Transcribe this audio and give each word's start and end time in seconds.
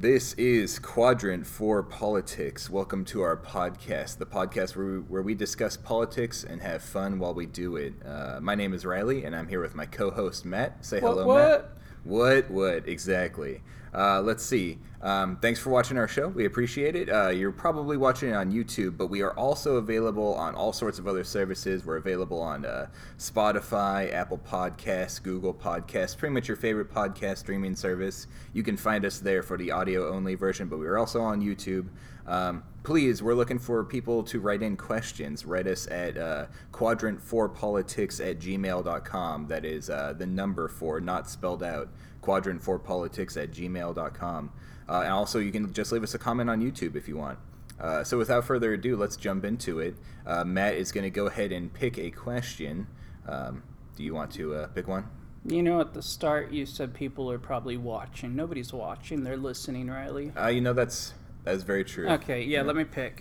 This 0.00 0.32
is 0.38 0.78
Quadrant 0.78 1.46
for 1.46 1.82
Politics. 1.82 2.70
Welcome 2.70 3.04
to 3.04 3.20
our 3.20 3.36
podcast, 3.36 4.16
the 4.16 4.24
podcast 4.24 4.74
where 4.74 4.86
we, 4.86 4.98
where 5.00 5.20
we 5.20 5.34
discuss 5.34 5.76
politics 5.76 6.42
and 6.42 6.62
have 6.62 6.82
fun 6.82 7.18
while 7.18 7.34
we 7.34 7.44
do 7.44 7.76
it. 7.76 7.92
Uh, 8.02 8.38
my 8.40 8.54
name 8.54 8.72
is 8.72 8.86
Riley, 8.86 9.24
and 9.24 9.36
I'm 9.36 9.46
here 9.46 9.60
with 9.60 9.74
my 9.74 9.84
co-host 9.84 10.46
Matt. 10.46 10.86
Say 10.86 11.00
What, 11.00 11.10
hello, 11.10 11.26
what? 11.26 11.36
Matt. 11.36 11.70
What? 12.04 12.50
What? 12.50 12.88
Exactly. 12.88 13.60
Uh, 13.92 14.20
let's 14.20 14.44
see. 14.44 14.78
Um, 15.02 15.38
thanks 15.38 15.58
for 15.58 15.70
watching 15.70 15.96
our 15.96 16.06
show. 16.06 16.28
We 16.28 16.44
appreciate 16.44 16.94
it. 16.94 17.08
Uh, 17.08 17.30
you're 17.30 17.52
probably 17.52 17.96
watching 17.96 18.30
it 18.30 18.34
on 18.34 18.52
YouTube, 18.52 18.96
but 18.96 19.06
we 19.06 19.22
are 19.22 19.32
also 19.32 19.76
available 19.76 20.34
on 20.34 20.54
all 20.54 20.72
sorts 20.72 20.98
of 20.98 21.08
other 21.08 21.24
services. 21.24 21.84
We're 21.84 21.96
available 21.96 22.40
on 22.40 22.66
uh, 22.66 22.88
Spotify, 23.18 24.12
Apple 24.12 24.38
Podcasts, 24.38 25.22
Google 25.22 25.54
Podcasts, 25.54 26.16
pretty 26.16 26.34
much 26.34 26.48
your 26.48 26.56
favorite 26.56 26.92
podcast 26.92 27.38
streaming 27.38 27.74
service. 27.74 28.26
You 28.52 28.62
can 28.62 28.76
find 28.76 29.04
us 29.04 29.18
there 29.18 29.42
for 29.42 29.56
the 29.56 29.70
audio 29.70 30.12
only 30.12 30.34
version, 30.34 30.68
but 30.68 30.78
we 30.78 30.86
are 30.86 30.98
also 30.98 31.22
on 31.22 31.40
YouTube. 31.40 31.88
Um, 32.26 32.62
please, 32.82 33.22
we're 33.22 33.34
looking 33.34 33.58
for 33.58 33.82
people 33.84 34.22
to 34.24 34.38
write 34.38 34.62
in 34.62 34.76
questions. 34.76 35.44
Write 35.44 35.66
us 35.66 35.88
at 35.88 36.16
uh, 36.16 36.46
quadrant4politics 36.72 38.24
at 38.24 38.38
gmail.com. 38.38 39.46
That 39.48 39.64
is 39.64 39.90
uh, 39.90 40.14
the 40.16 40.26
number 40.26 40.68
four, 40.68 41.00
not 41.00 41.28
spelled 41.28 41.62
out. 41.62 41.88
Quadrant4politics 42.22 43.42
at 43.42 43.52
gmail.com. 43.52 44.52
Uh, 44.88 45.00
and 45.02 45.12
also, 45.12 45.38
you 45.38 45.52
can 45.52 45.72
just 45.72 45.92
leave 45.92 46.02
us 46.02 46.14
a 46.14 46.18
comment 46.18 46.50
on 46.50 46.60
YouTube 46.60 46.96
if 46.96 47.08
you 47.08 47.16
want. 47.16 47.38
Uh, 47.80 48.04
so, 48.04 48.18
without 48.18 48.44
further 48.44 48.72
ado, 48.72 48.96
let's 48.96 49.16
jump 49.16 49.44
into 49.44 49.78
it. 49.78 49.96
Uh, 50.26 50.44
Matt 50.44 50.74
is 50.74 50.92
going 50.92 51.04
to 51.04 51.10
go 51.10 51.26
ahead 51.26 51.52
and 51.52 51.72
pick 51.72 51.98
a 51.98 52.10
question. 52.10 52.86
Um, 53.26 53.62
do 53.96 54.02
you 54.02 54.14
want 54.14 54.32
to 54.32 54.54
uh, 54.54 54.66
pick 54.68 54.88
one? 54.88 55.06
You 55.44 55.62
know, 55.62 55.80
at 55.80 55.94
the 55.94 56.02
start, 56.02 56.52
you 56.52 56.66
said 56.66 56.92
people 56.92 57.30
are 57.30 57.38
probably 57.38 57.76
watching. 57.76 58.36
Nobody's 58.36 58.72
watching; 58.72 59.24
they're 59.24 59.36
listening, 59.36 59.88
Riley. 59.88 60.32
Uh, 60.38 60.48
you 60.48 60.60
know, 60.60 60.74
that's 60.74 61.14
that's 61.44 61.62
very 61.62 61.84
true. 61.84 62.08
Okay, 62.08 62.44
yeah. 62.44 62.62
Let 62.62 62.76
me 62.76 62.84
pick. 62.84 63.20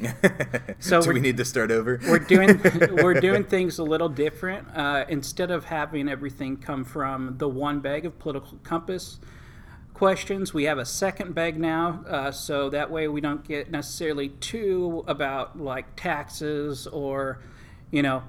so, 0.80 1.00
So 1.02 1.02
do 1.02 1.14
we 1.14 1.22
need 1.22 1.38
to 1.38 1.46
start 1.46 1.72
over? 1.72 2.00
We're 2.08 2.20
doing 2.20 2.60
we're 2.92 3.20
doing 3.20 3.44
things 3.44 3.80
a 3.80 3.84
little 3.84 4.10
different. 4.10 4.68
Uh, 4.76 5.06
instead 5.08 5.52
of 5.52 5.66
having 5.66 6.10
everything 6.10 6.58
come 6.58 6.84
from 6.84 7.38
the 7.38 7.48
one 7.48 7.80
bag 7.80 8.06
of 8.06 8.20
political 8.20 8.58
compass 8.64 9.20
questions, 9.94 10.54
we 10.54 10.66
have 10.66 10.78
a 10.78 10.86
second 10.86 11.34
bag 11.34 11.60
now. 11.60 12.04
Uh, 12.08 12.32
so 12.32 12.70
that 12.70 12.92
way, 12.92 13.08
we 13.08 13.22
don't 13.22 13.48
get 13.48 13.72
necessarily 13.72 14.30
two 14.30 15.04
about 15.08 15.60
like 15.60 15.96
taxes 15.96 16.88
or, 16.88 17.40
you 17.92 18.02
know. 18.02 18.24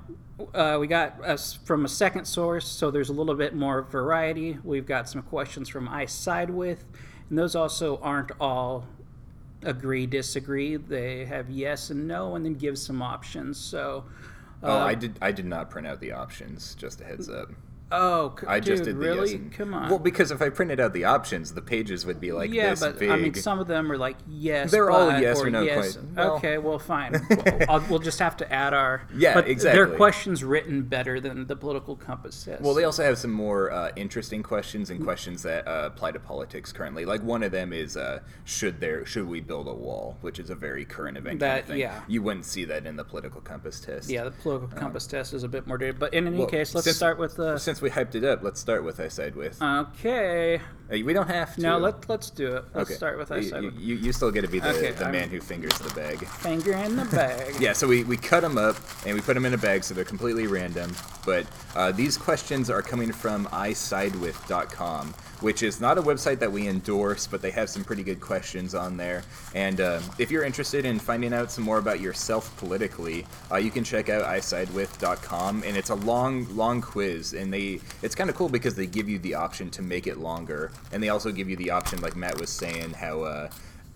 Uh, 0.54 0.78
we 0.80 0.86
got 0.86 1.22
us 1.22 1.58
from 1.64 1.84
a 1.84 1.88
second 1.88 2.24
source, 2.24 2.66
so 2.66 2.90
there's 2.90 3.10
a 3.10 3.12
little 3.12 3.34
bit 3.34 3.54
more 3.54 3.82
variety. 3.82 4.58
We've 4.64 4.86
got 4.86 5.06
some 5.06 5.20
questions 5.20 5.68
from 5.68 5.86
I 5.86 6.06
side 6.06 6.48
with, 6.48 6.86
and 7.28 7.38
those 7.38 7.54
also 7.54 7.98
aren't 7.98 8.32
all 8.40 8.86
agree 9.62 10.06
disagree 10.06 10.76
they 10.76 11.24
have 11.24 11.50
yes 11.50 11.90
and 11.90 12.08
no 12.08 12.34
and 12.34 12.44
then 12.44 12.54
give 12.54 12.78
some 12.78 13.02
options 13.02 13.58
so 13.58 14.04
oh, 14.62 14.72
I 14.72 14.92
uh, 14.92 14.94
did. 14.94 15.18
I 15.20 15.32
did 15.32 15.46
not 15.46 15.70
print 15.70 15.86
out 15.86 16.00
the 16.00 16.12
options. 16.12 16.74
Just 16.74 17.00
a 17.00 17.04
heads 17.04 17.28
up. 17.28 17.50
Oh 17.92 18.34
c- 18.40 18.46
I 18.46 18.60
dude, 18.60 18.66
just 18.66 18.84
did 18.84 18.96
the 18.96 19.00
really 19.00 19.30
yes 19.32 19.38
and 19.40 19.52
come 19.52 19.74
on 19.74 19.90
Well, 19.90 19.98
because 19.98 20.30
if 20.30 20.40
I 20.40 20.48
printed 20.48 20.78
out 20.80 20.92
the 20.92 21.04
options, 21.04 21.52
the 21.54 21.62
pages 21.62 22.06
would 22.06 22.20
be 22.20 22.32
like 22.32 22.52
yeah 22.52 22.70
this 22.70 22.80
but 22.80 22.98
big. 22.98 23.10
i 23.10 23.16
mean 23.16 23.34
some 23.34 23.58
of 23.58 23.66
them 23.66 23.90
are 23.90 23.98
like 23.98 24.16
yes 24.28 24.70
They're 24.70 24.90
all 24.90 25.10
but, 25.10 25.20
yes 25.22 25.40
or 25.40 25.50
no 25.50 25.62
yes. 25.62 25.96
quite- 25.96 26.04
well- 26.16 26.34
okay 26.36 26.58
well 26.58 26.78
fine 26.78 27.12
Well, 27.68 27.84
we'll 27.90 27.98
just 27.98 28.18
have 28.18 28.36
to 28.38 28.52
add 28.52 28.74
our 28.74 29.02
Yeah, 29.14 29.34
but 29.34 29.48
exactly. 29.48 29.80
are 29.80 29.86
questions 29.96 30.42
written 30.44 30.82
better 30.82 31.20
than 31.20 31.46
the 31.46 31.56
political 31.56 31.96
compass 31.96 32.34
says 32.36 32.60
Well, 32.60 32.74
they 32.74 32.84
also 32.84 33.02
have 33.04 33.18
some 33.18 33.30
more 33.32 33.70
uh, 33.70 33.90
interesting 33.96 34.42
questions 34.42 34.90
and 34.90 35.02
questions 35.02 35.42
that 35.42 35.66
uh, 35.68 35.82
apply 35.86 36.12
to 36.12 36.20
politics 36.20 36.72
currently. 36.72 37.04
Like 37.04 37.22
one 37.22 37.42
of 37.42 37.52
them 37.52 37.72
is, 37.72 37.96
uh, 37.96 38.20
should 38.44 38.80
there 38.80 39.04
should 39.06 39.28
we 39.28 39.40
build 39.40 39.68
a 39.68 39.74
wall, 39.74 40.16
which 40.20 40.38
is 40.38 40.50
a 40.50 40.54
very 40.54 40.84
current 40.84 41.16
event. 41.16 41.40
kind 41.40 41.40
That- 41.40 41.60
of 41.62 41.66
thing. 41.68 41.78
yeah. 41.78 42.00
You 42.08 42.22
wouldn't 42.22 42.44
see 42.46 42.64
that 42.66 42.86
in 42.86 42.96
the 42.96 43.04
political 43.04 43.40
compass 43.40 43.80
test. 43.80 44.08
yeah 44.10 44.24
the 44.24 44.30
political 44.30 44.68
compass 44.68 45.06
test 45.06 45.32
is 45.34 45.42
a 45.44 45.48
bit 45.48 45.66
more 45.66 45.78
dated 45.78 45.98
but 45.98 46.12
in 46.14 46.26
any 46.26 46.38
Well, 46.38 46.46
case 46.46 46.74
let's 46.74 46.84
since- 46.86 46.96
start 46.96 47.18
with 47.18 47.36
the 47.36 47.58
Since 47.58 47.79
we 47.82 47.90
hyped 47.90 48.14
it 48.14 48.24
up, 48.24 48.42
let's 48.42 48.60
start 48.60 48.84
with 48.84 49.00
I 49.00 49.08
side 49.08 49.34
with. 49.36 49.60
okay 49.62 50.60
Uh, 50.92 50.96
we 51.04 51.12
don't 51.12 51.28
have 51.28 51.54
to. 51.54 51.60
no 51.62 51.78
let, 51.78 52.08
let's 52.08 52.30
do 52.30 52.56
it 52.56 52.64
let's 52.74 52.90
Okay. 52.90 52.96
start 52.96 53.16
with 53.18 53.30
i 53.30 53.36
You, 53.36 53.42
side 53.48 53.62
you, 53.62 53.70
with 53.70 53.78
you, 53.80 53.94
you 53.96 54.12
still 54.12 54.30
get 54.30 54.42
to 54.42 54.48
be 54.48 54.58
the, 54.60 54.70
Okay, 54.70 54.90
the 54.92 55.04
I'm- 55.04 55.12
man 55.12 55.28
who 55.28 55.40
fingers 55.40 55.72
the 55.78 55.94
bag. 55.94 56.26
finger 56.26 56.72
in 56.72 56.96
the 56.96 57.04
bag 57.06 57.54
Yeah, 57.60 57.72
so 57.72 57.86
we, 57.86 58.04
we 58.04 58.16
cut 58.16 58.40
them 58.42 58.58
up 58.58 58.76
and 59.06 59.14
we 59.14 59.20
put 59.20 59.34
them 59.34 59.44
in 59.44 59.54
a 59.54 59.58
bag 59.58 59.84
so 59.84 59.94
they're 59.94 60.04
completely 60.04 60.46
random. 60.46 60.92
But 61.24 61.46
uh, 61.76 61.92
these 61.92 62.16
questions 62.16 62.70
are 62.70 62.82
coming 62.82 63.12
from 63.12 63.46
isidewith.com, 63.52 65.14
which 65.40 65.62
is 65.62 65.80
not 65.80 65.98
a 65.98 66.02
website 66.02 66.38
that 66.38 66.50
we 66.50 66.68
endorse, 66.68 67.26
but 67.26 67.42
they 67.42 67.50
have 67.50 67.68
some 67.68 67.84
pretty 67.84 68.02
good 68.02 68.20
questions 68.20 68.74
on 68.74 68.96
there. 68.96 69.22
And 69.54 69.80
uh, 69.80 70.00
if 70.18 70.30
you're 70.30 70.44
interested 70.44 70.84
in 70.84 70.98
finding 70.98 71.32
out 71.32 71.50
some 71.50 71.64
more 71.64 71.78
about 71.78 72.00
yourself 72.00 72.56
politically, 72.58 73.26
uh, 73.50 73.56
you 73.56 73.70
can 73.70 73.84
check 73.84 74.08
out 74.08 74.24
isidewith.com. 74.24 75.62
And 75.66 75.76
it's 75.76 75.90
a 75.90 75.94
long, 75.94 76.46
long 76.56 76.80
quiz. 76.80 77.32
And 77.32 77.52
they 77.52 77.80
it's 78.02 78.14
kind 78.14 78.30
of 78.30 78.36
cool 78.36 78.48
because 78.48 78.74
they 78.74 78.86
give 78.86 79.08
you 79.08 79.18
the 79.18 79.34
option 79.34 79.70
to 79.70 79.82
make 79.82 80.06
it 80.06 80.18
longer. 80.18 80.72
And 80.92 81.02
they 81.02 81.08
also 81.08 81.32
give 81.32 81.48
you 81.48 81.56
the 81.56 81.70
option, 81.70 82.00
like 82.00 82.16
Matt 82.16 82.38
was 82.38 82.50
saying, 82.50 82.92
how. 82.94 83.22
Uh, 83.22 83.50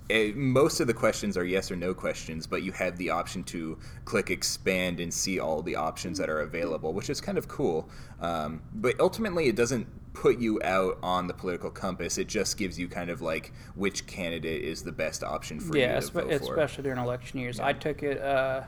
it, 0.08 0.36
most 0.36 0.80
of 0.80 0.86
the 0.86 0.94
questions 0.94 1.36
are 1.36 1.44
yes 1.44 1.70
or 1.70 1.76
no 1.76 1.94
questions, 1.94 2.46
but 2.46 2.62
you 2.62 2.72
have 2.72 2.96
the 2.98 3.10
option 3.10 3.42
to 3.44 3.78
click 4.04 4.30
expand 4.30 5.00
and 5.00 5.12
see 5.12 5.40
all 5.40 5.62
the 5.62 5.76
options 5.76 6.18
that 6.18 6.28
are 6.28 6.40
available, 6.40 6.92
which 6.92 7.08
is 7.08 7.20
kind 7.20 7.38
of 7.38 7.48
cool. 7.48 7.88
Um, 8.20 8.62
but 8.74 9.00
ultimately, 9.00 9.46
it 9.46 9.56
doesn't 9.56 9.86
put 10.12 10.38
you 10.38 10.60
out 10.62 10.98
on 11.02 11.26
the 11.26 11.32
political 11.32 11.70
compass. 11.70 12.18
It 12.18 12.28
just 12.28 12.58
gives 12.58 12.78
you 12.78 12.86
kind 12.86 13.08
of 13.08 13.22
like 13.22 13.52
which 13.74 14.06
candidate 14.06 14.62
is 14.62 14.82
the 14.82 14.92
best 14.92 15.24
option 15.24 15.58
for 15.58 15.76
yeah, 15.76 15.94
you 15.94 16.00
to 16.00 16.06
espe- 16.06 16.12
vote 16.12 16.44
for. 16.44 16.54
especially 16.54 16.84
during 16.84 16.98
election 16.98 17.40
years. 17.40 17.58
I 17.58 17.72
took 17.72 18.02
it. 18.02 18.20
Uh, 18.20 18.62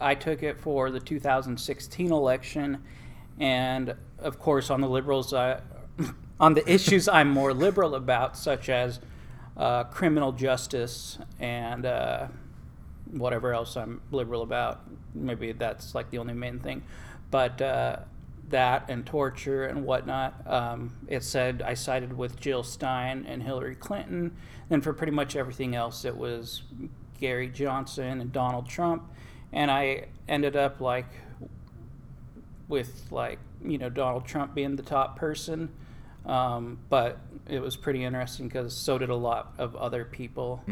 I 0.00 0.14
took 0.14 0.42
it 0.42 0.60
for 0.60 0.90
the 0.90 1.00
2016 1.00 2.12
election, 2.12 2.82
and 3.38 3.94
of 4.18 4.38
course, 4.38 4.68
on 4.68 4.80
the 4.82 4.88
liberals, 4.88 5.32
I, 5.32 5.60
on 6.40 6.54
the 6.54 6.70
issues 6.70 7.08
I'm 7.08 7.30
more 7.30 7.54
liberal 7.54 7.94
about, 7.94 8.36
such 8.36 8.68
as 8.68 9.00
uh, 9.56 9.84
criminal 9.84 10.32
justice 10.32 11.18
and 11.40 11.86
uh, 11.86 12.28
whatever 13.10 13.52
else 13.52 13.76
I'm 13.76 14.00
liberal 14.10 14.42
about. 14.42 14.82
Maybe 15.14 15.52
that's 15.52 15.94
like 15.94 16.10
the 16.10 16.18
only 16.18 16.34
main 16.34 16.60
thing, 16.60 16.82
but. 17.30 17.60
Uh, 17.60 17.96
that 18.48 18.84
and 18.88 19.04
torture 19.04 19.64
and 19.64 19.84
whatnot. 19.84 20.34
Um, 20.46 20.94
it 21.08 21.24
said 21.24 21.62
I 21.62 21.74
sided 21.74 22.16
with 22.16 22.38
Jill 22.38 22.62
Stein 22.62 23.24
and 23.28 23.42
Hillary 23.42 23.74
Clinton. 23.74 24.36
And 24.70 24.82
for 24.82 24.92
pretty 24.92 25.12
much 25.12 25.36
everything 25.36 25.74
else, 25.74 26.04
it 26.04 26.16
was 26.16 26.62
Gary 27.20 27.48
Johnson 27.48 28.20
and 28.20 28.32
Donald 28.32 28.68
Trump. 28.68 29.10
And 29.52 29.70
I 29.70 30.06
ended 30.28 30.56
up 30.56 30.80
like 30.80 31.08
with 32.68 33.06
like 33.10 33.38
you 33.64 33.78
know 33.78 33.88
Donald 33.88 34.26
Trump 34.26 34.54
being 34.54 34.76
the 34.76 34.82
top 34.82 35.18
person. 35.18 35.70
Um, 36.26 36.78
but 36.88 37.18
it 37.48 37.60
was 37.60 37.76
pretty 37.76 38.04
interesting 38.04 38.48
because 38.48 38.76
so 38.76 38.98
did 38.98 39.10
a 39.10 39.14
lot 39.16 39.54
of 39.58 39.76
other 39.76 40.04
people 40.04 40.62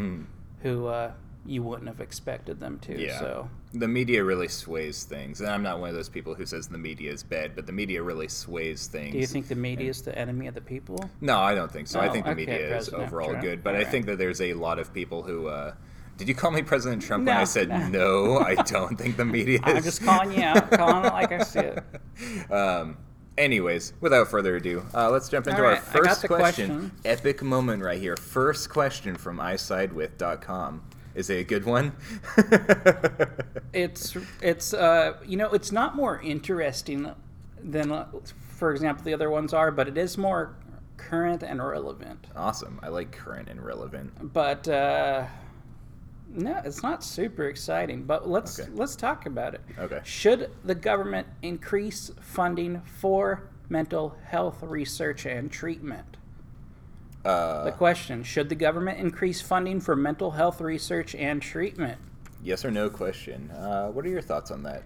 who 0.62 0.86
uh, 0.86 1.12
you 1.46 1.62
wouldn't 1.62 1.86
have 1.88 2.00
expected 2.00 2.58
them 2.58 2.78
to. 2.80 2.98
Yeah. 3.00 3.18
So 3.20 3.48
The 3.72 3.86
media 3.86 4.24
really 4.24 4.48
sways 4.48 5.04
things. 5.04 5.40
And 5.40 5.48
I'm 5.50 5.62
not 5.62 5.78
one 5.78 5.90
of 5.90 5.94
those 5.94 6.08
people 6.08 6.34
who 6.34 6.44
says 6.46 6.66
the 6.68 6.78
media 6.78 7.12
is 7.12 7.22
bad, 7.22 7.54
but 7.54 7.66
the 7.66 7.72
media 7.72 8.02
really 8.02 8.28
sways 8.28 8.86
things. 8.88 9.12
do 9.12 9.18
you 9.18 9.26
think 9.26 9.46
the 9.48 9.54
media 9.54 9.90
is 9.90 10.02
the 10.02 10.18
enemy 10.18 10.46
of 10.48 10.54
the 10.54 10.60
people? 10.60 11.08
No, 11.20 11.38
I 11.38 11.54
don't 11.54 11.70
think 11.70 11.86
so. 11.86 12.00
I 12.00 12.08
Oh, 12.08 12.12
think 12.12 12.24
the 12.24 12.32
okay, 12.32 12.46
media 12.46 12.76
is 12.76 12.88
overall 12.88 13.28
Trump. 13.30 13.42
good, 13.44 13.62
but 13.62 13.76
I 13.76 13.84
think 13.84 14.06
that 14.06 14.18
there's 14.18 14.40
a 14.40 14.54
lot 14.54 14.78
of 14.78 14.92
people 14.92 15.22
who. 15.22 15.48
Uh, 15.48 15.74
did 16.16 16.28
you 16.28 16.34
call 16.34 16.52
me 16.52 16.62
President 16.62 17.02
Trump 17.02 17.26
when 17.26 17.36
I 17.36 17.42
said 17.44 17.68
no. 17.68 17.88
no? 17.88 18.38
I 18.38 18.54
don't 18.54 18.96
think 18.96 19.16
the 19.16 19.24
media 19.38 19.58
is. 19.66 19.74
I'm 19.76 19.82
just 19.82 20.02
calling 20.04 20.32
you 20.32 20.42
out, 20.44 20.70
calling 20.70 21.04
it 21.04 21.12
like 21.12 21.30
I 21.32 21.42
see 21.42 21.60
it. 21.60 21.84
Um, 22.50 22.96
anyways, 23.38 23.92
without 24.00 24.28
further 24.28 24.56
ado, 24.56 24.84
uh, 24.94 25.10
let's 25.10 25.28
jump 25.28 25.46
into 25.46 25.60
our 25.62 25.72
right, 25.72 25.84
got 25.84 25.92
first 25.92 26.26
question. 26.26 26.68
question. 26.68 26.92
Epic 27.04 27.42
moment 27.42 27.82
right 27.82 27.98
here. 27.98 28.16
First 28.16 28.70
question 28.70 29.16
from 29.16 29.38
isidewith.com. 29.38 30.82
Is 31.14 31.30
it 31.30 31.34
a 31.38 31.44
good 31.44 31.64
one? 31.64 31.92
It's 33.72 34.16
it's 34.40 34.72
uh 34.72 35.14
you 35.26 35.36
know 35.36 35.50
it's 35.50 35.72
not 35.72 35.96
more 35.96 36.20
interesting 36.20 37.10
than 37.60 37.90
uh, 37.90 38.06
for 38.56 38.70
example 38.72 39.04
the 39.04 39.12
other 39.14 39.30
ones 39.30 39.52
are, 39.52 39.72
but 39.72 39.88
it 39.88 39.98
is 39.98 40.16
more 40.16 40.54
current 40.96 41.42
and 41.42 41.60
relevant. 41.60 42.26
awesome. 42.36 42.78
I 42.84 42.88
like 42.88 43.10
current 43.10 43.48
and 43.48 43.60
relevant. 43.64 44.32
But 44.32 44.68
uh, 44.68 45.26
no, 46.34 46.60
it's 46.64 46.82
not 46.82 47.02
super 47.04 47.44
exciting. 47.48 48.04
But 48.04 48.28
let's 48.28 48.58
Okay. 48.60 48.70
let's 48.74 48.96
talk 48.96 49.26
about 49.26 49.54
it. 49.54 49.60
Okay. 49.78 50.00
Should 50.04 50.50
the 50.64 50.74
government 50.74 51.26
increase 51.42 52.10
funding 52.20 52.80
for 52.82 53.48
mental 53.68 54.16
health 54.24 54.62
research 54.62 55.26
and 55.26 55.50
treatment? 55.50 56.16
Uh, 57.24 57.64
The 57.64 57.72
question: 57.72 58.22
Should 58.22 58.48
the 58.48 58.54
government 58.54 58.98
increase 58.98 59.40
funding 59.40 59.80
for 59.80 59.96
mental 59.96 60.32
health 60.32 60.60
research 60.60 61.14
and 61.14 61.40
treatment? 61.40 61.98
yes 62.42 62.62
or 62.62 62.70
no 62.70 62.90
question. 62.90 63.50
Uh, 63.52 63.88
what 63.88 64.04
are 64.04 64.10
your 64.10 64.20
thoughts 64.20 64.50
on 64.50 64.62
that? 64.64 64.82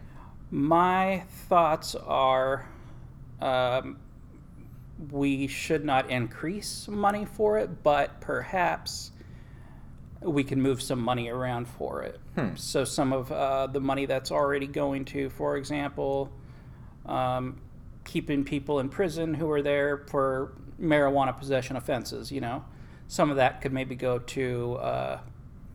My 0.53 1.25
thoughts 1.49 1.97
are 1.97 2.67
um, 3.43 3.99
we 5.11 5.49
should 5.49 5.85
not 5.85 6.09
increase 6.09 6.87
money 6.87 7.25
for 7.25 7.59
it, 7.59 7.83
but 7.83 8.21
perhaps 8.21 9.11
we 10.20 10.43
can 10.43 10.61
move 10.61 10.82
some 10.82 11.00
money 11.00 11.29
around 11.29 11.69
for 11.69 12.03
it. 12.03 12.19
So 12.56 12.85
some 12.85 13.12
of 13.12 13.31
uh, 13.31 13.69
the 13.69 13.81
money 13.81 14.06
that's 14.06 14.31
already 14.31 14.67
going 14.67 15.05
to, 15.06 15.31
for 15.31 15.56
example, 15.56 16.32
um, 17.06 17.61
keeping 18.05 18.44
people 18.44 18.81
in 18.81 18.88
prison 18.88 19.35
who 19.35 19.50
are 19.50 19.62
there 19.62 19.99
for 20.09 20.53
marijuana 20.81 21.37
possession 21.37 21.76
offenses, 21.76 22.32
you 22.32 22.41
know, 22.41 22.65
some 23.06 23.31
of 23.31 23.37
that 23.37 23.61
could 23.61 23.73
maybe 23.73 23.94
go 23.94 24.19
to 24.19 24.75
uh, 24.75 25.20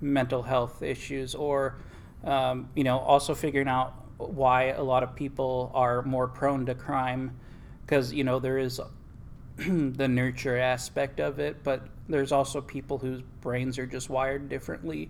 mental 0.01 0.43
health 0.43 0.81
issues 0.81 1.35
or, 1.35 1.77
um, 2.23 2.69
you 2.75 2.83
know, 2.83 2.99
also 2.99 3.33
figuring 3.33 3.67
out 3.67 3.93
why 4.17 4.65
a 4.65 4.83
lot 4.83 5.03
of 5.03 5.15
people 5.15 5.71
are 5.73 6.01
more 6.03 6.27
prone 6.27 6.65
to 6.65 6.75
crime 6.75 7.37
because, 7.85 8.13
you 8.13 8.23
know, 8.23 8.39
there 8.39 8.57
is 8.57 8.79
the 9.57 10.07
nurture 10.07 10.57
aspect 10.57 11.19
of 11.19 11.39
it, 11.39 11.63
but 11.63 11.87
there's 12.09 12.31
also 12.31 12.59
people 12.61 12.97
whose 12.97 13.21
brains 13.41 13.77
are 13.79 13.85
just 13.85 14.09
wired 14.09 14.49
differently 14.49 15.09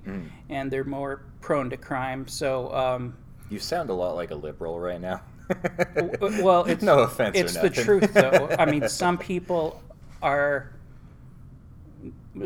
and 0.50 0.70
they're 0.72 0.84
more 0.84 1.24
prone 1.42 1.70
to 1.72 1.78
crime. 1.78 2.28
So, 2.28 2.74
um, 2.74 3.16
You 3.50 3.60
sound 3.60 3.90
a 3.90 3.94
lot 3.94 4.16
like 4.16 4.32
a 4.32 4.36
liberal 4.36 4.80
right 4.80 5.02
now. 5.02 5.22
well, 6.42 6.64
it's 6.68 6.84
no 6.84 7.00
offense. 7.00 7.38
it's 7.38 7.58
the 7.58 7.70
truth, 7.70 8.14
though. 8.14 8.50
I 8.60 8.66
mean, 8.66 8.88
some 8.88 9.18
people 9.18 9.82
are. 10.22 10.72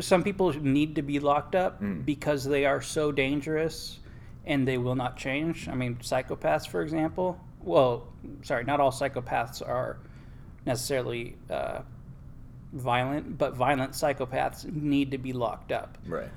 Some 0.00 0.22
people 0.22 0.52
need 0.52 0.96
to 0.96 1.02
be 1.02 1.18
locked 1.18 1.54
up 1.54 1.80
Mm. 1.80 2.04
because 2.04 2.44
they 2.44 2.66
are 2.66 2.82
so 2.82 3.10
dangerous 3.10 4.00
and 4.44 4.66
they 4.68 4.76
will 4.78 4.94
not 4.94 5.16
change. 5.16 5.68
I 5.68 5.74
mean, 5.74 5.96
psychopaths, 5.96 6.66
for 6.68 6.82
example. 6.82 7.40
Well, 7.62 8.06
sorry, 8.42 8.64
not 8.64 8.80
all 8.80 8.90
psychopaths 8.92 9.66
are 9.66 9.98
necessarily 10.66 11.36
uh, 11.50 11.80
violent, 12.72 13.38
but 13.38 13.54
violent 13.54 13.92
psychopaths 13.92 14.64
need 14.72 15.10
to 15.10 15.18
be 15.18 15.32
locked 15.32 15.72
up 15.72 15.96
right. 16.06 16.28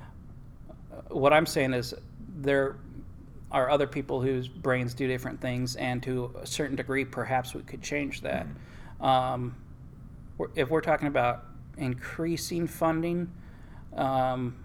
what 1.08 1.32
I'm 1.32 1.46
saying 1.46 1.74
is 1.74 1.94
there 2.38 2.76
are 3.50 3.68
other 3.70 3.86
people 3.86 4.20
whose 4.20 4.48
brains 4.48 4.94
do 4.94 5.06
different 5.06 5.40
things, 5.40 5.76
and 5.76 6.02
to 6.04 6.34
a 6.40 6.46
certain 6.46 6.74
degree, 6.74 7.04
perhaps 7.04 7.54
we 7.54 7.62
could 7.62 7.82
change 7.82 8.22
that. 8.22 8.46
Um, 9.00 9.54
we're- 10.38 10.50
if 10.56 10.70
we're 10.70 10.80
talking 10.80 11.08
about 11.08 11.44
increasing 11.76 12.66
funding, 12.66 13.30
um, 13.94 14.56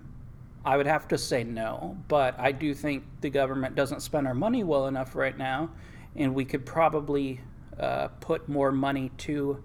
I 0.64 0.78
would 0.78 0.86
have 0.86 1.08
to 1.10 1.18
say 1.18 1.44
no. 1.44 1.98
But 2.08 2.40
I 2.40 2.52
do 2.52 2.74
think 2.74 3.04
the 3.22 3.30
government 3.30 3.76
doesn't 3.76 4.02
spend 4.02 4.26
our 4.28 4.34
money 4.34 4.64
well 4.64 4.88
enough 4.88 5.16
right 5.16 5.38
now, 5.38 5.70
and 6.16 6.34
we 6.34 6.46
could 6.46 6.66
probably 6.66 7.42
uh, 7.80 8.08
put 8.22 8.48
more 8.50 8.72
money 8.72 9.12
to 9.18 9.62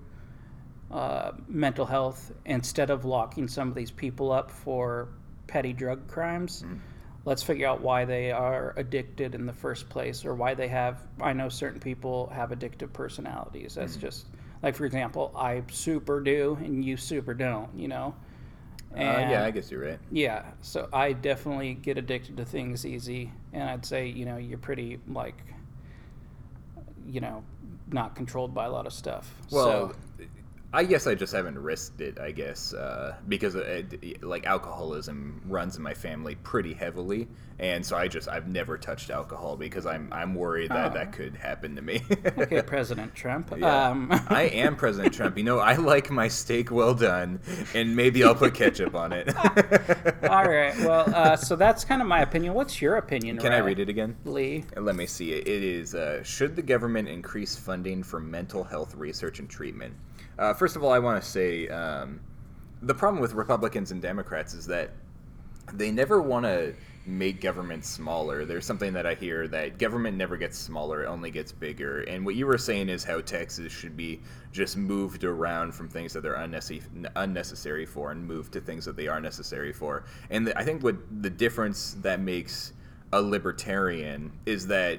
uh, 0.93 1.33
mental 1.49 1.87
health 1.87 2.33
instead 2.45 2.91
of 2.91 3.05
locking 3.05 3.49
some 3.49 3.69
of 3.69 3.75
these 3.75 3.91
people 3.91 4.31
up 4.31 4.51
for 4.51 5.09
petty 5.47 5.73
drug 5.73 6.07
crimes. 6.07 6.65
Let's 7.25 7.43
figure 7.43 7.69
out 7.69 7.81
why 7.81 8.05
they 8.05 8.33
are 8.33 8.75
addicted 8.77 9.35
in 9.35 9.47
the 9.47 9.53
first 9.53 9.89
place 9.89 10.25
or 10.25 10.35
why 10.35 10.55
they 10.55 10.69
have. 10.69 11.05
I 11.21 11.33
know 11.33 11.49
certain 11.49 11.81
people 11.81 12.29
have 12.35 12.51
addictive 12.51 12.93
personalities. 12.93 13.75
That's 13.77 13.97
just 13.97 14.27
like, 14.63 14.75
for 14.75 14.85
example, 14.87 15.33
I 15.37 15.63
super 15.71 16.21
do 16.21 16.59
and 16.61 16.85
you 16.85 16.97
super 16.97 17.33
don't, 17.33 17.69
you 17.79 17.89
know? 17.89 18.15
Uh, 18.95 19.01
yeah, 19.01 19.45
I 19.45 19.51
guess 19.51 19.71
you're 19.71 19.85
right. 19.85 19.99
Yeah, 20.11 20.45
so 20.61 20.89
I 20.93 21.15
definitely 21.15 21.75
get 21.75 21.97
addicted 21.97 22.37
to 22.37 22.45
things 22.45 22.85
easy, 22.85 23.33
and 23.53 23.63
I'd 23.63 23.87
say 23.87 24.09
you 24.09 24.27
know 24.27 24.37
you're 24.37 24.59
pretty 24.59 25.01
like, 25.09 25.41
you 27.07 27.21
know, 27.21 27.43
not 27.91 28.15
controlled 28.15 28.53
by 28.53 28.67
a 28.67 28.71
lot 28.71 28.87
of 28.87 28.93
stuff. 28.93 29.35
Well, 29.51 29.65
so, 29.65 29.97
I 30.75 30.85
guess 30.85 31.07
I 31.07 31.15
just 31.15 31.33
haven't 31.35 31.59
risked 31.59 32.01
it. 32.01 32.19
I 32.19 32.31
guess 32.31 32.73
uh, 32.73 33.17
because 33.29 33.55
it, 33.55 34.23
like 34.23 34.47
alcoholism 34.47 35.43
runs 35.47 35.77
in 35.77 35.83
my 35.83 35.93
family 35.95 36.35
pretty 36.37 36.73
heavily, 36.73 37.29
and 37.59 37.85
so 37.85 37.97
I 37.97 38.09
just 38.09 38.27
I've 38.29 38.49
never 38.49 38.79
touched 38.79 39.11
alcohol 39.11 39.57
because 39.57 39.85
I'm 39.85 40.09
I'm 40.13 40.35
worried 40.35 40.71
that 40.71 40.93
Oh. 40.93 40.95
that 40.95 41.13
could 41.13 41.37
happen 41.37 41.77
to 41.77 41.83
me. 41.83 42.01
okay, 42.39 42.63
President 42.67 43.15
Trump. 43.15 43.53
Yeah. 43.57 43.89
Um, 43.91 44.09
I 44.29 44.45
am 44.45 44.77
President 44.77 45.13
Trump. 45.19 45.37
You 45.37 45.45
know, 45.45 45.59
I 45.59 45.77
like 45.77 46.11
my 46.11 46.29
steak 46.29 46.71
well 46.71 46.95
done, 46.95 47.41
and 47.75 47.95
maybe 47.95 48.25
I'll 48.25 48.35
put 48.35 48.55
ketchup 48.55 48.95
on 48.95 49.13
it. 49.13 49.29
all 50.29 50.45
right. 50.45 50.75
Well, 50.79 51.05
uh, 51.15 51.37
so 51.37 51.55
that's 51.55 51.85
kind 51.85 52.01
of 52.01 52.09
my 52.09 52.23
opinion. 52.23 52.55
What's 52.55 52.81
your 52.81 52.97
opinion? 52.97 53.37
Can 53.39 53.53
I 53.53 53.59
read 53.59 53.79
it 53.79 53.89
again? 53.91 54.17
Lee? 54.25 54.65
Let 54.77 54.97
me 54.97 55.05
see. 55.07 55.33
It 55.33 55.47
is 55.47 55.95
uh, 55.95 56.23
Should 56.23 56.57
the 56.57 56.63
government 56.63 57.09
increase 57.09 57.57
funding 57.57 58.03
for 58.03 58.21
mental 58.21 58.65
health 58.65 58.95
research 58.95 59.39
and 59.39 59.51
treatment? 59.51 59.95
Uh, 60.43 60.53
first 60.53 60.75
of 60.75 60.83
all, 60.83 60.91
I 60.91 60.99
want 60.99 61.23
to 61.23 61.29
say 61.29 61.69
um, 61.69 62.19
the 62.83 62.95
problem 62.95 63.23
with 63.23 63.33
Republicans 63.33 63.93
and 63.93 64.03
Democrats 64.03 64.55
is 64.55 64.67
that 64.67 64.91
they 65.73 65.93
never 65.93 66.21
want 66.21 66.45
to 66.47 66.75
make 67.07 67.41
government 67.41 67.85
smaller. 67.85 68.45
There's 68.45 68.67
something 68.67 68.93
that 68.95 69.07
I 69.07 69.15
hear 69.15 69.47
that 69.47 69.79
government 69.79 70.17
never 70.17 70.37
gets 70.37 70.59
smaller, 70.59 71.05
it 71.05 71.07
only 71.07 71.31
gets 71.31 71.53
bigger. 71.53 72.01
And 72.03 72.27
what 72.27 72.35
you 72.35 72.49
were 72.49 72.59
saying 72.59 72.89
is 72.89 73.05
how 73.05 73.21
taxes 73.21 73.71
should 73.71 73.97
be 73.97 74.21
just 74.51 74.77
moved 74.77 75.23
around 75.23 75.77
from 75.77 75.89
things 75.89 76.13
that 76.13 76.25
they're 76.25 76.35
unnecessary, 76.35 77.87
for 77.87 78.11
and 78.11 78.27
moved 78.27 78.53
to 78.55 78.61
things 78.61 78.85
that 78.85 78.97
they 78.97 79.07
are 79.07 79.21
necessary 79.21 79.73
for. 79.73 80.07
And 80.31 80.53
I 80.57 80.65
think 80.65 80.83
what 80.83 80.97
the 81.23 81.31
difference 81.31 81.97
that 82.01 82.19
makes 82.19 82.73
a 83.13 83.23
libertarian 83.23 84.33
is 84.45 84.67
that 84.67 84.99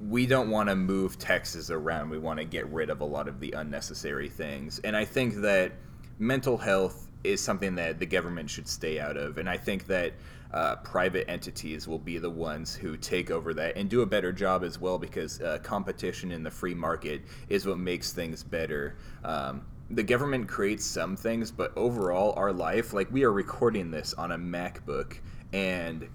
we 0.00 0.26
don't 0.26 0.50
want 0.50 0.68
to 0.68 0.76
move 0.76 1.18
taxes 1.18 1.70
around. 1.70 2.10
We 2.10 2.18
want 2.18 2.38
to 2.38 2.44
get 2.44 2.66
rid 2.68 2.90
of 2.90 3.00
a 3.00 3.04
lot 3.04 3.28
of 3.28 3.40
the 3.40 3.52
unnecessary 3.52 4.28
things. 4.28 4.78
And 4.80 4.96
I 4.96 5.04
think 5.04 5.36
that 5.36 5.72
mental 6.18 6.56
health 6.56 7.08
is 7.24 7.40
something 7.40 7.74
that 7.74 7.98
the 7.98 8.06
government 8.06 8.48
should 8.48 8.68
stay 8.68 9.00
out 9.00 9.16
of. 9.16 9.38
And 9.38 9.48
I 9.48 9.56
think 9.56 9.86
that 9.86 10.12
uh, 10.52 10.76
private 10.76 11.28
entities 11.28 11.86
will 11.86 11.98
be 11.98 12.18
the 12.18 12.30
ones 12.30 12.74
who 12.74 12.96
take 12.96 13.30
over 13.30 13.52
that 13.54 13.76
and 13.76 13.90
do 13.90 14.02
a 14.02 14.06
better 14.06 14.32
job 14.32 14.64
as 14.64 14.80
well 14.80 14.98
because 14.98 15.40
uh, 15.40 15.58
competition 15.62 16.32
in 16.32 16.42
the 16.42 16.50
free 16.50 16.74
market 16.74 17.22
is 17.48 17.66
what 17.66 17.78
makes 17.78 18.12
things 18.12 18.42
better. 18.42 18.96
Um, 19.24 19.62
the 19.90 20.02
government 20.02 20.48
creates 20.48 20.84
some 20.84 21.16
things, 21.16 21.50
but 21.50 21.72
overall, 21.76 22.32
our 22.36 22.52
life, 22.52 22.92
like 22.92 23.10
we 23.10 23.24
are 23.24 23.32
recording 23.32 23.90
this 23.90 24.14
on 24.14 24.32
a 24.32 24.38
MacBook, 24.38 25.18
and 25.52 26.08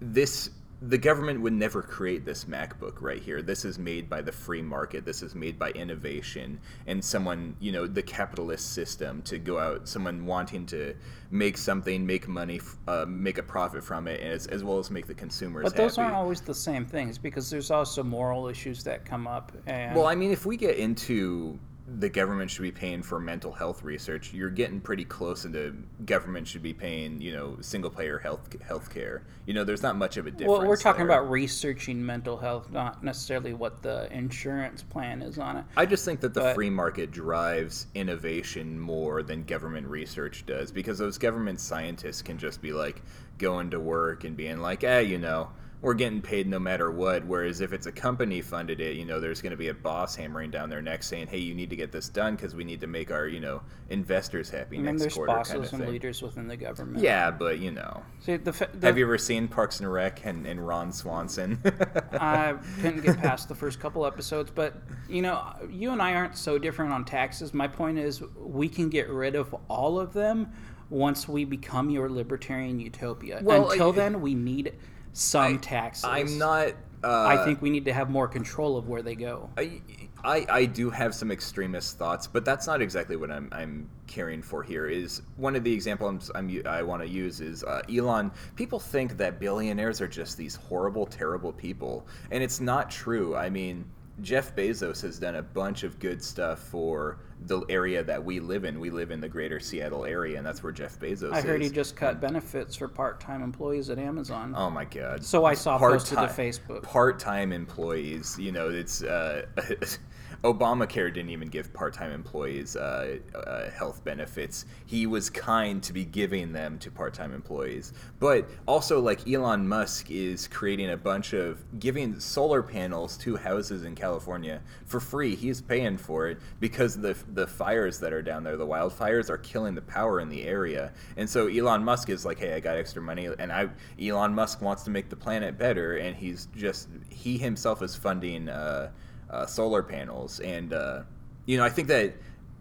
this 0.00 0.50
the 0.82 0.96
government 0.96 1.42
would 1.42 1.52
never 1.52 1.82
create 1.82 2.24
this 2.24 2.46
MacBook 2.46 3.02
right 3.02 3.22
here. 3.22 3.42
This 3.42 3.66
is 3.66 3.78
made 3.78 4.08
by 4.08 4.22
the 4.22 4.32
free 4.32 4.62
market. 4.62 5.04
This 5.04 5.22
is 5.22 5.34
made 5.34 5.58
by 5.58 5.70
innovation 5.72 6.58
and 6.86 7.04
someone, 7.04 7.54
you 7.60 7.70
know, 7.70 7.86
the 7.86 8.02
capitalist 8.02 8.72
system 8.72 9.20
to 9.22 9.38
go 9.38 9.58
out, 9.58 9.86
someone 9.86 10.24
wanting 10.24 10.64
to 10.66 10.94
make 11.30 11.58
something, 11.58 12.06
make 12.06 12.28
money, 12.28 12.62
uh, 12.88 13.04
make 13.06 13.36
a 13.36 13.42
profit 13.42 13.84
from 13.84 14.08
it, 14.08 14.20
as, 14.20 14.46
as 14.46 14.64
well 14.64 14.78
as 14.78 14.90
make 14.90 15.06
the 15.06 15.14
consumers 15.14 15.64
But 15.64 15.76
those 15.76 15.96
happy. 15.96 16.06
aren't 16.06 16.16
always 16.16 16.40
the 16.40 16.54
same 16.54 16.86
things 16.86 17.18
because 17.18 17.50
there's 17.50 17.70
also 17.70 18.02
moral 18.02 18.48
issues 18.48 18.82
that 18.84 19.04
come 19.04 19.26
up. 19.26 19.52
And 19.66 19.94
Well, 19.94 20.06
I 20.06 20.14
mean, 20.14 20.30
if 20.30 20.46
we 20.46 20.56
get 20.56 20.76
into 20.76 21.58
the 21.98 22.08
government 22.08 22.50
should 22.50 22.62
be 22.62 22.70
paying 22.70 23.02
for 23.02 23.18
mental 23.18 23.52
health 23.52 23.82
research, 23.82 24.32
you're 24.32 24.50
getting 24.50 24.80
pretty 24.80 25.04
close 25.04 25.44
into 25.44 25.74
government 26.06 26.46
should 26.46 26.62
be 26.62 26.72
paying, 26.72 27.20
you 27.20 27.32
know, 27.32 27.56
single 27.60 27.90
payer 27.90 28.18
health 28.18 28.48
health 28.62 28.92
care. 28.92 29.22
You 29.46 29.54
know, 29.54 29.64
there's 29.64 29.82
not 29.82 29.96
much 29.96 30.16
of 30.16 30.26
a 30.26 30.30
difference. 30.30 30.58
well, 30.60 30.68
we're 30.68 30.76
talking 30.76 31.06
there. 31.06 31.18
about 31.18 31.30
researching 31.30 32.04
mental 32.04 32.36
health, 32.36 32.70
not 32.70 33.02
necessarily 33.02 33.54
what 33.54 33.82
the 33.82 34.12
insurance 34.12 34.82
plan 34.82 35.22
is 35.22 35.38
on 35.38 35.56
it. 35.56 35.64
I 35.76 35.86
just 35.86 36.04
think 36.04 36.20
that 36.20 36.34
the 36.34 36.40
But- 36.40 36.54
free 36.54 36.70
market 36.70 37.10
drives 37.10 37.86
innovation 37.94 38.78
more 38.78 39.22
than 39.22 39.42
government 39.44 39.88
research 39.88 40.44
does 40.46 40.70
because 40.70 40.98
those 40.98 41.18
government 41.18 41.58
scientists 41.60 42.22
can 42.22 42.38
just 42.38 42.62
be 42.62 42.72
like 42.72 43.02
going 43.38 43.70
to 43.70 43.80
work 43.80 44.22
and 44.24 44.36
being 44.36 44.60
like, 44.60 44.84
eh, 44.84 45.00
you 45.00 45.18
know, 45.18 45.48
we're 45.82 45.94
getting 45.94 46.20
paid 46.20 46.46
no 46.46 46.58
matter 46.58 46.90
what. 46.90 47.24
Whereas 47.24 47.60
if 47.62 47.72
it's 47.72 47.86
a 47.86 47.92
company 47.92 48.42
funded 48.42 48.80
it, 48.80 48.96
you 48.96 49.04
know, 49.06 49.18
there's 49.18 49.40
going 49.40 49.52
to 49.52 49.56
be 49.56 49.68
a 49.68 49.74
boss 49.74 50.14
hammering 50.14 50.50
down 50.50 50.68
their 50.68 50.82
neck 50.82 51.02
saying, 51.02 51.28
hey, 51.28 51.38
you 51.38 51.54
need 51.54 51.70
to 51.70 51.76
get 51.76 51.90
this 51.90 52.08
done 52.08 52.36
because 52.36 52.54
we 52.54 52.64
need 52.64 52.80
to 52.82 52.86
make 52.86 53.10
our, 53.10 53.26
you 53.26 53.40
know, 53.40 53.62
investors 53.88 54.50
happy 54.50 54.76
I 54.76 54.80
mean, 54.80 54.86
next 54.86 55.00
there's 55.00 55.14
quarter 55.14 55.32
bosses 55.32 55.52
kind 55.52 55.64
of 55.64 55.72
and 55.72 55.82
thing. 55.84 55.90
leaders 55.92 56.20
within 56.20 56.48
the 56.48 56.56
government. 56.56 57.02
Yeah, 57.02 57.30
but 57.30 57.60
you 57.60 57.70
know, 57.70 58.02
See, 58.20 58.36
the, 58.36 58.52
the 58.74 58.86
have 58.86 58.98
you 58.98 59.04
ever 59.06 59.16
seen 59.16 59.48
Parks 59.48 59.80
and 59.80 59.90
Rec 59.90 60.26
and, 60.26 60.46
and 60.46 60.66
Ron 60.66 60.92
Swanson? 60.92 61.58
I 62.12 62.56
couldn't 62.80 63.02
get 63.02 63.18
past 63.18 63.48
the 63.48 63.54
first 63.54 63.80
couple 63.80 64.04
episodes, 64.04 64.50
but 64.54 64.74
you 65.08 65.22
know, 65.22 65.42
you 65.70 65.92
and 65.92 66.02
I 66.02 66.12
aren't 66.14 66.36
so 66.36 66.58
different 66.58 66.92
on 66.92 67.06
taxes. 67.06 67.54
My 67.54 67.66
point 67.68 67.98
is, 67.98 68.22
we 68.36 68.68
can 68.68 68.90
get 68.90 69.08
rid 69.08 69.34
of 69.34 69.54
all 69.68 69.98
of 69.98 70.12
them 70.12 70.52
once 70.90 71.26
we 71.28 71.44
become 71.44 71.88
your 71.88 72.10
libertarian 72.10 72.78
utopia. 72.80 73.40
Well, 73.42 73.70
Until 73.70 73.90
I- 73.90 73.96
then, 73.96 74.20
we 74.20 74.34
need 74.34 74.74
some 75.12 75.58
taxes. 75.58 76.04
I'm 76.04 76.38
not. 76.38 76.72
Uh, 77.02 77.24
I 77.24 77.44
think 77.44 77.62
we 77.62 77.70
need 77.70 77.86
to 77.86 77.92
have 77.94 78.10
more 78.10 78.28
control 78.28 78.76
of 78.76 78.88
where 78.88 79.00
they 79.00 79.14
go. 79.14 79.48
I, 79.56 79.80
I, 80.22 80.46
I 80.50 80.64
do 80.66 80.90
have 80.90 81.14
some 81.14 81.30
extremist 81.30 81.96
thoughts, 81.96 82.26
but 82.26 82.44
that's 82.44 82.66
not 82.66 82.82
exactly 82.82 83.16
what 83.16 83.30
I'm, 83.30 83.48
I'm 83.52 83.88
caring 84.06 84.42
for 84.42 84.62
here. 84.62 84.86
Is 84.86 85.22
one 85.36 85.56
of 85.56 85.64
the 85.64 85.72
examples 85.72 86.30
I'm, 86.34 86.50
u- 86.50 86.62
I 86.66 86.82
want 86.82 87.00
to 87.00 87.08
use 87.08 87.40
is 87.40 87.64
uh, 87.64 87.80
Elon. 87.90 88.30
People 88.54 88.78
think 88.78 89.16
that 89.16 89.40
billionaires 89.40 90.02
are 90.02 90.08
just 90.08 90.36
these 90.36 90.54
horrible, 90.56 91.06
terrible 91.06 91.52
people, 91.54 92.06
and 92.30 92.42
it's 92.42 92.60
not 92.60 92.90
true. 92.90 93.34
I 93.34 93.48
mean, 93.48 93.86
Jeff 94.22 94.54
Bezos 94.54 95.00
has 95.02 95.18
done 95.18 95.36
a 95.36 95.42
bunch 95.42 95.82
of 95.82 95.98
good 95.98 96.22
stuff 96.22 96.58
for 96.58 97.18
the 97.46 97.60
area 97.70 98.02
that 98.04 98.22
we 98.22 98.38
live 98.38 98.64
in. 98.64 98.78
We 98.78 98.90
live 98.90 99.10
in 99.10 99.20
the 99.20 99.28
greater 99.28 99.58
Seattle 99.58 100.04
area, 100.04 100.36
and 100.36 100.46
that's 100.46 100.62
where 100.62 100.72
Jeff 100.72 100.98
Bezos 100.98 101.32
I 101.32 101.40
heard 101.40 101.62
is. 101.62 101.68
he 101.70 101.74
just 101.74 101.96
cut 101.96 102.20
benefits 102.20 102.76
for 102.76 102.86
part-time 102.86 103.42
employees 103.42 103.88
at 103.88 103.98
Amazon. 103.98 104.52
Oh 104.56 104.68
my 104.68 104.84
God! 104.84 105.24
So 105.24 105.46
I 105.46 105.54
saw 105.54 105.78
posted 105.78 106.10
to 106.18 106.26
Part-time- 106.26 106.36
Facebook. 106.36 106.82
Part-time 106.82 107.52
employees, 107.52 108.38
you 108.38 108.52
know, 108.52 108.68
it's 108.68 109.02
uh, 109.02 109.46
Obamacare 110.42 111.12
didn't 111.12 111.30
even 111.30 111.48
give 111.48 111.72
part-time 111.74 112.10
employees 112.12 112.74
uh, 112.74 113.18
uh, 113.34 113.70
health 113.70 114.02
benefits. 114.04 114.64
He 114.86 115.06
was 115.06 115.28
kind 115.28 115.82
to 115.82 115.92
be 115.92 116.04
giving 116.04 116.52
them 116.52 116.78
to 116.78 116.90
part-time 116.90 117.34
employees, 117.34 117.92
but 118.18 118.48
also 118.66 119.00
like 119.00 119.28
Elon 119.28 119.68
Musk 119.68 120.10
is 120.10 120.48
creating 120.48 120.90
a 120.90 120.96
bunch 120.96 121.34
of 121.34 121.62
giving 121.78 122.18
solar 122.18 122.62
panels 122.62 123.18
to 123.18 123.36
houses 123.36 123.84
in 123.84 123.94
California 123.94 124.62
for 124.86 124.98
free. 124.98 125.34
He's 125.34 125.60
paying 125.60 125.98
for 125.98 126.28
it 126.28 126.38
because 126.58 126.96
the 126.96 127.16
the 127.34 127.46
fires 127.46 128.00
that 128.00 128.14
are 128.14 128.22
down 128.22 128.42
there, 128.42 128.56
the 128.56 128.66
wildfires, 128.66 129.28
are 129.28 129.38
killing 129.38 129.74
the 129.74 129.82
power 129.82 130.20
in 130.20 130.30
the 130.30 130.44
area, 130.44 130.92
and 131.18 131.28
so 131.28 131.48
Elon 131.48 131.84
Musk 131.84 132.08
is 132.08 132.24
like, 132.24 132.38
hey, 132.38 132.54
I 132.54 132.60
got 132.60 132.78
extra 132.78 133.02
money, 133.02 133.28
and 133.38 133.52
I 133.52 133.68
Elon 134.00 134.34
Musk 134.34 134.62
wants 134.62 134.84
to 134.84 134.90
make 134.90 135.10
the 135.10 135.16
planet 135.16 135.58
better, 135.58 135.98
and 135.98 136.16
he's 136.16 136.48
just 136.56 136.88
he 137.10 137.36
himself 137.36 137.82
is 137.82 137.94
funding 137.94 138.48
uh, 138.48 138.90
uh, 139.30 139.46
solar 139.46 139.82
panels, 139.82 140.40
and 140.40 140.72
uh, 140.72 141.02
you 141.46 141.56
know 141.56 141.64
I 141.64 141.70
think 141.70 141.88
that 141.88 142.14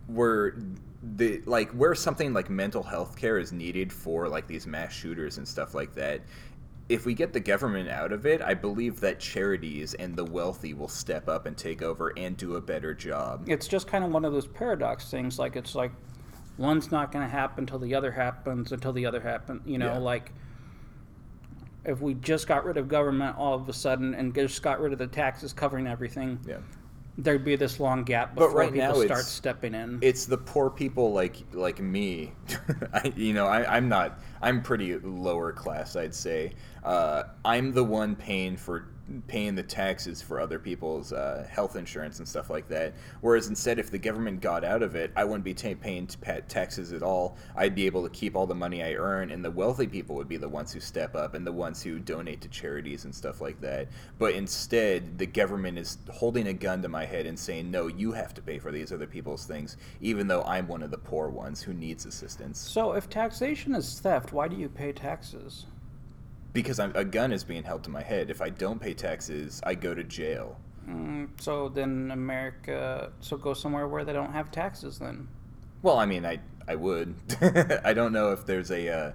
we're 0.07 0.53
the 1.15 1.41
like 1.45 1.71
where 1.71 1.95
something 1.95 2.33
like 2.33 2.49
mental 2.49 2.83
health 2.83 3.17
care 3.17 3.37
is 3.37 3.51
needed 3.51 3.91
for 3.93 4.27
like 4.27 4.47
these 4.47 4.67
mass 4.67 4.93
shooters 4.93 5.37
and 5.37 5.47
stuff 5.47 5.73
like 5.73 5.93
that. 5.95 6.21
If 6.89 7.05
we 7.05 7.13
get 7.13 7.33
the 7.33 7.39
government 7.39 7.87
out 7.87 8.11
of 8.11 8.25
it, 8.25 8.41
I 8.41 8.55
believe 8.55 8.99
that 9.01 9.19
charities 9.19 9.93
and 9.93 10.15
the 10.15 10.25
wealthy 10.25 10.73
will 10.73 10.87
step 10.87 11.29
up 11.29 11.45
and 11.45 11.55
take 11.55 11.83
over 11.83 12.11
and 12.17 12.35
do 12.35 12.55
a 12.55 12.61
better 12.61 12.95
job. 12.95 13.43
It's 13.47 13.67
just 13.67 13.85
kind 13.85 14.03
of 14.03 14.11
one 14.11 14.25
of 14.25 14.33
those 14.33 14.47
paradox 14.47 15.09
things. 15.11 15.37
Like 15.37 15.55
it's 15.55 15.75
like 15.75 15.91
one's 16.57 16.91
not 16.91 17.11
going 17.11 17.23
to 17.23 17.29
happen 17.31 17.63
until 17.65 17.77
the 17.77 17.93
other 17.93 18.11
happens, 18.11 18.71
until 18.71 18.91
the 18.91 19.05
other 19.05 19.21
happens. 19.21 19.61
You 19.65 19.77
know, 19.77 19.93
Yeah. 19.93 19.97
like 19.99 20.31
if 21.89 22.01
we 22.01 22.13
just 22.15 22.47
got 22.47 22.63
rid 22.65 22.77
of 22.77 22.87
government 22.87 23.35
all 23.37 23.55
of 23.55 23.67
a 23.67 23.73
sudden 23.73 24.13
and 24.13 24.33
just 24.33 24.61
got 24.61 24.79
rid 24.79 24.93
of 24.93 24.99
the 24.99 25.07
taxes 25.07 25.51
covering 25.53 25.87
everything, 25.87 26.39
Yeah. 26.47 26.57
there'd 27.17 27.43
be 27.43 27.55
this 27.55 27.79
long 27.79 28.03
gap 28.03 28.35
But 28.35 28.47
before 28.47 28.59
right 28.59 28.71
people 28.73 28.87
now 28.99 29.05
start 29.05 29.25
stepping 29.25 29.73
in. 29.73 29.97
it's 30.01 30.25
the 30.25 30.37
poor 30.37 30.69
people 30.69 31.11
like 31.11 31.37
like 31.51 31.79
me. 31.81 32.31
I, 32.93 33.11
you 33.15 33.33
know, 33.33 33.47
I, 33.47 33.75
I'm 33.75 33.89
not. 33.89 34.19
I'm 34.41 34.61
pretty 34.61 34.97
lower 34.99 35.51
class, 35.51 35.95
I'd 35.95 36.13
say. 36.15 36.53
Uh, 36.83 37.23
I'm 37.43 37.73
the 37.73 37.83
one 37.83 38.15
paying 38.15 38.55
for 38.55 38.87
paying 39.27 39.55
the 39.55 39.63
taxes 39.63 40.21
for 40.21 40.39
other 40.39 40.59
people's 40.59 41.13
uh, 41.13 41.47
health 41.49 41.75
insurance 41.75 42.19
and 42.19 42.27
stuff 42.27 42.49
like 42.49 42.67
that. 42.69 42.93
Whereas 43.21 43.47
instead, 43.47 43.79
if 43.79 43.91
the 43.91 43.97
government 43.97 44.41
got 44.41 44.63
out 44.63 44.83
of 44.83 44.95
it, 44.95 45.11
I 45.15 45.23
wouldn't 45.23 45.43
be 45.43 45.53
ta- 45.53 45.73
paying 45.79 46.07
t- 46.07 46.17
taxes 46.47 46.93
at 46.93 47.03
all. 47.03 47.37
I'd 47.55 47.75
be 47.75 47.85
able 47.85 48.03
to 48.03 48.09
keep 48.09 48.35
all 48.35 48.47
the 48.47 48.55
money 48.55 48.83
I 48.83 48.93
earn, 48.93 49.31
and 49.31 49.43
the 49.43 49.51
wealthy 49.51 49.87
people 49.87 50.15
would 50.15 50.27
be 50.27 50.37
the 50.37 50.49
ones 50.49 50.73
who 50.73 50.79
step 50.79 51.15
up 51.15 51.33
and 51.33 51.45
the 51.45 51.51
ones 51.51 51.81
who 51.81 51.99
donate 51.99 52.41
to 52.41 52.47
charities 52.49 53.05
and 53.05 53.13
stuff 53.13 53.41
like 53.41 53.59
that. 53.61 53.87
But 54.17 54.33
instead, 54.33 55.17
the 55.17 55.25
government 55.25 55.77
is 55.77 55.97
holding 56.11 56.47
a 56.47 56.53
gun 56.53 56.81
to 56.81 56.89
my 56.89 57.05
head 57.05 57.25
and 57.25 57.37
saying, 57.37 57.71
"No, 57.71 57.87
you 57.87 58.11
have 58.11 58.33
to 58.35 58.41
pay 58.41 58.59
for 58.59 58.71
these 58.71 58.91
other 58.91 59.07
people's 59.07 59.45
things," 59.45 59.77
even 60.01 60.27
though 60.27 60.43
I'm 60.43 60.67
one 60.67 60.83
of 60.83 60.91
the 60.91 60.97
poor 60.97 61.29
ones 61.29 61.61
who 61.61 61.73
needs 61.73 62.05
assistance. 62.05 62.59
so 62.59 62.93
if 62.93 63.09
taxation 63.09 63.73
is 63.75 63.99
theft, 63.99 64.33
why 64.33 64.47
do 64.47 64.55
you 64.55 64.69
pay 64.69 64.91
taxes? 64.91 65.65
Because 66.53 66.79
I'm, 66.79 66.91
a 66.95 67.03
gun 67.03 67.31
is 67.31 67.43
being 67.43 67.63
held 67.63 67.83
to 67.83 67.89
my 67.89 68.01
head. 68.01 68.29
If 68.29 68.41
I 68.41 68.49
don't 68.49 68.79
pay 68.79 68.93
taxes, 68.93 69.61
I 69.63 69.75
go 69.75 69.93
to 69.93 70.03
jail. 70.03 70.57
Mm, 70.87 71.29
so 71.39 71.69
then 71.69 72.09
America, 72.11 73.11
so 73.19 73.37
go 73.37 73.53
somewhere 73.53 73.87
where 73.87 74.03
they 74.03 74.13
don't 74.13 74.33
have 74.33 74.51
taxes 74.51 74.97
then. 74.97 75.27
Well, 75.81 75.99
I 75.99 76.05
mean, 76.05 76.25
I 76.25 76.39
I 76.67 76.75
would. 76.75 77.15
I 77.83 77.93
don't 77.93 78.13
know 78.13 78.31
if 78.31 78.45
there's 78.45 78.69
a, 78.69 78.89
uh, 78.89 79.11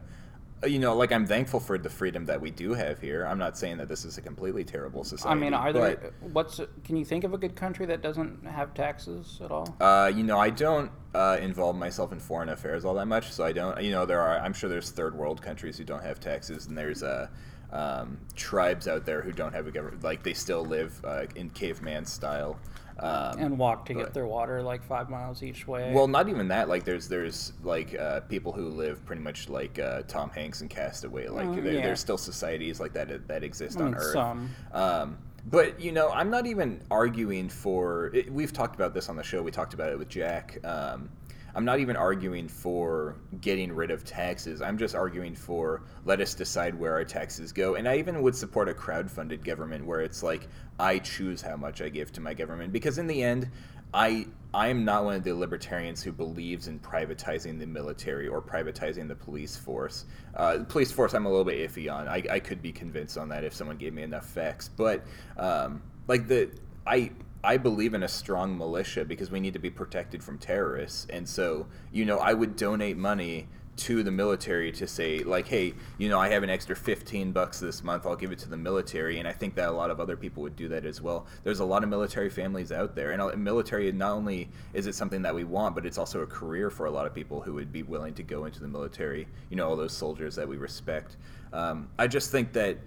you 0.65 0.79
know, 0.79 0.95
like 0.95 1.13
I'm 1.13 1.27
thankful 1.27 1.61
for 1.61 1.79
the 1.79 1.91
freedom 1.91 2.25
that 2.27 2.41
we 2.41 2.51
do 2.51 2.75
have 2.75 3.01
here. 3.01 3.27
I'm 3.27 3.39
not 3.39 3.57
saying 3.57 3.79
that 3.79 3.89
this 3.89 4.05
is 4.05 4.19
a 4.19 4.21
completely 4.21 4.65
terrible 4.65 5.05
society. 5.05 5.39
I 5.39 5.41
mean, 5.41 5.55
are 5.55 5.73
there? 5.73 5.97
but, 5.97 6.31
What's? 6.33 6.61
Can 6.85 6.97
you 6.97 7.05
think 7.05 7.25
of 7.25 7.35
a 7.35 7.39
good 7.39 7.57
country 7.57 7.87
that 7.87 8.03
doesn't 8.03 8.47
have 8.47 8.75
taxes 8.75 9.41
at 9.43 9.51
all? 9.51 9.77
Uh, 9.81 10.11
you 10.15 10.23
know, 10.23 10.39
I 10.39 10.51
don't 10.51 10.91
uh, 11.15 11.39
involve 11.41 11.77
myself 11.77 12.13
in 12.13 12.21
foreign 12.21 12.49
affairs 12.49 12.85
all 12.85 12.95
that 12.95 13.07
much, 13.07 13.33
so 13.33 13.45
I 13.45 13.53
don't. 13.53 13.81
You 13.83 13.91
know, 13.91 14.07
there 14.07 14.21
are. 14.21 14.39
I'm 14.39 14.53
sure 14.53 14.69
there's 14.69 14.91
third 14.91 15.15
world 15.15 15.43
countries 15.43 15.79
who 15.79 15.85
don't 15.85 16.03
have 16.03 16.21
taxes, 16.21 16.67
and 16.67 16.77
there's 16.77 17.03
uh, 17.03 17.29
um, 17.73 18.19
tribes 18.35 18.89
out 18.89 19.05
there 19.05 19.21
who 19.23 19.33
don't 19.33 19.53
have 19.53 19.67
a 19.67 19.71
government. 19.71 20.03
Like 20.03 20.23
they 20.23 20.35
still 20.35 20.65
live 20.65 21.01
uh, 21.05 21.27
in 21.35 21.51
caveman 21.51 22.05
style. 22.05 22.59
Um, 22.99 23.39
and 23.39 23.59
walk 23.59 23.87
to 23.87 23.95
but- 23.95 24.01
get 24.01 24.15
their 24.15 24.27
water 24.27 24.63
like 24.63 24.83
five 24.83 25.11
miles 25.11 25.43
each 25.43 25.67
way. 25.67 25.93
Well, 25.93 26.07
not 26.07 26.29
even 26.29 26.49
that. 26.49 26.69
Like, 26.69 26.85
there's 26.85 27.09
there's 27.09 27.53
like 27.63 27.95
uh, 27.99 28.21
people 28.21 28.53
who 28.53 28.69
live 28.69 29.05
pretty 29.05 29.23
much 29.23 29.49
like 29.49 29.79
uh, 29.79 30.03
Tom 30.03 30.31
Hanks 30.31 30.61
and 30.61 30.71
Cast 30.71 31.05
Away. 31.05 31.29
Like, 31.29 31.53
there, 31.63 31.75
yeah. 31.75 31.83
there's 31.83 32.01
still 32.01 32.19
societies 32.19 32.79
like 32.81 32.93
that 32.93 33.27
that 33.29 33.43
exist 33.43 33.79
I 33.79 33.85
mean, 33.85 33.95
on 33.95 34.01
Earth. 34.01 34.13
some. 34.13 34.51
Um, 34.73 35.19
but 35.47 35.79
you 35.81 35.93
know, 35.93 36.09
I'm 36.11 36.31
not 36.31 36.47
even 36.47 36.81
arguing 36.91 37.49
for. 37.49 38.11
It, 38.15 38.33
we've 38.33 38.53
talked 38.53 38.77
about 38.77 38.95
this 38.95 39.09
on 39.09 39.17
the 39.17 39.23
show. 39.23 39.43
We 39.43 39.51
talked 39.51 39.75
about 39.75 39.91
it 39.91 39.99
with 39.99 40.09
Jack. 40.09 40.59
Um, 40.65 41.11
I'm 41.55 41.65
not 41.65 41.79
even 41.79 41.97
arguing 41.97 42.49
for 42.49 43.17
getting 43.41 43.73
rid 43.73 43.91
of 43.91 44.05
taxes. 44.05 44.61
I'm 44.61 44.77
just 44.77 44.95
arguing 44.95 45.35
for 45.35 45.83
let 46.05 46.21
us 46.21 46.35
decide 46.35 46.75
where 46.75 46.93
our 46.93 47.05
taxes 47.05 47.53
go. 47.53 47.77
And 47.77 47.89
I 47.89 47.99
even 47.99 48.23
would 48.23 48.35
support 48.35 48.69
a 48.69 48.75
crowd-funded 48.75 49.45
government 49.45 49.87
where 49.87 50.01
it's 50.01 50.23
like 50.23 50.49
I 50.79 50.99
choose 50.99 51.41
how 51.41 51.57
much 51.57 51.81
I 51.81 51.89
give 51.89 52.13
to 52.13 52.21
my 52.21 52.35
government 52.35 52.73
because 52.73 52.99
in 52.99 53.07
the 53.07 53.23
end, 53.23 53.51
I 53.93 54.27
I 54.53 54.69
am 54.69 54.85
not 54.85 55.05
one 55.05 55.17
of 55.17 55.25
the 55.25 55.35
libertarians 55.35 56.03
who 56.03 56.13
believes 56.13 56.69
in 56.69 56.79
privatizing 56.79 57.59
the 57.59 57.67
military 57.67 58.29
or 58.29 58.41
privatizing 58.41 59.09
the 59.09 59.15
police 59.17 59.57
force. 59.57 60.05
Uh, 60.37 60.59
police 60.69 60.93
force, 60.93 61.13
I'm 61.15 61.27
a 61.27 61.29
little 61.29 61.45
bit 61.45 61.71
iffy 61.71 61.93
on. 61.93 62.07
I, 62.07 62.23
I 62.31 62.39
could 62.39 62.63
be 62.63 62.71
convinced 62.71 63.19
on 63.19 63.29
that 63.31 63.43
if 63.43 63.53
someone 63.53 63.77
gave 63.77 63.93
me 63.93 64.03
enough 64.03 64.27
facts. 64.27 64.69
But 64.69 65.05
um, 65.37 65.83
like 66.07 66.29
the 66.29 66.51
I 66.87 67.11
I 67.45 67.59
believe 67.59 67.95
in 67.95 68.03
a 68.03 68.09
strong 68.09 68.57
militia 68.57 69.05
because 69.05 69.31
we 69.31 69.39
need 69.39 69.53
to 69.53 69.59
be 69.59 69.71
protected 69.71 70.25
from 70.25 70.39
terrorists. 70.39 71.07
And 71.11 71.29
so 71.29 71.67
you 71.93 72.05
know 72.05 72.19
I 72.19 72.33
would 72.33 72.57
donate 72.57 72.97
money 72.97 73.49
to 73.77 74.03
the 74.05 74.11
military 74.11 74.71
to 74.71 74.87
say 74.87 75.19
like 75.19 75.49
hey 75.49 75.75
you 75.99 76.09
know 76.09 76.21
i 76.21 76.29
have 76.29 76.45
an 76.45 76.51
extra 76.51 76.77
15 76.77 77.33
bucks 77.33 77.59
this 77.59 77.83
month 77.83 78.07
i'll 78.07 78.15
give 78.15 78.31
it 78.31 78.39
to 78.39 78.49
the 78.49 78.57
military. 78.57 79.19
And 79.19 79.27
i 79.27 79.33
think 79.33 79.57
that 79.57 79.69
a 79.69 79.73
lot 79.73 79.91
of 79.91 79.99
other 80.01 80.17
people 80.17 80.43
would 80.45 80.57
do 80.57 80.69
that 80.69 80.85
as 80.85 81.01
well. 81.03 81.27
There's 81.43 81.61
a 81.61 81.65
lot 81.65 81.83
of 81.83 81.89
military 81.89 82.31
families 82.31 82.71
out 82.71 82.95
there. 82.95 83.11
And 83.11 83.21
uh, 83.21 83.35
military 83.37 83.91
not 83.91 84.13
only 84.13 84.49
is 84.73 84.87
it 84.87 84.95
something 84.95 85.23
that 85.23 85.35
we 85.35 85.45
want 85.45 85.75
but 85.75 85.85
it's 85.85 85.99
also 85.99 86.21
a 86.21 86.27
career 86.27 86.71
for 86.71 86.87
a 86.87 86.91
lot 86.91 87.05
of 87.07 87.15
people 87.15 87.41
who 87.41 87.53
would 87.55 87.73
be 87.73 87.83
willing 87.83 88.15
to 88.15 88.23
go 88.23 88.45
into 88.45 88.61
the 88.61 88.69
military 88.69 89.27
you 89.51 89.57
know 89.57 89.69
all 89.69 89.77
those 89.77 89.93
soldiers 89.93 90.37
that 90.37 90.49
we 90.49 90.57
respect. 90.57 91.17
Um, 91.53 91.89
i 91.99 92.07
just 92.07 92.31
think 92.31 92.53
that 92.53 92.79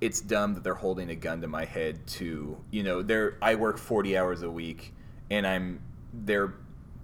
it's 0.00 0.20
dumb 0.20 0.54
that 0.54 0.62
they're 0.62 0.74
holding 0.74 1.10
a 1.10 1.14
gun 1.14 1.40
to 1.40 1.48
my 1.48 1.64
head 1.64 2.06
to 2.06 2.56
you 2.70 2.82
know 2.82 3.02
they're 3.02 3.36
i 3.42 3.54
work 3.54 3.78
40 3.78 4.16
hours 4.16 4.42
a 4.42 4.50
week 4.50 4.94
and 5.30 5.46
i'm 5.46 5.80
they're 6.12 6.54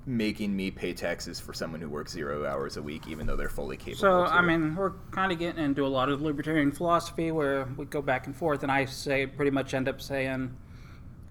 making 0.06 0.54
me 0.54 0.70
pay 0.70 0.92
taxes 0.92 1.40
for 1.40 1.52
someone 1.54 1.80
who 1.80 1.88
works 1.88 2.12
zero 2.12 2.46
hours 2.46 2.76
a 2.76 2.82
week 2.82 3.08
even 3.08 3.26
though 3.26 3.36
they're 3.36 3.48
fully 3.48 3.76
capable 3.76 3.96
So. 3.96 4.24
I 4.24 4.42
mean, 4.42 4.74
we're 4.76 4.92
kind 5.10 5.32
of 5.32 5.38
getting 5.38 5.64
into 5.64 5.86
a 5.86 5.88
lot 5.88 6.10
of 6.10 6.20
libertarian 6.20 6.72
philosophy 6.72 7.30
where 7.30 7.66
we 7.76 7.86
go 7.86 8.02
back 8.02 8.26
and 8.26 8.36
forth, 8.36 8.62
and 8.62 8.70
I 8.70 8.84
say 8.84 9.26
pretty 9.26 9.50
much 9.50 9.72
end 9.72 9.88
up 9.88 10.02
saying, 10.02 10.54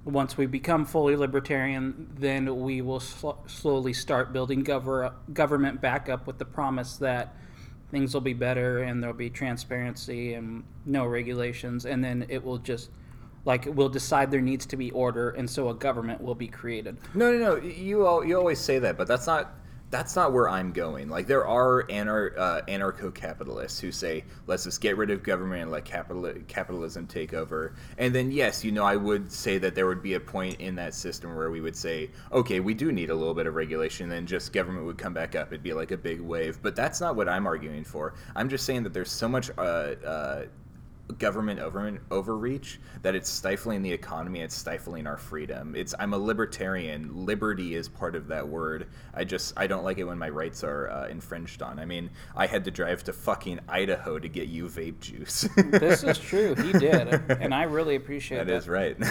once 0.05 0.37
we 0.37 0.47
become 0.47 0.85
fully 0.85 1.15
libertarian, 1.15 2.09
then 2.17 2.61
we 2.61 2.81
will 2.81 2.99
sl- 2.99 3.37
slowly 3.45 3.93
start 3.93 4.33
building 4.33 4.63
gover- 4.63 5.13
government 5.33 5.79
back 5.79 6.09
up 6.09 6.25
with 6.25 6.39
the 6.39 6.45
promise 6.45 6.97
that 6.97 7.35
things 7.93 8.13
will 8.13 8.21
be 8.21 8.33
better 8.33 8.79
and 8.79 9.01
there'll 9.01 9.15
be 9.15 9.29
transparency 9.29 10.33
and 10.33 10.63
no 10.85 11.05
regulations, 11.05 11.85
and 11.85 12.03
then 12.03 12.25
it 12.27 12.43
will 12.43 12.57
just 12.57 12.89
like 13.45 13.67
we'll 13.67 13.87
decide 13.87 14.31
there 14.31 14.41
needs 14.41 14.65
to 14.65 14.75
be 14.75 14.89
order, 14.91 15.29
and 15.31 15.49
so 15.49 15.69
a 15.69 15.75
government 15.75 16.19
will 16.19 16.35
be 16.35 16.47
created. 16.47 16.97
no 17.13 17.31
no 17.31 17.37
no 17.37 17.55
you 17.61 18.25
you 18.25 18.35
always 18.35 18.59
say 18.59 18.79
that 18.79 18.97
but 18.97 19.07
that's 19.07 19.27
not 19.27 19.55
that's 19.93 20.15
not 20.15 20.33
where 20.33 20.49
i'm 20.49 20.71
going. 20.71 21.07
Like 21.07 21.27
there 21.27 21.45
are 21.45 21.83
anar- 21.83 22.35
uh, 22.35 22.61
anarcho-capitalists 22.67 23.79
who 23.79 23.91
say 23.91 24.23
let's 24.47 24.63
just 24.63 24.81
get 24.81 24.97
rid 24.97 25.11
of 25.11 25.21
government 25.21 25.61
and 25.61 25.71
let 25.71 25.85
capital- 25.85 26.33
capitalism 26.47 27.05
take 27.05 27.35
over. 27.35 27.75
And 27.99 28.13
then 28.13 28.31
yes 28.31 28.65
you 28.65 28.71
know 28.71 28.83
i 28.83 28.95
would 28.95 29.31
say 29.31 29.59
that 29.59 29.75
there 29.75 29.85
would 29.85 30.01
be 30.01 30.15
a 30.15 30.19
point 30.19 30.59
in 30.59 30.73
that 30.75 30.95
system 30.95 31.35
where 31.35 31.51
we 31.51 31.61
would 31.61 31.75
say 31.75 32.09
okay 32.31 32.59
we 32.59 32.73
do 32.73 32.91
need 32.91 33.11
a 33.11 33.15
little 33.15 33.35
bit 33.35 33.45
of 33.45 33.53
regulation 33.53 34.09
then 34.09 34.25
just 34.25 34.51
government 34.51 34.87
would 34.87 34.97
come 34.97 35.13
back 35.13 35.35
up 35.35 35.49
it'd 35.49 35.61
be 35.61 35.73
like 35.73 35.91
a 35.91 35.97
big 35.97 36.19
wave. 36.19 36.59
But 36.63 36.75
that's 36.75 36.99
not 36.99 37.15
what 37.15 37.29
i'm 37.29 37.45
arguing 37.45 37.83
for. 37.83 38.15
I'm 38.35 38.49
just 38.49 38.65
saying 38.65 38.81
that 38.83 38.93
there's 38.93 39.11
so 39.11 39.29
much 39.29 39.51
uh, 39.59 39.61
uh, 39.61 40.45
government 41.19 41.59
over, 41.59 41.99
overreach 42.11 42.79
that 43.01 43.15
it's 43.15 43.29
stifling 43.29 43.81
the 43.81 43.91
economy 43.91 44.41
it's 44.41 44.55
stifling 44.55 45.07
our 45.07 45.17
freedom. 45.17 45.75
It's 45.75 45.93
i'm 45.99 46.13
a 46.13 46.17
libertarian. 46.17 47.25
Liberty 47.25 47.75
is 47.75 47.87
part 47.89 48.15
of 48.15 48.27
that 48.27 48.47
word. 48.47 48.87
I 49.13 49.23
just 49.23 49.53
i 49.57 49.67
don't 49.67 49.83
like 49.83 49.97
it 49.97 50.03
when 50.03 50.17
my 50.17 50.29
rights 50.29 50.63
are 50.63 50.89
uh, 50.89 51.07
infringed 51.07 51.61
on. 51.61 51.79
I 51.79 51.85
mean 51.85 52.09
i 52.35 52.47
had 52.47 52.63
to 52.65 52.71
drive 52.71 53.03
to 53.05 53.13
fucking 53.13 53.59
idaho 53.67 54.19
to 54.19 54.27
get 54.27 54.47
you 54.47 54.65
vape 54.65 54.99
juice. 54.99 55.47
This 55.83 56.03
is 56.03 56.19
true. 56.19 56.55
He 56.55 56.71
did 56.79 57.07
and 57.29 57.53
i 57.53 57.63
really 57.63 57.95
appreciate 57.95 58.37
that 58.39 58.47
that. 58.47 58.55
is 58.55 58.67
right. 58.69 58.97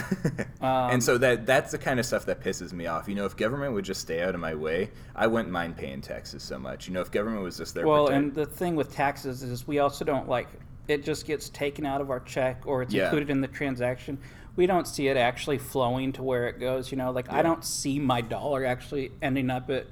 And 0.61 1.03
so 1.03 1.17
that 1.17 1.45
that's 1.45 1.71
the 1.71 1.77
kind 1.77 1.99
of 1.99 2.05
stuff 2.05 2.25
that 2.25 2.41
pisses 2.41 2.71
me 2.73 2.85
off. 2.87 3.07
You 3.07 3.15
know 3.15 3.25
if 3.25 3.35
government 3.35 3.73
would 3.73 3.85
just 3.85 4.01
stay 4.01 4.21
out 4.21 4.33
of 4.35 4.41
my 4.41 4.55
way 4.55 4.91
i 5.15 5.27
wouldn't 5.27 5.51
mind 5.51 5.77
paying 5.77 6.01
taxes 6.01 6.43
so 6.43 6.57
much. 6.57 6.87
You 6.87 6.93
know 6.93 7.01
if 7.01 7.11
government 7.11 7.43
was 7.43 7.57
just 7.57 7.73
there 7.75 7.87
well 7.87 8.05
protect- 8.07 8.23
and 8.23 8.35
the 8.35 8.45
thing 8.45 8.75
with 8.75 8.91
taxes 8.93 9.43
is 9.43 9.67
we 9.67 9.79
also 9.79 10.05
don't 10.05 10.27
like 10.27 10.47
it 10.87 11.03
just 11.03 11.25
gets 11.25 11.49
taken 11.49 11.85
out 11.85 12.01
of 12.01 12.09
our 12.09 12.19
check 12.19 12.63
or 12.65 12.81
it's 12.81 12.93
Yeah. 12.93 13.05
included 13.05 13.29
in 13.29 13.41
the 13.41 13.47
transaction. 13.47 14.17
We 14.55 14.67
don't 14.67 14.87
see 14.87 15.07
it 15.07 15.17
actually 15.17 15.57
flowing 15.57 16.11
to 16.13 16.23
where 16.23 16.47
it 16.47 16.59
goes. 16.59 16.91
You 16.91 16.97
know, 16.97 17.11
like 17.11 17.31
I 17.31 17.41
don't 17.41 17.63
see 17.63 17.99
my 17.99 18.21
dollar 18.21 18.65
actually 18.65 19.11
ending 19.21 19.49
up 19.49 19.69
at 19.69 19.87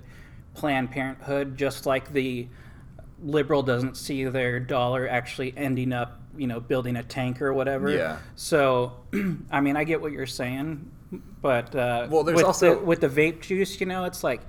Planned 0.53 0.91
Parenthood, 0.91 1.57
just 1.57 1.85
like 1.85 2.11
the 2.11 2.47
liberal 3.23 3.63
doesn't 3.63 3.95
see 3.97 4.25
their 4.25 4.59
dollar 4.59 5.07
actually 5.07 5.53
ending 5.55 5.93
up, 5.93 6.19
you 6.37 6.47
know, 6.47 6.59
building 6.59 6.95
a 6.97 7.03
tank 7.03 7.41
or 7.41 7.53
whatever. 7.53 7.89
Yeah. 7.89 8.17
So, 8.35 8.93
I 9.51 9.61
mean, 9.61 9.77
I 9.77 9.83
get 9.83 10.01
what 10.01 10.11
you're 10.11 10.25
saying, 10.25 10.89
but 11.41 11.73
uh, 11.75 12.07
Well, 12.09 12.23
there's 12.23 12.37
with 12.37 12.45
also- 12.45 12.79
the, 12.79 12.85
with 12.85 13.01
the 13.01 13.09
vape 13.09 13.41
juice, 13.41 13.79
you 13.79 13.85
know, 13.87 14.03
it's 14.05 14.23
like 14.23 14.41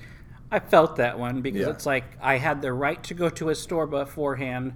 I 0.50 0.58
felt 0.58 0.96
that 0.96 1.18
one 1.18 1.40
because 1.40 1.62
Yeah. 1.62 1.70
it's 1.70 1.86
like 1.86 2.04
I 2.20 2.36
had 2.36 2.60
the 2.60 2.72
right 2.72 3.02
to 3.04 3.14
go 3.14 3.28
to 3.30 3.48
a 3.50 3.54
store 3.54 3.86
beforehand, 3.86 4.74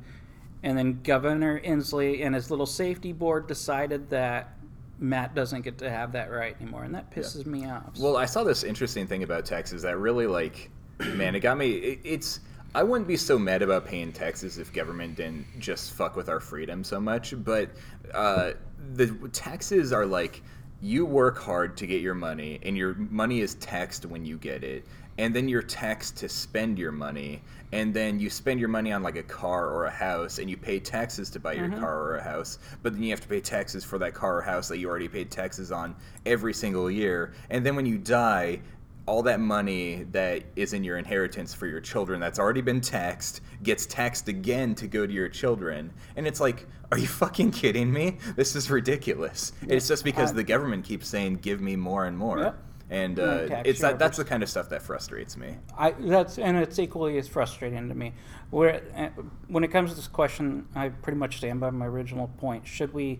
and 0.62 0.76
then 0.76 1.00
Governor 1.02 1.60
Inslee 1.60 2.24
and 2.24 2.34
his 2.34 2.50
little 2.50 2.66
safety 2.66 3.12
board 3.12 3.46
decided 3.46 4.10
that 4.10 4.56
Matt 4.98 5.34
doesn't 5.34 5.62
get 5.62 5.78
to 5.78 5.90
have 5.90 6.12
that 6.12 6.30
right 6.30 6.56
anymore, 6.60 6.84
and 6.84 6.94
that 6.94 7.10
pisses 7.10 7.46
me 7.46 7.66
off. 7.66 7.98
Well, 7.98 8.16
I 8.16 8.24
saw 8.24 8.44
this 8.44 8.64
interesting 8.64 9.06
thing 9.06 9.22
about 9.22 9.44
taxes 9.44 9.82
that 9.82 9.98
really, 9.98 10.26
like, 10.26 10.70
man, 11.14 11.34
it 11.34 11.40
got 11.40 11.58
me. 11.58 11.72
It, 11.72 12.00
it's 12.04 12.40
I 12.74 12.82
wouldn't 12.82 13.08
be 13.08 13.16
so 13.16 13.38
mad 13.38 13.62
about 13.62 13.86
paying 13.86 14.12
taxes 14.12 14.58
if 14.58 14.72
government 14.72 15.16
didn't 15.16 15.46
just 15.58 15.92
fuck 15.92 16.14
with 16.14 16.28
our 16.28 16.40
freedom 16.40 16.84
so 16.84 17.00
much, 17.00 17.34
but 17.42 17.70
uh, 18.12 18.52
the 18.94 19.06
taxes 19.32 19.92
are 19.92 20.04
like 20.04 20.42
you 20.82 21.06
work 21.06 21.38
hard 21.38 21.76
to 21.78 21.86
get 21.86 22.02
your 22.02 22.14
money, 22.14 22.60
and 22.62 22.76
your 22.76 22.94
money 22.94 23.40
is 23.40 23.54
taxed 23.54 24.04
when 24.04 24.24
you 24.24 24.36
get 24.36 24.62
it, 24.62 24.84
and 25.18 25.34
then 25.34 25.48
you're 25.48 25.62
taxed 25.62 26.16
to 26.18 26.28
spend 26.28 26.78
your 26.78 26.92
money, 26.92 27.42
and 27.72 27.92
then 27.92 28.20
you 28.20 28.30
spend 28.30 28.60
your 28.60 28.68
money 28.68 28.92
on 28.92 29.02
like 29.02 29.16
a 29.16 29.22
car 29.22 29.68
or 29.68 29.86
a 29.86 29.90
house, 29.90 30.38
and 30.38 30.48
you 30.48 30.56
pay 30.56 30.78
taxes 30.78 31.30
to 31.30 31.40
buy 31.40 31.52
your 31.52 31.68
mm-hmm. 31.68 31.80
car 31.80 32.00
or 32.00 32.16
a 32.16 32.22
house, 32.22 32.58
but 32.82 32.92
then 32.92 33.02
you 33.02 33.10
have 33.10 33.20
to 33.20 33.28
pay 33.28 33.40
taxes 33.40 33.84
for 33.84 33.98
that 33.98 34.14
car 34.14 34.38
or 34.38 34.42
house 34.42 34.68
that 34.68 34.78
you 34.78 34.88
already 34.88 35.08
paid 35.08 35.30
taxes 35.30 35.72
on 35.72 35.94
every 36.24 36.54
single 36.54 36.90
year, 36.90 37.32
and 37.50 37.64
then 37.64 37.76
when 37.76 37.86
you 37.86 37.98
die, 37.98 38.60
all 39.06 39.22
that 39.22 39.40
money 39.40 40.04
that 40.10 40.42
is 40.56 40.72
in 40.72 40.82
your 40.82 40.98
inheritance 40.98 41.54
for 41.54 41.66
your 41.66 41.80
children 41.80 42.20
that's 42.20 42.38
already 42.38 42.60
been 42.60 42.80
taxed 42.80 43.40
gets 43.62 43.86
taxed 43.86 44.28
again 44.28 44.74
to 44.74 44.88
go 44.88 45.06
to 45.06 45.12
your 45.12 45.28
children. 45.28 45.92
And 46.16 46.26
it's 46.26 46.40
like, 46.40 46.66
are 46.90 46.98
you 46.98 47.06
fucking 47.22 47.52
kidding 47.52 47.92
me? 47.92 48.18
This 48.34 48.56
is 48.56 48.70
ridiculous. 48.70 49.52
It's 49.68 49.88
just 49.88 50.04
because 50.04 50.30
I- 50.30 50.34
the 50.34 50.44
government 50.44 50.84
keeps 50.84 51.08
saying, 51.08 51.36
give 51.36 51.60
me 51.60 51.76
more 51.76 52.06
and 52.06 52.18
more. 52.18 52.40
Yep. 52.40 52.62
And 52.88 53.18
uh, 53.18 53.62
it's 53.64 53.80
that, 53.80 53.98
that's 53.98 54.16
the 54.16 54.24
kind 54.24 54.44
of 54.44 54.48
stuff 54.48 54.68
that 54.68 54.80
frustrates 54.80 55.36
me. 55.36 55.56
I 55.76 55.90
that's 55.90 56.38
and 56.38 56.56
it's 56.56 56.78
equally 56.78 57.18
as 57.18 57.26
frustrating 57.26 57.88
to 57.88 57.94
me. 57.94 58.12
Where 58.50 58.82
uh, 58.96 59.08
when 59.48 59.64
it 59.64 59.68
comes 59.68 59.90
to 59.90 59.96
this 59.96 60.06
question, 60.06 60.68
I 60.74 60.90
pretty 60.90 61.18
much 61.18 61.38
stand 61.38 61.58
by 61.58 61.70
my 61.70 61.86
original 61.86 62.28
point. 62.38 62.66
Should 62.66 62.94
we 62.94 63.18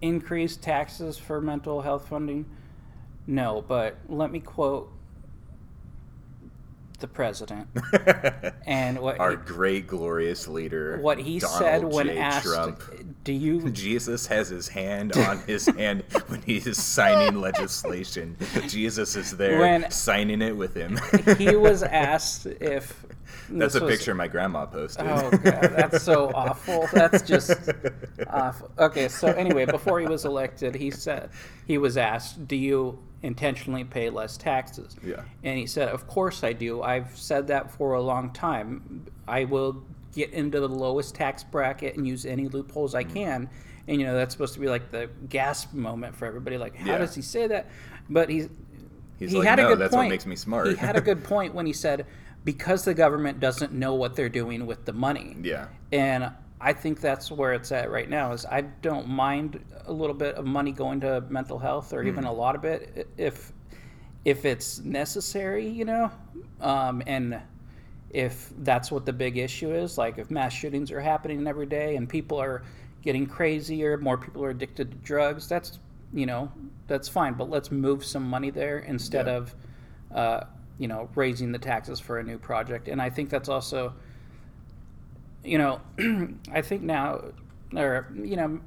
increase 0.00 0.56
taxes 0.56 1.18
for 1.18 1.42
mental 1.42 1.82
health 1.82 2.08
funding? 2.08 2.46
No, 3.26 3.62
but 3.66 3.98
let 4.08 4.32
me 4.32 4.40
quote 4.40 4.90
the 7.02 7.08
president 7.08 7.68
and 8.66 8.98
what 8.98 9.20
Our 9.20 9.36
great, 9.36 9.86
glorious 9.86 10.48
leader, 10.48 10.98
what 11.02 11.18
he 11.18 11.38
Donald 11.40 11.58
said 11.58 11.84
when 11.84 12.06
J. 12.06 12.16
asked, 12.18 12.46
Trump. 12.46 12.80
"Do 13.24 13.32
you 13.34 13.68
Jesus 13.86 14.26
has 14.28 14.48
his 14.48 14.68
hand 14.68 15.14
on 15.16 15.40
his 15.40 15.66
hand 15.66 16.04
when 16.28 16.40
he 16.42 16.56
is 16.56 16.82
signing 16.82 17.40
legislation. 17.40 18.36
Jesus 18.68 19.16
is 19.16 19.36
there 19.36 19.58
When- 19.60 19.90
signing 19.90 20.40
it 20.40 20.56
with 20.56 20.74
him. 20.74 20.98
he 21.36 21.54
was 21.56 21.82
asked 21.82 22.46
if 22.46 23.04
That's 23.50 23.74
a 23.74 23.82
was- 23.84 23.92
picture 23.96 24.14
my 24.14 24.28
grandma 24.28 24.64
posted. 24.66 25.04
Oh 25.06 25.30
god, 25.30 25.74
that's 25.76 26.02
so 26.02 26.30
awful. 26.34 26.86
That's 26.92 27.22
just 27.22 27.50
awful. 28.28 28.70
Okay, 28.78 29.08
so 29.08 29.28
anyway, 29.28 29.66
before 29.66 30.00
he 30.00 30.06
was 30.06 30.24
elected, 30.24 30.74
he 30.74 30.90
said 30.90 31.30
he 31.66 31.76
was 31.78 31.96
asked, 31.98 32.46
"Do 32.48 32.56
you 32.56 32.98
intentionally 33.22 33.84
pay 33.84 34.10
less 34.10 34.36
taxes?" 34.36 34.96
Yeah. 35.04 35.22
And 35.44 35.58
he 35.58 35.66
said, 35.66 35.88
"Of 35.88 36.06
course 36.06 36.44
I 36.44 36.52
do. 36.52 36.82
I've 36.82 37.16
said 37.16 37.46
that 37.48 37.70
for 37.70 37.94
a 37.94 38.00
long 38.00 38.30
time. 38.32 39.06
I 39.26 39.44
will 39.44 39.82
get 40.14 40.30
into 40.32 40.60
the 40.60 40.68
lowest 40.68 41.14
tax 41.14 41.42
bracket 41.42 41.96
and 41.96 42.06
use 42.06 42.26
any 42.26 42.48
loopholes 42.48 42.94
Mm-hmm. 42.94 43.10
I 43.10 43.12
can." 43.12 43.50
And 43.88 44.00
you 44.00 44.06
know 44.06 44.14
that's 44.14 44.32
supposed 44.34 44.54
to 44.54 44.60
be 44.60 44.68
like 44.68 44.90
the 44.90 45.08
gasp 45.28 45.72
moment 45.72 46.14
for 46.14 46.26
everybody. 46.26 46.56
Like, 46.56 46.76
how 46.76 46.92
Yeah. 46.92 46.98
does 46.98 47.14
he 47.14 47.22
say 47.22 47.46
that? 47.48 47.68
But 48.08 48.28
he's 48.28 48.48
He's 49.18 49.30
he 49.32 49.38
like, 49.38 49.48
had 49.48 49.58
a 49.58 49.62
"No, 49.62 49.68
good 49.70 49.78
that's 49.78 49.94
what 49.94 50.08
makes 50.08 50.26
me 50.26 50.36
smart." 50.36 50.68
He 50.68 50.74
had 50.76 50.96
a 50.96 51.00
good 51.00 51.22
point 51.24 51.54
when 51.54 51.66
he 51.66 51.72
said, 51.72 52.06
"Because 52.44 52.84
the 52.84 52.94
government 52.94 53.40
doesn't 53.40 53.72
know 53.72 53.94
what 53.94 54.16
they're 54.16 54.28
doing 54.28 54.66
with 54.66 54.84
the 54.84 54.92
money." 54.92 55.36
Yeah. 55.42 55.66
And 55.92 56.30
I 56.60 56.72
think 56.72 57.00
that's 57.00 57.30
where 57.30 57.52
it's 57.54 57.72
at 57.72 57.90
right 57.90 58.08
now. 58.08 58.32
Is 58.32 58.46
I 58.46 58.60
don't 58.62 59.08
mind 59.08 59.60
a 59.86 59.92
little 59.92 60.14
bit 60.14 60.34
of 60.36 60.44
money 60.44 60.72
going 60.72 61.00
to 61.00 61.20
mental 61.28 61.58
health, 61.58 61.92
or 61.92 62.02
Hmm. 62.02 62.08
even 62.08 62.24
a 62.24 62.32
lot 62.32 62.54
of 62.54 62.64
it, 62.64 63.08
if 63.16 63.52
if 64.24 64.44
it's 64.44 64.78
necessary, 64.80 65.68
you 65.68 65.84
know, 65.84 66.10
um, 66.60 67.02
and 67.06 67.40
if 68.10 68.52
that's 68.58 68.90
what 68.92 69.04
the 69.06 69.12
big 69.12 69.36
issue 69.38 69.72
is. 69.74 69.98
Like 69.98 70.18
if 70.18 70.30
mass 70.30 70.52
shootings 70.52 70.90
are 70.92 71.00
happening 71.00 71.46
every 71.46 71.66
day 71.66 71.96
and 71.96 72.08
people 72.08 72.38
are 72.40 72.62
getting 73.02 73.26
crazier, 73.26 73.98
more 73.98 74.16
people 74.18 74.44
are 74.44 74.50
addicted 74.50 74.90
to 74.92 74.96
drugs. 74.98 75.48
That's 75.48 75.78
you 76.14 76.26
know 76.26 76.52
that's 76.86 77.08
fine, 77.08 77.34
but 77.34 77.50
let's 77.50 77.70
move 77.70 78.04
some 78.04 78.28
money 78.28 78.50
there 78.50 78.78
instead 78.80 79.26
Yeah. 79.26 79.34
of 79.36 79.54
uh, 80.14 80.40
you 80.78 80.88
know 80.88 81.08
raising 81.14 81.52
the 81.52 81.58
taxes 81.58 81.98
for 82.00 82.18
a 82.18 82.22
new 82.22 82.38
project. 82.38 82.88
And 82.88 83.00
I 83.02 83.10
think 83.10 83.30
that's 83.30 83.48
also 83.48 83.94
you 85.44 85.58
know, 85.58 85.80
I 86.52 86.62
think 86.62 86.82
now, 86.82 87.20
or 87.76 88.08
you 88.14 88.36
know, 88.36 88.60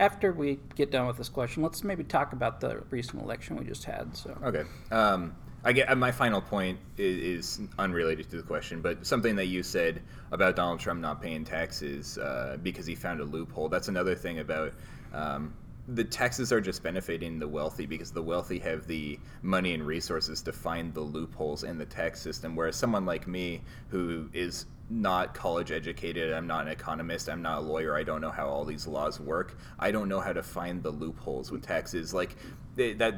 after 0.00 0.32
we 0.32 0.58
get 0.74 0.90
done 0.90 1.06
with 1.06 1.18
this 1.18 1.28
question, 1.28 1.62
let's 1.62 1.84
maybe 1.84 2.02
talk 2.02 2.32
about 2.32 2.58
the 2.58 2.82
recent 2.90 3.22
election 3.22 3.54
we 3.56 3.64
just 3.64 3.84
had. 3.84 4.16
So, 4.16 4.36
Okay. 4.42 4.64
Um, 4.90 5.36
I 5.62 5.72
get 5.72 5.96
my 5.98 6.10
final 6.10 6.40
point 6.40 6.78
is, 6.96 7.58
is 7.58 7.68
unrelated 7.78 8.30
to 8.30 8.38
the 8.38 8.42
question, 8.42 8.80
but 8.80 9.06
something 9.06 9.36
that 9.36 9.46
you 9.46 9.62
said 9.62 10.00
about 10.32 10.56
Donald 10.56 10.80
Trump 10.80 11.00
not 11.00 11.20
paying 11.20 11.44
taxes 11.44 12.16
uh, 12.16 12.56
because 12.62 12.86
he 12.86 12.94
found 12.94 13.20
a 13.20 13.24
loophole. 13.24 13.68
That's 13.68 13.88
another 13.88 14.14
thing 14.14 14.38
about 14.38 14.72
um, 15.12 15.52
the 15.86 16.02
taxes 16.02 16.50
are 16.50 16.62
just 16.62 16.82
benefiting 16.82 17.38
the 17.38 17.46
wealthy 17.46 17.84
because 17.84 18.10
the 18.10 18.22
wealthy 18.22 18.58
have 18.60 18.86
the 18.86 19.18
money 19.42 19.74
and 19.74 19.86
resources 19.86 20.40
to 20.42 20.52
find 20.52 20.94
the 20.94 21.02
loopholes 21.02 21.62
in 21.62 21.76
the 21.76 21.84
tax 21.84 22.22
system, 22.22 22.56
whereas 22.56 22.76
someone 22.76 23.04
like 23.04 23.26
me 23.28 23.60
who 23.88 24.30
is 24.32 24.64
not 24.90 25.34
college 25.34 25.70
educated. 25.70 26.32
I'm 26.32 26.46
not 26.48 26.66
an 26.66 26.72
economist. 26.72 27.28
I'm 27.28 27.42
not 27.42 27.58
a 27.58 27.60
lawyer. 27.60 27.96
I 27.96 28.02
don't 28.02 28.20
know 28.20 28.30
how 28.30 28.48
all 28.48 28.64
these 28.64 28.86
laws 28.86 29.20
work. 29.20 29.56
I 29.78 29.92
don't 29.92 30.08
know 30.08 30.20
how 30.20 30.32
to 30.32 30.42
find 30.42 30.82
the 30.82 30.90
loopholes 30.90 31.52
with 31.52 31.62
taxes. 31.62 32.12
Like 32.12 32.36
that. 32.76 33.14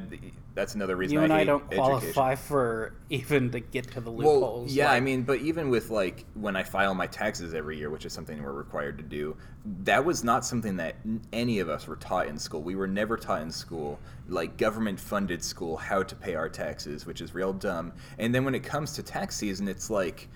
That's 0.55 0.75
another 0.75 0.95
reason 0.95 1.15
you 1.15 1.21
I 1.21 1.23
and 1.23 1.33
I 1.33 1.39
hate 1.39 1.45
don't 1.45 1.63
education. 1.63 1.83
qualify 1.83 2.35
for 2.35 2.93
even 3.09 3.49
to 3.49 3.59
get 3.59 3.89
to 3.93 4.01
the 4.01 4.11
Well, 4.11 4.35
loopholes. 4.35 4.71
yeah, 4.71 4.91
I 4.91 4.99
mean, 4.99 5.23
but 5.23 5.39
even 5.39 5.69
with 5.71 5.89
like 5.89 6.25
when 6.35 6.55
I 6.55 6.61
file 6.61 6.93
my 6.93 7.07
taxes 7.07 7.55
every 7.55 7.79
year, 7.79 7.89
which 7.89 8.05
is 8.05 8.13
something 8.13 8.39
we're 8.43 8.51
required 8.51 8.99
to 8.99 9.03
do, 9.03 9.35
that 9.83 10.05
was 10.05 10.23
not 10.23 10.45
something 10.45 10.75
that 10.77 10.97
any 11.31 11.57
of 11.57 11.69
us 11.69 11.87
were 11.87 11.95
taught 11.95 12.27
in 12.27 12.37
school. 12.37 12.61
We 12.61 12.75
were 12.75 12.87
never 12.87 13.17
taught 13.17 13.41
in 13.41 13.49
school, 13.51 13.99
like 14.27 14.57
government 14.57 14.99
funded 14.99 15.43
school, 15.43 15.75
how 15.75 16.03
to 16.03 16.15
pay 16.15 16.35
our 16.35 16.49
taxes, 16.49 17.07
which 17.07 17.19
is 17.19 17.33
real 17.33 17.51
dumb. 17.53 17.91
And 18.19 18.35
then 18.35 18.45
when 18.45 18.53
it 18.53 18.61
comes 18.63 18.93
to 18.93 19.01
tax 19.01 19.35
season, 19.35 19.67
it's 19.67 19.89
like, 19.89 20.29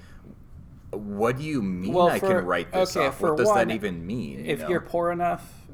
what 0.91 1.38
do 1.38 1.43
you 1.43 1.62
mean 1.62 1.93
Well, 1.93 2.08
I 2.10 2.19
for- 2.19 2.28
can 2.28 2.45
write 2.45 2.71
this 2.71 2.95
okay, 2.95 3.08
off? 3.08 3.21
What 3.21 3.38
does 3.38 3.47
one, 3.47 3.67
that 3.67 3.73
even 3.73 4.06
mean? 4.06 4.39
you 4.39 4.45
if 4.45 4.62
know? 4.62 4.69
you're 4.69 4.82
poor 4.82 5.12
enough, 5.12 5.67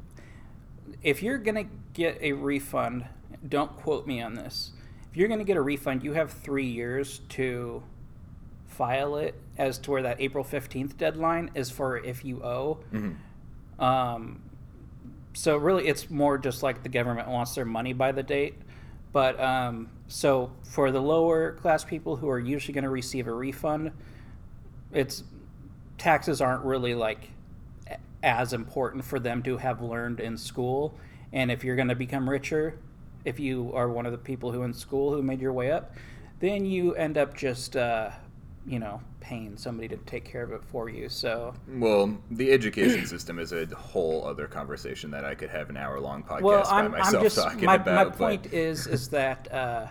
if 1.02 1.22
you're 1.22 1.38
gonna 1.38 1.66
get 1.92 2.18
a 2.20 2.32
refund, 2.32 3.06
don't 3.48 3.76
quote 3.76 4.06
me 4.06 4.20
on 4.20 4.34
this. 4.34 4.72
If 5.10 5.16
you're 5.16 5.28
gonna 5.28 5.44
get 5.44 5.56
a 5.56 5.62
refund, 5.62 6.02
you 6.02 6.12
have 6.14 6.32
three 6.32 6.66
years 6.66 7.20
to 7.30 7.82
file 8.66 9.16
it 9.16 9.34
as 9.56 9.78
to 9.78 9.90
where 9.92 10.02
that 10.02 10.20
April 10.20 10.42
fifteenth 10.42 10.96
deadline 10.96 11.50
is 11.54 11.70
for 11.70 11.98
if 11.98 12.24
you 12.24 12.42
owe. 12.42 12.80
Mm-hmm. 12.92 13.82
Um, 13.82 14.42
so 15.32 15.56
really, 15.56 15.86
it's 15.86 16.10
more 16.10 16.38
just 16.38 16.62
like 16.62 16.82
the 16.82 16.88
government 16.88 17.28
wants 17.28 17.54
their 17.54 17.64
money 17.64 17.92
by 17.92 18.12
the 18.12 18.22
date. 18.22 18.54
But 19.12 19.38
um, 19.38 19.90
so 20.08 20.50
for 20.64 20.90
the 20.90 21.00
lower 21.00 21.52
class 21.52 21.84
people 21.84 22.16
who 22.16 22.28
are 22.28 22.38
usually 22.38 22.74
going 22.74 22.84
to 22.84 22.90
receive 22.90 23.28
a 23.28 23.32
refund, 23.32 23.92
it's 24.94 25.24
taxes 25.98 26.40
aren't 26.40 26.64
really 26.64 26.94
like 26.94 27.30
as 28.22 28.52
important 28.52 29.04
for 29.04 29.18
them 29.20 29.42
to 29.42 29.56
have 29.58 29.82
learned 29.82 30.20
in 30.20 30.36
school. 30.36 30.98
And 31.32 31.50
if 31.50 31.62
you're 31.62 31.76
going 31.76 31.88
to 31.88 31.94
become 31.94 32.28
richer, 32.28 32.78
if 33.24 33.38
you 33.38 33.72
are 33.74 33.88
one 33.88 34.06
of 34.06 34.12
the 34.12 34.18
people 34.18 34.50
who 34.52 34.62
in 34.62 34.72
school 34.72 35.12
who 35.12 35.22
made 35.22 35.40
your 35.40 35.52
way 35.52 35.70
up, 35.70 35.94
then 36.40 36.64
you 36.64 36.94
end 36.94 37.18
up 37.18 37.36
just, 37.36 37.76
uh, 37.76 38.10
you 38.66 38.78
know, 38.78 39.00
paying 39.20 39.56
somebody 39.56 39.88
to 39.88 39.96
take 39.98 40.24
care 40.24 40.42
of 40.42 40.52
it 40.52 40.62
for 40.64 40.88
you. 40.88 41.08
So, 41.08 41.54
Well, 41.68 42.16
the 42.30 42.50
education 42.52 43.06
system 43.06 43.38
is 43.38 43.52
a 43.52 43.66
whole 43.66 44.26
other 44.26 44.46
conversation 44.46 45.10
that 45.12 45.24
I 45.24 45.34
could 45.34 45.50
have 45.50 45.70
an 45.70 45.76
hour 45.76 46.00
long 46.00 46.22
podcast 46.22 46.42
well, 46.42 46.62
by 46.64 46.70
I'm, 46.70 46.90
myself 46.92 47.14
I'm 47.14 47.22
just 47.22 47.36
talking 47.36 47.64
my, 47.64 47.74
about. 47.76 47.94
my 47.94 48.04
but- 48.04 48.16
point 48.16 48.52
is 48.52 48.86
is 48.86 49.08
that 49.10 49.52
uh, 49.52 49.86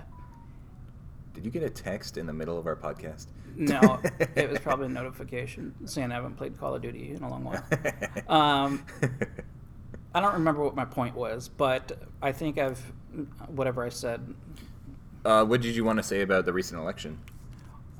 Did 1.34 1.46
you 1.46 1.52
get 1.52 1.64
a 1.64 1.70
text 1.70 2.18
in 2.18 2.26
the 2.26 2.34
middle 2.34 2.58
of 2.58 2.68
our 2.68 2.76
podcast? 2.76 3.28
No, 3.56 4.00
it 4.36 4.50
was 4.50 4.60
probably 4.60 4.88
a 4.88 4.90
notification 4.90 5.74
saying 5.86 6.12
I 6.12 6.16
haven't 6.16 6.36
played 6.38 6.58
Call 6.60 6.76
of 6.76 6.82
Duty 6.82 7.12
in 7.12 7.24
a 7.24 7.30
long 7.30 7.44
while. 7.44 7.64
Um, 8.28 8.86
I 10.16 10.22
don't 10.22 10.34
remember 10.34 10.64
what 10.64 10.76
my 10.76 10.86
point 10.86 11.16
was, 11.16 11.50
but 11.50 11.92
I 12.22 12.32
think 12.32 12.58
I've 12.58 12.80
whatever 13.48 13.84
I 13.84 13.90
said. 13.90 14.34
uh, 15.26 15.44
what 15.46 15.62
did 15.62 15.76
you 15.76 15.84
want 15.84 15.98
to 15.98 16.04
say 16.04 16.22
about 16.22 16.46
the 16.46 16.54
recent 16.54 16.80
election? 16.80 17.20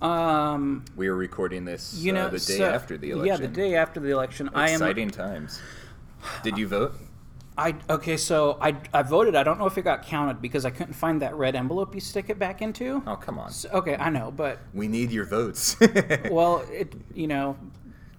Um, 0.02 0.84
We 0.96 1.10
were 1.10 1.16
recording 1.16 1.66
this 1.66 1.94
you 1.96 2.12
know, 2.12 2.26
uh, 2.26 2.30
the 2.30 2.40
day 2.40 2.58
so- 2.58 2.70
after 2.70 2.98
the 2.98 3.12
election. 3.12 3.28
Yeah, 3.42 3.48
the 3.48 3.54
day 3.54 3.76
after 3.76 4.00
the 4.00 4.10
election. 4.10 4.50
I 4.54 4.70
am. 4.70 4.76
Exciting 4.82 5.10
times. 5.10 5.62
Did 6.44 6.58
you 6.58 6.68
vote? 6.68 6.94
I 7.58 7.76
okay, 7.90 8.18
so 8.18 8.58
I 8.60 8.76
I 8.94 9.04
voted. 9.04 9.36
I 9.36 9.44
don't 9.44 9.60
know 9.60 9.68
if 9.68 9.78
it 9.78 9.84
got 9.84 10.04
counted 10.04 10.42
because 10.42 10.66
I 10.66 10.72
couldn't 10.72 10.94
find 10.94 11.22
that 11.22 11.36
red 11.36 11.56
envelope 11.56 11.94
you 11.94 12.02
stick 12.02 12.30
it 12.30 12.40
back 12.40 12.62
into. 12.62 13.04
Oh, 13.06 13.16
come 13.16 13.38
on. 13.38 13.52
So- 13.52 13.70
okay, 13.70 13.96
I 13.96 14.10
know, 14.10 14.32
but 14.32 14.60
We 14.74 14.88
need 14.88 15.12
your 15.12 15.26
votes. 15.26 15.76
well, 16.32 16.66
it 16.72 16.94
you 17.14 17.28
know, 17.28 17.58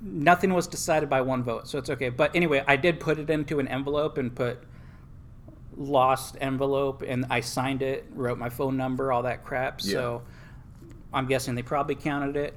nothing 0.01 0.53
was 0.53 0.66
decided 0.68 1.11
by 1.11 1.20
one 1.20 1.42
vote, 1.42 1.66
so 1.66 1.79
it's 1.79 1.90
okay. 1.90 2.11
But 2.11 2.35
anyway, 2.37 2.62
I 2.68 2.77
did 2.77 3.01
put 3.01 3.18
it 3.18 3.29
into 3.29 3.59
an 3.59 3.66
envelope 3.68 4.18
and 4.18 4.35
put 4.35 4.59
lost 5.77 6.37
envelope, 6.40 7.03
and 7.03 7.27
I 7.31 7.40
signed 7.40 7.83
it, 7.83 8.07
wrote 8.14 8.38
my 8.38 8.49
phone 8.49 8.77
number, 8.77 9.11
all 9.11 9.23
that 9.25 9.44
crap. 9.44 9.81
Yeah. 9.83 9.92
So 9.92 10.23
I'm 11.12 11.27
guessing 11.27 11.57
they 11.57 11.62
probably 11.62 11.97
counted 11.97 12.37
it 12.37 12.55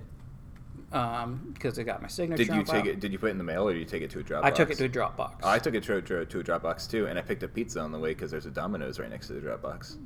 um, 0.92 1.52
because 1.54 1.76
they 1.76 1.84
got 1.84 2.02
my 2.02 2.08
signature. 2.08 2.44
did 2.46 2.56
you 2.56 2.64
take 2.64 2.86
it? 2.86 3.00
Did 3.00 3.12
you 3.12 3.20
put 3.20 3.28
it 3.28 3.32
in 3.32 3.38
the 3.38 3.44
mail 3.44 3.68
or 3.68 3.74
did 3.74 3.80
you 3.80 3.86
take 3.86 4.02
it 4.04 4.10
to 4.12 4.20
a 4.20 4.24
Dropbox? 4.24 4.44
I 4.44 4.52
took 4.52 4.70
it 4.70 4.78
to 4.78 4.86
a 4.86 4.90
Dropbox. 4.90 5.36
Oh, 5.44 5.50
I 5.50 5.60
took 5.60 5.74
it 5.74 5.84
to, 5.84 6.02
to, 6.02 6.26
to 6.26 6.40
a 6.40 6.44
Dropbox 6.44 6.90
too, 6.90 7.08
and 7.08 7.20
I 7.20 7.22
picked 7.22 7.44
up 7.44 7.54
pizza 7.54 7.80
on 7.82 7.92
the 7.92 8.00
way 8.00 8.14
because 8.14 8.32
there's 8.32 8.46
a 8.46 8.52
Domino's 8.52 9.00
right 9.00 9.10
next 9.10 9.28
to 9.28 9.34
the 9.34 9.42
Dropbox. 9.42 9.98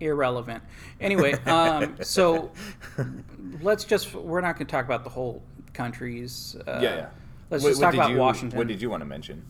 irrelevant. 0.00 0.62
Anyway, 1.00 1.32
um, 1.44 1.96
so 2.02 2.50
let's 3.60 3.84
just 3.84 4.14
we're 4.14 4.40
not 4.40 4.56
going 4.56 4.66
to 4.66 4.70
talk 4.70 4.84
about 4.84 5.04
the 5.04 5.10
whole 5.10 5.42
countries. 5.72 6.56
Uh, 6.66 6.80
yeah, 6.82 6.96
yeah. 6.96 7.06
Let's 7.50 7.62
What- 7.62 7.70
just 7.70 7.80
talk 7.80 7.94
about 7.94 8.10
you- 8.10 8.18
Washington. 8.18 8.58
What 8.58 8.66
did 8.66 8.82
you 8.82 8.90
want 8.90 9.02
to 9.02 9.06
mention? 9.06 9.44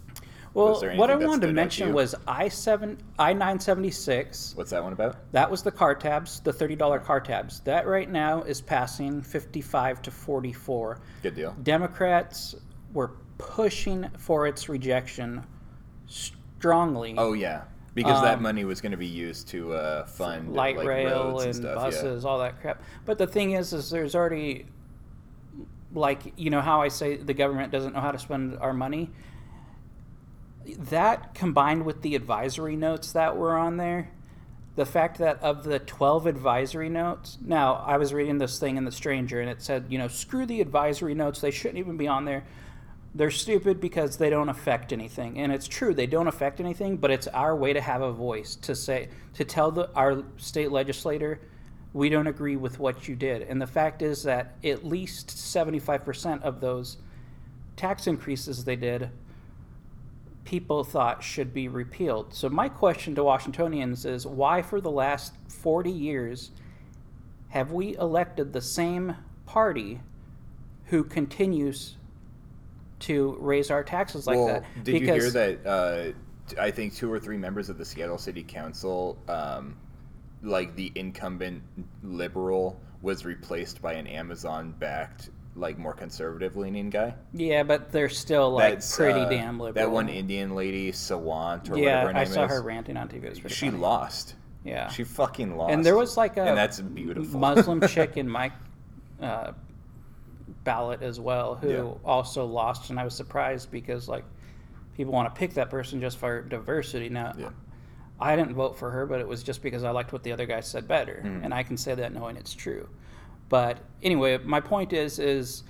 Well, 0.55 0.81
what 0.97 1.11
I 1.11 1.17
wanted 1.17 1.19
to 1.19 1.27
stood 1.27 1.35
out 1.35 1.41
to 1.41 1.53
mention 1.53 1.93
was 1.93 2.15
I 2.27 2.49
seven 2.49 2.99
I 3.19 3.33
nine 3.33 3.59
seventy 3.59 3.91
six. 3.91 4.53
What's 4.57 4.71
that 4.71 4.83
one 4.83 4.93
about? 4.93 5.17
That 5.33 5.51
was 5.51 5.63
the 5.63 5.73
car 5.73 5.95
tabs, 5.95 6.41
the 6.41 6.53
thirty 6.53 6.77
dollar 6.77 7.01
car 7.01 7.21
tabs. 7.21 7.61
That 7.61 7.87
right 7.87 8.09
now 8.09 8.43
is 8.43 8.61
passing 8.61 9.21
fifty 9.21 9.61
five 9.61 10.01
to 10.03 10.11
forty 10.11 10.53
four. 10.53 11.01
Good 11.23 11.35
deal. 11.35 11.57
Democrats 11.63 12.55
were 12.93 13.13
pushing 13.37 14.09
for 14.17 14.47
its 14.47 14.69
rejection 14.69 15.45
strongly. 16.07 17.17
Oh 17.19 17.33
yeah, 17.33 17.65
because 17.95 18.23
that 18.23 18.37
Um, 18.37 18.43
money 18.45 18.65
was 18.65 18.81
going 18.81 18.93
to 18.93 18.99
be 18.99 19.07
used 19.07 19.49
to 19.49 19.73
uh, 19.73 20.07
fund 20.07 20.53
light 20.53 20.77
like, 20.77 20.87
rail 20.87 21.33
roads 21.33 21.45
and, 21.47 21.55
stuff, 21.57 21.75
buses, 21.75 22.25
all 22.25 22.39
that 22.39 22.61
crap. 22.61 22.81
But 23.05 23.19
the 23.19 23.27
thing 23.27 23.53
is, 23.53 23.73
is 23.73 23.91
there's 23.91 24.15
already 24.15 24.67
like 25.93 26.33
you 26.37 26.51
know 26.51 26.61
how 26.61 26.81
I 26.81 26.89
say 26.89 27.17
the 27.17 27.35
government 27.35 27.73
doesn't 27.73 27.93
know 27.93 28.01
how 28.01 28.13
to 28.13 28.19
spend 28.19 28.57
our 28.61 28.73
money. 28.73 29.11
That 30.79 31.35
combined 31.35 31.85
with 31.85 32.03
the 32.03 32.15
advisory 32.15 32.77
notes 32.77 33.13
that 33.13 33.37
were 33.37 33.57
on 33.57 33.77
there, 33.77 34.11
the 34.77 34.87
fact 34.87 35.19
that 35.19 35.41
of 35.43 35.65
the 35.65 35.79
12 35.79 36.27
advisory 36.27 36.89
notes, 36.89 37.39
now 37.41 37.75
I 37.75 37.97
was 37.97 38.13
reading 38.13 38.39
this 38.39 38.59
thing 38.59 38.77
in 38.77 38.85
The 38.85 38.93
Stranger 38.93 39.41
and 39.41 39.49
it 39.49 39.63
said, 39.63 39.87
you 39.89 39.99
know, 39.99 40.09
screw 40.09 40.47
the 40.47 40.61
advisory 40.61 41.15
notes, 41.15 41.41
they 41.41 41.51
shouldn't 41.51 41.79
even 41.79 41.97
be 41.97 42.09
on 42.09 42.25
there. 42.25 42.45
They're 43.15 43.31
stupid 43.31 43.81
because 43.81 44.17
they 44.17 44.31
don't 44.31 44.49
affect 44.49 44.93
anything. 44.93 45.39
And 45.39 45.53
it's 45.53 45.69
true, 45.69 45.95
they 45.95 46.09
don't 46.09 46.27
affect 46.27 46.59
anything, 46.59 46.97
but 46.97 47.13
it's 47.13 47.29
our 47.29 47.55
way 47.55 47.73
to 47.73 47.81
have 47.81 48.03
a 48.03 48.11
voice 48.11 48.57
to 48.57 48.75
say, 48.75 49.09
to 49.35 49.45
tell 49.45 49.71
the, 49.71 49.93
our 49.95 50.25
state 50.39 50.73
legislator, 50.73 51.41
we 51.93 52.09
don't 52.09 52.27
agree 52.27 52.57
with 52.57 52.81
what 52.81 53.07
you 53.07 53.15
did. 53.15 53.43
And 53.43 53.63
the 53.63 53.69
fact 53.69 54.03
is 54.03 54.25
that 54.25 54.57
at 54.65 54.85
least 54.85 55.29
75% 55.29 56.43
of 56.43 56.61
those 56.61 56.97
tax 57.77 58.09
increases 58.09 58.65
they 58.65 58.77
did 58.77 59.11
people 60.45 60.85
thought 60.85 61.23
should 61.23 61.53
be 61.53 61.69
repealed. 61.69 62.35
So 62.35 62.49
my 62.49 62.69
question 62.69 63.15
to 63.15 63.25
Washingtonians 63.25 64.05
is 64.05 64.27
why 64.27 64.63
for 64.63 64.81
the 64.81 64.91
last 64.91 65.35
40 65.49 65.91
years 65.91 66.51
have 67.49 67.73
we 67.73 67.97
elected 67.97 68.53
the 68.53 68.61
same 68.61 69.17
party 69.47 70.01
who 70.87 71.05
continues 71.05 71.97
to 73.01 73.37
raise 73.41 73.71
our 73.71 73.83
taxes 73.83 74.27
like 74.27 74.37
well, 74.37 74.47
that? 74.47 74.65
did 74.85 75.01
you 75.01 75.07
hear 75.07 75.31
that? 75.31 75.67
Uh, 75.67 76.13
I 76.61 76.71
think 76.71 76.95
two 76.95 77.11
or 77.11 77.19
three 77.19 77.39
members 77.39 77.71
of 77.71 77.79
the 77.79 77.85
Seattle 77.85 78.19
City 78.19 78.43
Council, 78.43 79.19
um, 79.29 79.77
like 80.43 80.75
the 80.77 80.93
incumbent 80.95 81.63
liberal, 82.03 82.81
was 83.03 83.25
replaced 83.25 83.81
by 83.81 83.95
an 83.95 84.07
Amazon-backed, 84.07 85.31
like 85.57 85.79
more 85.79 85.93
conservative-leaning 85.95 86.91
guy. 86.91 87.15
Yeah, 87.33 87.63
but 87.63 87.93
they're 87.93 88.09
still 88.09 88.51
like 88.51 88.85
pretty 88.91 89.21
uh, 89.21 89.29
damn 89.29 89.59
liberal. 89.61 89.73
That 89.87 89.91
one 89.93 90.09
Indian 90.09 90.55
lady, 90.55 90.91
Sawant, 90.93 91.71
or 91.71 91.79
yeah, 91.79 92.05
whatever 92.05 92.07
her 92.09 92.13
name 92.15 92.17
I 92.23 92.25
saw 92.25 92.45
is. 92.47 92.51
her 92.51 92.63
ranting 92.63 92.97
on 92.97 93.09
TV. 93.09 93.25
It 93.25 93.31
was 93.31 93.41
pretty 93.41 93.55
She 93.55 93.67
funny. 93.67 93.79
lost. 93.79 94.35
Yeah. 94.65 94.89
She 94.89 95.05
fucking 95.05 95.57
lost. 95.57 95.73
and 95.73 95.85
there 95.85 95.97
was 95.97 96.17
like 96.17 96.37
a 96.39 96.43
and 96.45 96.57
that's 96.59 96.81
beautiful. 96.81 97.39
Muslim 97.39 97.81
chick 97.89 98.17
in 98.17 98.29
my 98.29 98.51
uh, 99.21 99.53
ballot 100.65 101.03
as 101.03 101.21
well 101.21 101.55
who 101.55 101.69
Yeah. 101.71 101.91
also 102.05 102.45
lost, 102.47 102.91
and 102.91 102.99
I 102.99 103.05
was 103.05 103.15
surprised 103.15 103.71
because 103.71 104.09
like 104.09 104.25
people 104.97 105.13
want 105.13 105.33
to 105.33 105.39
pick 105.39 105.55
that 105.55 105.71
person 105.71 106.01
just 106.01 106.19
for 106.19 106.43
diversity. 106.43 107.09
Now, 107.09 107.33
Yeah. 107.39 107.51
I 108.21 108.37
didn't 108.37 108.55
vote 108.55 108.79
for 108.79 108.91
her, 108.91 109.07
but 109.07 109.21
it 109.21 109.27
was 109.29 109.43
just 109.43 109.61
because 109.63 109.83
I 109.85 109.91
liked 109.91 110.13
what 110.13 110.23
the 110.23 110.33
other 110.33 110.47
guy 110.47 110.61
said 110.61 110.87
better, 110.89 111.21
Mm-hmm. 111.25 111.45
and 111.45 111.53
I 111.55 111.63
can 111.63 111.77
say 111.77 111.95
that 111.95 112.13
knowing 112.15 112.37
it's 112.37 112.55
true. 112.55 112.89
But 113.49 113.79
anyway, 114.03 114.39
my 114.39 114.61
point 114.61 114.93
is 114.93 115.19
is 115.19 115.63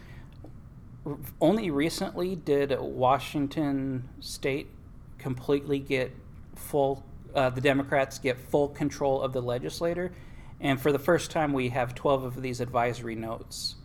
only 1.40 1.70
recently 1.70 2.34
did 2.36 2.74
Washington 2.78 4.08
State 4.20 4.68
completely 5.18 5.78
get 5.78 6.14
full. 6.54 7.04
Uh, 7.34 7.50
the 7.50 7.60
Democrats 7.60 8.18
get 8.18 8.38
full 8.38 8.68
control 8.68 9.20
of 9.20 9.32
the 9.32 9.42
legislator, 9.42 10.12
and 10.60 10.80
for 10.80 10.92
the 10.92 10.98
first 10.98 11.30
time, 11.30 11.52
we 11.52 11.68
have 11.70 11.94
twelve 11.94 12.22
of 12.24 12.40
these 12.40 12.60
advisory 12.60 13.16
notes 13.16 13.76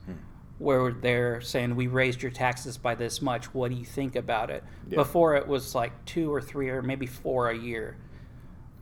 where 0.60 0.92
they're 0.92 1.40
saying 1.40 1.74
we 1.76 1.88
raised 1.88 2.22
your 2.22 2.32
taxes 2.32 2.78
by 2.78 2.94
this 2.94 3.22
much. 3.22 3.54
What 3.54 3.72
do 3.72 3.78
you 3.78 3.86
think 3.86 4.16
about 4.16 4.50
it? 4.50 4.64
Yeah. 4.90 4.98
Before 4.98 5.36
it 5.36 5.48
was 5.48 5.74
like 5.74 5.94
two 6.06 6.32
or 6.34 6.42
three 6.42 6.70
or 6.70 6.82
maybe 6.82 7.06
four 7.06 7.50
a 7.50 7.58
year. 7.58 7.98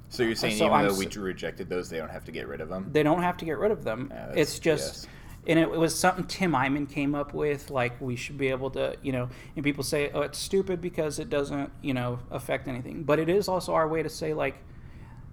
So 0.09 0.23
you're 0.23 0.35
saying 0.35 0.57
so 0.57 0.65
even 0.65 0.77
I'm 0.77 0.87
though 0.87 0.95
we 0.95 1.07
rejected 1.07 1.69
those, 1.69 1.89
they 1.89 1.97
don't 1.97 2.09
have 2.09 2.25
to 2.25 2.31
get 2.31 2.47
rid 2.47 2.61
of 2.61 2.69
them? 2.69 2.89
They 2.91 3.03
don't 3.03 3.21
have 3.21 3.37
to 3.37 3.45
get 3.45 3.57
rid 3.57 3.71
of 3.71 3.83
them. 3.83 4.11
Yeah, 4.13 4.31
it's 4.35 4.59
just, 4.59 5.05
BS. 5.05 5.07
and 5.47 5.59
it, 5.59 5.69
was 5.69 5.97
something 5.97 6.25
Tim 6.25 6.53
Eyman 6.53 6.89
came 6.89 7.13
up 7.13 7.33
with. 7.33 7.69
Like 7.69 7.99
we 7.99 8.15
should 8.15 8.37
be 8.37 8.47
able 8.47 8.69
to, 8.71 8.95
you 9.01 9.11
know, 9.11 9.29
and 9.55 9.65
people 9.65 9.83
say, 9.83 10.09
oh, 10.13 10.21
it's 10.21 10.39
stupid 10.39 10.81
because 10.81 11.19
it 11.19 11.29
doesn't, 11.29 11.71
you 11.81 11.93
know, 11.93 12.19
affect 12.31 12.67
anything. 12.67 13.03
But 13.03 13.19
it 13.19 13.27
is 13.27 13.47
also 13.47 13.73
our 13.73 13.87
way 13.87 14.01
to 14.01 14.09
say, 14.09 14.33
like, 14.33 14.63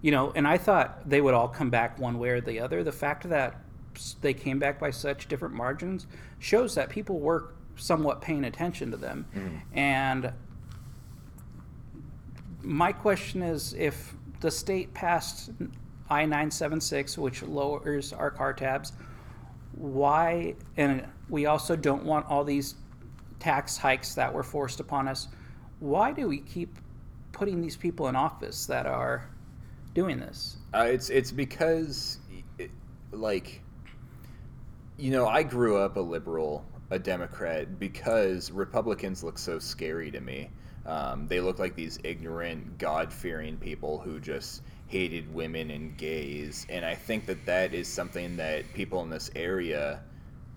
you 0.02 0.10
know, 0.10 0.32
and 0.34 0.46
I 0.46 0.58
thought 0.58 1.08
they 1.08 1.20
would 1.20 1.34
all 1.34 1.48
come 1.48 1.70
back 1.70 1.98
one 1.98 2.18
way 2.18 2.30
or 2.30 2.40
the 2.40 2.60
other. 2.60 2.82
The 2.82 2.92
fact 2.92 3.28
that 3.28 3.60
they 4.20 4.34
came 4.34 4.58
back 4.58 4.80
by 4.80 4.90
such 4.90 5.28
different 5.28 5.54
margins 5.54 6.06
shows 6.40 6.74
that 6.74 6.90
people 6.90 7.20
were 7.20 7.54
somewhat 7.76 8.20
paying 8.20 8.44
attention 8.44 8.90
to 8.90 8.96
them. 8.96 9.26
Mm-hmm. 9.34 9.78
And 9.78 10.32
my 12.62 12.92
question 12.92 13.42
is 13.42 13.72
if 13.74 14.14
the 14.44 14.50
state 14.50 14.92
passed 14.92 15.50
I 16.10 16.26
976, 16.26 17.16
which 17.16 17.42
lowers 17.42 18.12
our 18.12 18.30
car 18.30 18.52
tabs, 18.52 18.92
why, 19.72 20.54
and 20.76 21.08
we 21.30 21.46
also 21.46 21.74
don't 21.74 22.04
want 22.04 22.26
all 22.26 22.44
these 22.44 22.74
tax 23.40 23.78
hikes 23.78 24.14
that 24.16 24.30
were 24.34 24.42
forced 24.42 24.80
upon 24.80 25.08
us, 25.08 25.28
why 25.80 26.12
do 26.12 26.28
we 26.28 26.40
keep 26.40 26.76
putting 27.32 27.62
these 27.62 27.74
people 27.74 28.08
in 28.08 28.16
office 28.16 28.66
that 28.66 28.84
are 28.84 29.30
doing 29.94 30.20
this? 30.20 30.58
Uh, 30.74 30.88
it's 30.90 31.08
it's 31.08 31.32
because, 31.32 32.18
it, 32.58 32.70
like, 33.12 33.62
you 34.98 35.10
know, 35.10 35.26
I 35.26 35.42
grew 35.42 35.78
up 35.78 35.96
a 35.96 36.00
liberal, 36.00 36.66
a 36.90 36.98
Democrat, 36.98 37.80
because 37.80 38.50
Republicans 38.50 39.24
look 39.24 39.38
so 39.38 39.58
scary 39.58 40.10
to 40.10 40.20
me. 40.20 40.50
Um, 40.86 41.26
they 41.28 41.40
look 41.40 41.58
like 41.58 41.74
these 41.74 41.98
ignorant, 42.04 42.78
God 42.78 43.12
fearing 43.12 43.56
people 43.56 43.98
who 43.98 44.20
just 44.20 44.62
hated 44.86 45.32
women 45.32 45.70
and 45.70 45.96
gays. 45.96 46.66
And 46.68 46.84
I 46.84 46.94
think 46.94 47.26
that 47.26 47.46
that 47.46 47.74
is 47.74 47.88
something 47.88 48.36
that 48.36 48.72
people 48.74 49.02
in 49.02 49.10
this 49.10 49.30
area 49.34 50.00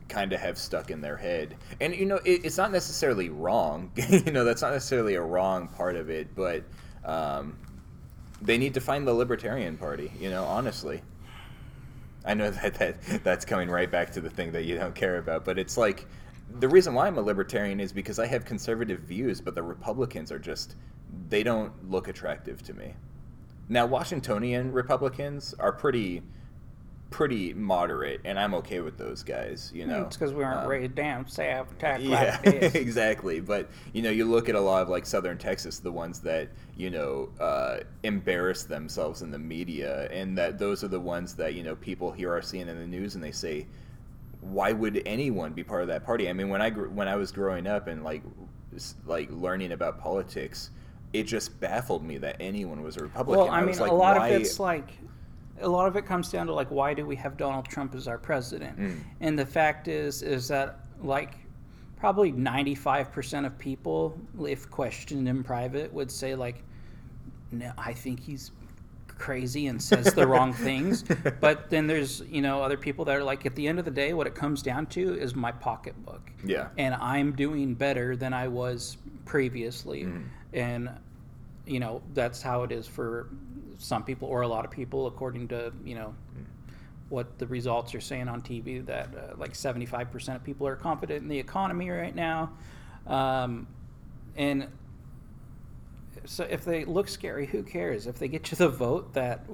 kind 0.09 0.33
of 0.33 0.39
have 0.39 0.57
stuck 0.57 0.91
in 0.91 1.01
their 1.01 1.17
head. 1.17 1.55
And 1.79 1.95
you 1.95 2.05
know, 2.05 2.19
it, 2.25 2.45
it's 2.45 2.57
not 2.57 2.71
necessarily 2.71 3.29
wrong. 3.29 3.91
you 4.09 4.31
know, 4.31 4.43
that's 4.43 4.61
not 4.61 4.73
necessarily 4.73 5.15
a 5.15 5.21
wrong 5.21 5.67
part 5.67 5.95
of 5.95 6.09
it, 6.09 6.35
but 6.35 6.63
um, 7.05 7.57
they 8.41 8.57
need 8.57 8.73
to 8.73 8.81
find 8.81 9.07
the 9.07 9.13
Libertarian 9.13 9.77
Party. 9.77 10.11
You 10.19 10.29
know, 10.29 10.43
honestly. 10.43 11.01
I 12.25 12.33
know 12.33 12.51
that, 12.63 12.73
that 12.75 13.23
that's 13.23 13.45
coming 13.45 13.69
right 13.69 13.89
back 13.89 14.11
to 14.13 14.21
the 14.21 14.29
thing 14.29 14.51
that 14.51 14.65
you 14.65 14.75
don't 14.75 14.93
care 14.93 15.17
about, 15.17 15.45
but 15.45 15.57
it's 15.57 15.77
like 15.77 16.05
the 16.60 16.67
reason 16.69 16.93
why 16.93 17.07
I'm 17.07 17.17
a 17.17 17.21
libertarian 17.21 17.79
is 17.79 17.91
because 17.91 18.19
I 18.19 18.25
have 18.27 18.45
conservative 18.45 19.01
views, 19.01 19.41
but 19.41 19.55
the 19.55 19.63
Republicans 19.63 20.31
are 20.31 20.39
just 20.39 20.75
they 21.29 21.43
don't 21.43 21.71
look 21.89 22.07
attractive 22.07 22.62
to 22.63 22.73
me. 22.73 22.93
Now, 23.69 23.86
Washingtonian 23.86 24.71
Republicans 24.71 25.53
are 25.60 25.71
pretty 25.73 26.23
pretty 27.10 27.53
moderate, 27.53 28.19
and 28.25 28.38
I'm 28.38 28.53
okay 28.55 28.81
with 28.81 28.97
those 28.97 29.23
guys. 29.23 29.71
You 29.73 29.86
know, 29.86 30.03
it's 30.03 30.17
because 30.17 30.33
we 30.33 30.43
aren't 30.43 30.62
Um, 30.63 30.67
raised 30.67 30.95
down 30.95 31.25
south, 31.27 31.71
attack 31.71 32.01
yeah, 32.01 32.39
like 32.43 32.43
this. 32.62 32.75
exactly. 32.75 33.39
But 33.39 33.69
you 33.93 34.01
know, 34.01 34.10
you 34.10 34.25
look 34.25 34.49
at 34.49 34.55
a 34.55 34.60
lot 34.60 34.81
of 34.81 34.89
like 34.89 35.05
Southern 35.05 35.38
Texas, 35.38 35.79
the 35.79 35.91
ones 35.91 36.19
that 36.21 36.49
you 36.75 36.89
know 36.89 37.29
uh, 37.39 37.77
embarrass 38.03 38.63
themselves 38.63 39.21
in 39.21 39.31
the 39.31 39.39
media, 39.39 40.10
and 40.12 40.38
that 40.38 40.60
those 40.60 40.83
are 40.83 40.89
the 40.89 40.99
ones 40.99 41.33
that 41.36 41.53
you 41.53 41.63
know 41.63 41.75
people 41.75 42.12
here 42.12 42.33
are 42.33 42.41
seeing 42.41 42.67
in 42.67 42.77
the 42.77 42.88
news, 42.88 43.15
and 43.15 43.23
they 43.23 43.31
say, 43.31 43.67
"Why 44.41 44.71
would 44.71 45.02
anyone 45.06 45.54
be 45.54 45.63
part 45.63 45.82
of 45.82 45.88
that 45.88 46.06
party?" 46.06 46.30
I 46.30 46.34
mean, 46.34 46.50
when 46.50 46.62
I 46.62 46.69
gr- 46.69 46.88
when 46.88 47.08
I 47.08 47.15
was 47.15 47.32
growing 47.32 47.67
up 47.67 47.88
and 47.88 48.04
like 48.04 48.23
like 49.06 49.30
learning 49.32 49.71
about 49.71 50.00
politics, 50.00 50.69
it 51.13 51.23
just 51.23 51.60
baffled 51.60 52.04
me 52.04 52.17
that 52.19 52.36
anyone 52.39 52.84
was 52.84 52.97
a 52.97 53.02
Republican. 53.02 53.45
Well, 53.45 53.54
I 53.54 53.62
mean, 53.62 53.78
like, 53.78 53.91
a 53.91 53.93
lot 53.93 54.17
why? 54.17 54.28
of 54.30 54.41
it's 54.41 54.60
like, 54.60 54.91
a 55.62 55.67
lot 55.67 55.88
of 55.88 55.95
it 55.95 56.06
comes 56.06 56.30
down 56.30 56.45
to 56.47 56.54
like, 56.54 56.69
why 56.69 56.93
do 56.93 57.06
we 57.06 57.15
have 57.15 57.38
Donald 57.38 57.65
Trump 57.65 57.95
as 57.95 58.08
our 58.08 58.17
president? 58.17 58.78
Mm. 58.78 59.00
And 59.21 59.39
the 59.39 59.45
fact 59.45 59.88
is, 59.88 60.21
is 60.21 60.47
that 60.50 60.80
like, 61.02 61.36
probably 61.95 62.32
ninety-five 62.32 63.12
percent 63.12 63.45
of 63.45 63.58
people, 63.58 64.19
if 64.45 64.69
questioned 64.69 65.28
in 65.28 65.43
private, 65.43 65.91
would 65.91 66.12
say 66.12 66.36
like, 66.36 66.63
no, 67.52 67.71
I 67.78 67.93
think 67.93 68.19
he's 68.19 68.52
crazy 69.17 69.67
and 69.67 69.82
says 69.82 70.13
the 70.13 70.27
wrong 70.27 70.53
things. 70.53 71.03
But 71.39 71.69
then 71.69 71.88
there's 71.88 72.21
you 72.21 72.41
know 72.41 72.62
other 72.62 72.77
people 72.77 73.06
that 73.06 73.15
are 73.15 73.23
like, 73.23 73.45
at 73.45 73.56
the 73.56 73.67
end 73.67 73.80
of 73.80 73.86
the 73.86 73.91
day, 73.91 74.13
what 74.13 74.27
it 74.27 74.36
comes 74.36 74.62
down 74.62 74.86
to 74.88 75.13
is 75.19 75.36
my 75.36 75.51
pocketbook 75.51 76.32
yeah, 76.43 76.69
and 76.77 76.95
I'm 76.95 77.34
doing 77.34 77.73
better 77.73 78.15
than 78.15 78.34
I 78.34 78.47
was 78.47 78.97
previously. 79.25 80.03
Mm-hmm. 80.03 80.21
And, 80.53 80.89
you 81.65 81.80
know, 81.80 82.01
that's 82.13 82.41
how 82.41 82.63
it 82.63 82.71
is 82.71 82.88
for 82.88 83.30
some 83.77 84.03
people 84.03 84.27
or 84.27 84.41
a 84.41 84.47
lot 84.47 84.65
of 84.65 84.71
people, 84.71 85.08
according 85.08 85.49
to, 85.49 85.71
you 85.84 85.95
know, 85.95 86.15
what 87.10 87.38
the 87.38 87.47
results 87.47 87.93
are 87.95 88.01
saying 88.01 88.27
on 88.27 88.41
TV 88.41 88.86
that 88.86 89.10
uh, 89.15 89.36
like 89.38 89.53
75% 89.53 90.36
of 90.36 90.43
people 90.43 90.67
are 90.67 90.75
confident 90.75 91.21
in 91.21 91.30
the 91.30 91.39
economy 91.39 91.89
right 91.89 92.15
now. 92.15 92.51
Um, 93.06 93.67
and 94.36 94.67
so 96.27 96.43
if 96.49 96.65
they 96.65 96.85
look 96.85 97.07
scary, 97.07 97.45
who 97.45 97.63
cares? 97.63 98.05
If 98.07 98.19
they 98.19 98.27
get 98.27 98.51
you 98.51 98.57
the 98.57 98.69
vote 98.69 99.13
that 99.13 99.45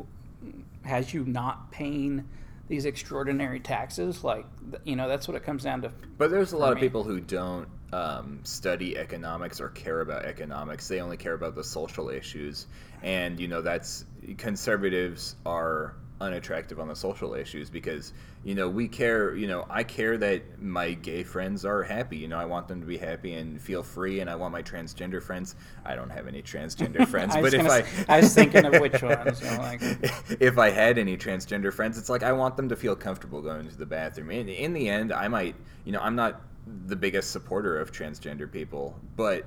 has 0.84 1.14
you 1.14 1.24
not 1.24 1.72
paying 1.72 2.28
these 2.68 2.86
extraordinary 2.86 3.60
taxes, 3.60 4.24
like, 4.24 4.46
you 4.84 4.96
know, 4.96 5.08
that's 5.08 5.28
what 5.28 5.36
it 5.38 5.44
comes 5.44 5.64
down 5.64 5.82
to. 5.84 5.92
But 6.18 6.32
there's 6.32 6.54
a 6.54 6.58
lot 6.58 6.70
for 6.70 6.74
of 6.74 6.80
people 6.80 7.04
who 7.04 7.20
don't 7.20 7.68
um, 7.94 8.40
study 8.44 8.98
economics 8.98 9.62
or 9.62 9.70
care 9.70 10.02
about 10.02 10.26
economics. 10.26 10.88
They 10.88 11.00
only 11.00 11.18
care 11.18 11.34
about 11.34 11.56
the 11.56 11.64
social 11.64 12.10
issues, 12.10 12.66
and 13.04 13.40
you 13.40 13.48
know 13.48 13.62
that's 13.62 14.06
conservatives 14.38 15.36
are 15.46 15.94
unattractive 16.22 16.80
on 16.80 16.88
the 16.88 16.96
social 16.96 17.34
issues 17.34 17.70
because 17.70 18.14
you 18.44 18.56
know 18.56 18.70
we 18.70 18.88
care. 18.88 19.36
You 19.36 19.48
know 19.48 19.66
I 19.70 19.84
care 19.84 20.18
that 20.18 20.62
my 20.62 20.94
gay 20.94 21.24
friends 21.24 21.66
are 21.66 21.84
happy. 21.84 22.18
You 22.18 22.28
know 22.28 22.38
I 22.38 22.46
want 22.46 22.68
them 22.68 22.80
to 22.82 22.88
be 22.88 22.98
happy 22.98 23.34
and 23.34 23.62
feel 23.62 23.84
free, 23.84 24.20
and 24.20 24.30
I 24.30 24.36
want 24.36 24.52
my 24.52 24.62
transgender 24.62 25.22
friends. 25.22 25.56
I 25.86 25.96
don't 25.96 26.10
have 26.10 26.28
any 26.28 26.42
transgender 26.42 27.08
friends, 27.14 27.36
but 27.36 27.54
if 27.54 27.70
I 27.70 27.84
I 28.08 28.20
was 28.22 28.34
thinking 28.34 28.66
of 28.66 28.80
which 28.80 29.02
ones, 29.02 29.42
you 29.42 29.50
know, 29.50 29.58
like- 29.58 29.82
if 30.40 30.58
I 30.58 30.70
had 30.70 30.98
any 30.98 31.18
transgender 31.18 31.74
friends, 31.74 31.98
it's 31.98 32.10
like 32.10 32.24
I 32.24 32.32
want 32.32 32.58
them 32.58 32.70
to 32.70 32.76
feel 32.76 32.96
comfortable 32.96 33.42
going 33.42 33.68
to 33.68 33.78
the 33.78 33.86
bathroom. 33.86 34.32
In, 34.32 34.50
in 34.50 34.74
the 34.74 34.90
end, 34.90 35.12
I 35.12 35.28
might, 35.28 35.56
you 35.86 35.92
know, 35.92 36.00
I'm 36.00 36.16
not 36.16 36.42
the 36.86 36.96
biggest 36.96 37.32
supporter 37.32 37.78
of 37.80 37.92
transgender 37.92 38.50
people, 38.50 38.98
but 39.16 39.46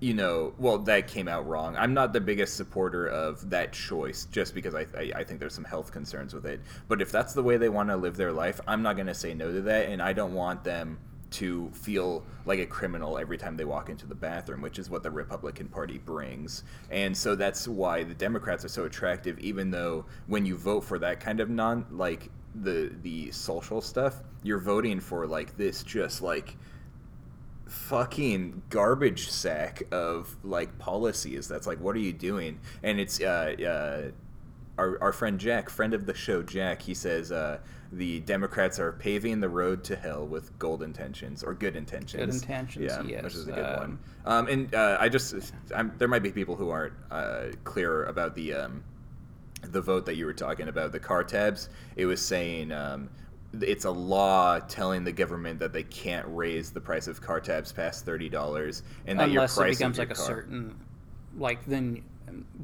you 0.00 0.14
know, 0.14 0.54
well, 0.58 0.78
that 0.78 1.08
came 1.08 1.26
out 1.26 1.46
wrong. 1.46 1.76
I'm 1.76 1.92
not 1.92 2.12
the 2.12 2.20
biggest 2.20 2.56
supporter 2.56 3.06
of 3.06 3.50
that 3.50 3.72
choice 3.72 4.26
just 4.30 4.54
because 4.54 4.74
I, 4.74 4.86
I, 4.96 5.12
I 5.16 5.24
think 5.24 5.40
there's 5.40 5.54
some 5.54 5.64
health 5.64 5.90
concerns 5.90 6.32
with 6.34 6.46
it. 6.46 6.60
But 6.86 7.02
if 7.02 7.10
that's 7.10 7.34
the 7.34 7.42
way 7.42 7.56
they 7.56 7.68
want 7.68 7.88
to 7.88 7.96
live 7.96 8.16
their 8.16 8.32
life, 8.32 8.60
I'm 8.68 8.82
not 8.82 8.94
going 8.94 9.08
to 9.08 9.14
say 9.14 9.34
no 9.34 9.50
to 9.50 9.60
that. 9.62 9.88
And 9.88 10.00
I 10.00 10.12
don't 10.12 10.34
want 10.34 10.62
them 10.62 10.98
to 11.30 11.68
feel 11.70 12.24
like 12.46 12.58
a 12.58 12.66
criminal 12.66 13.18
every 13.18 13.36
time 13.36 13.56
they 13.56 13.64
walk 13.64 13.90
into 13.90 14.06
the 14.06 14.14
bathroom, 14.14 14.62
which 14.62 14.78
is 14.78 14.88
what 14.88 15.02
the 15.02 15.10
Republican 15.10 15.68
Party 15.68 15.98
brings. 15.98 16.62
And 16.90 17.16
so 17.16 17.34
that's 17.34 17.68
why 17.68 18.04
the 18.04 18.14
Democrats 18.14 18.64
are 18.64 18.68
so 18.68 18.84
attractive, 18.84 19.38
even 19.40 19.70
though 19.70 20.06
when 20.26 20.46
you 20.46 20.56
vote 20.56 20.84
for 20.84 20.98
that 21.00 21.20
kind 21.20 21.40
of 21.40 21.50
non, 21.50 21.86
like 21.90 22.30
the 22.54 22.92
the 23.02 23.30
social 23.30 23.80
stuff, 23.80 24.22
you're 24.42 24.58
voting 24.58 25.00
for 25.00 25.26
like 25.26 25.56
this 25.56 25.82
just 25.82 26.22
like 26.22 26.56
fucking 27.68 28.62
garbage 28.70 29.30
sack 29.30 29.82
of 29.92 30.36
like 30.42 30.78
policies 30.78 31.46
that's 31.48 31.66
like 31.66 31.78
what 31.80 31.94
are 31.94 32.00
you 32.00 32.12
doing? 32.12 32.60
And 32.82 32.98
it's 32.98 33.20
uh, 33.20 33.54
uh 34.06 34.10
our, 34.78 35.02
our 35.02 35.12
friend 35.12 35.38
jack 35.40 35.68
friend 35.68 35.92
of 35.92 36.06
the 36.06 36.14
show 36.14 36.40
jack 36.40 36.80
he 36.80 36.94
says 36.94 37.32
uh 37.32 37.58
the 37.90 38.20
democrats 38.20 38.78
are 38.78 38.92
paving 38.92 39.40
the 39.40 39.48
road 39.48 39.82
to 39.82 39.96
hell 39.96 40.24
with 40.24 40.56
gold 40.58 40.82
intentions 40.82 41.42
or 41.42 41.52
good 41.52 41.74
intentions. 41.74 42.40
Good 42.40 42.42
intentions, 42.42 42.92
yeah 42.92 43.02
yes. 43.02 43.24
which 43.24 43.34
is 43.34 43.48
a 43.48 43.52
good 43.52 43.64
Um, 43.64 43.76
one 43.76 43.98
um 44.24 44.46
and 44.46 44.74
uh, 44.74 44.96
i 45.00 45.08
just 45.08 45.34
I'm, 45.74 45.92
there 45.98 46.06
might 46.06 46.22
be 46.22 46.30
people 46.30 46.54
who 46.54 46.70
aren't 46.70 46.94
uh 47.10 47.46
clear 47.64 48.04
about 48.04 48.36
the 48.36 48.54
um 48.54 48.84
the 49.62 49.80
vote 49.80 50.06
that 50.06 50.16
you 50.16 50.26
were 50.26 50.34
talking 50.34 50.68
about, 50.68 50.92
the 50.92 51.00
car 51.00 51.24
tabs, 51.24 51.68
it 51.96 52.06
was 52.06 52.24
saying 52.24 52.72
um, 52.72 53.10
it's 53.60 53.84
a 53.84 53.90
law 53.90 54.58
telling 54.58 55.04
the 55.04 55.12
government 55.12 55.58
that 55.60 55.72
they 55.72 55.82
can't 55.84 56.26
raise 56.28 56.70
the 56.70 56.80
price 56.80 57.06
of 57.06 57.20
car 57.20 57.40
tabs 57.40 57.72
past 57.72 58.04
thirty 58.04 58.28
dollars, 58.28 58.82
and 59.06 59.18
that 59.18 59.30
unless 59.30 59.56
your 59.56 59.64
price 59.64 59.76
of 59.76 59.78
becomes 59.78 59.98
like 59.98 60.10
a 60.10 60.14
certain 60.14 60.74
like 61.36 61.64
then 61.66 62.02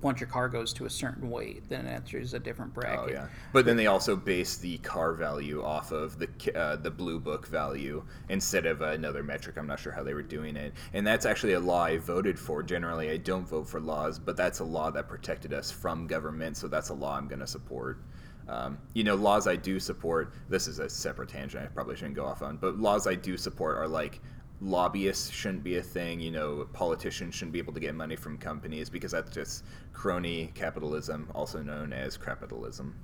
once 0.03 0.21
your 0.21 0.29
car 0.29 0.49
goes 0.49 0.73
to 0.75 0.85
a 0.85 0.91
certain 0.91 1.31
weight 1.31 1.67
then 1.71 1.87
it 1.87 1.91
enters 1.91 2.35
a 2.35 2.39
different 2.39 2.75
bracket 2.75 3.01
Oh 3.03 3.09
yeah, 3.11 3.29
but 3.53 3.65
then 3.65 3.77
they 3.77 3.87
also 3.87 4.15
base 4.15 4.57
the 4.57 4.77
car 4.79 5.15
value 5.15 5.63
off 5.63 5.91
of 5.91 6.19
the 6.19 6.29
uh, 6.55 6.77
the 6.77 6.91
blue 6.91 7.19
book 7.19 7.47
value 7.47 8.05
instead 8.29 8.67
of 8.67 8.83
another 8.83 9.23
metric. 9.23 9.57
I'm 9.57 9.67
not 9.67 9.81
sure 9.81 9.93
how 9.93 10.03
they 10.03 10.15
were 10.15 10.23
doing 10.23 10.57
it, 10.57 10.75
and 10.93 11.07
that's 11.07 11.25
actually 11.25 11.55
a 11.55 11.61
law 11.61 11.85
I 11.85 11.97
voted 11.99 12.39
for. 12.39 12.63
Generally, 12.63 13.11
I 13.11 13.17
don't 13.17 13.49
vote 13.49 13.69
for 13.69 13.81
laws, 13.81 14.19
but 14.19 14.37
that's 14.37 14.59
a 14.59 14.65
law 14.65 14.91
that 14.91 15.09
protected 15.09 15.53
us 15.53 15.71
from 15.71 16.07
government, 16.07 16.57
so 16.57 16.69
that's 16.69 16.91
a 16.91 16.95
law 16.95 17.17
I'm 17.17 17.29
going 17.29 17.41
to 17.41 17.47
support. 17.47 17.99
Um, 18.49 18.79
you 18.93 19.05
know, 19.05 19.15
laws 19.15 19.47
I 19.47 19.57
do 19.57 19.81
support. 19.81 20.35
This 20.49 20.67
is 20.69 20.79
a 20.79 20.89
separate 20.89 21.29
tangent. 21.31 21.65
I 21.65 21.67
probably 21.69 21.97
shouldn't 21.97 22.15
go 22.17 22.25
off 22.27 22.43
on, 22.43 22.57
but 22.59 22.79
laws 22.79 23.07
I 23.07 23.15
do 23.15 23.37
support 23.37 23.79
are 23.79 23.89
like 23.89 24.21
lobbyists 24.61 25.31
shouldn't 25.31 25.65
be 25.65 25.77
a 25.77 25.83
thing. 25.83 26.21
You 26.21 26.31
know, 26.31 26.69
politicians 26.73 27.35
shouldn't 27.35 27.53
be 27.53 27.59
able 27.59 27.73
to 27.73 27.81
get 27.81 27.95
money 27.95 28.17
from 28.17 28.37
companies 28.39 28.91
because 28.91 29.13
that's 29.13 29.31
just 29.31 29.65
crony 29.93 30.53
capitalism, 30.55 31.31
also 31.35 31.63
known 31.63 31.93
as 31.93 32.17
capitalism. 32.19 32.95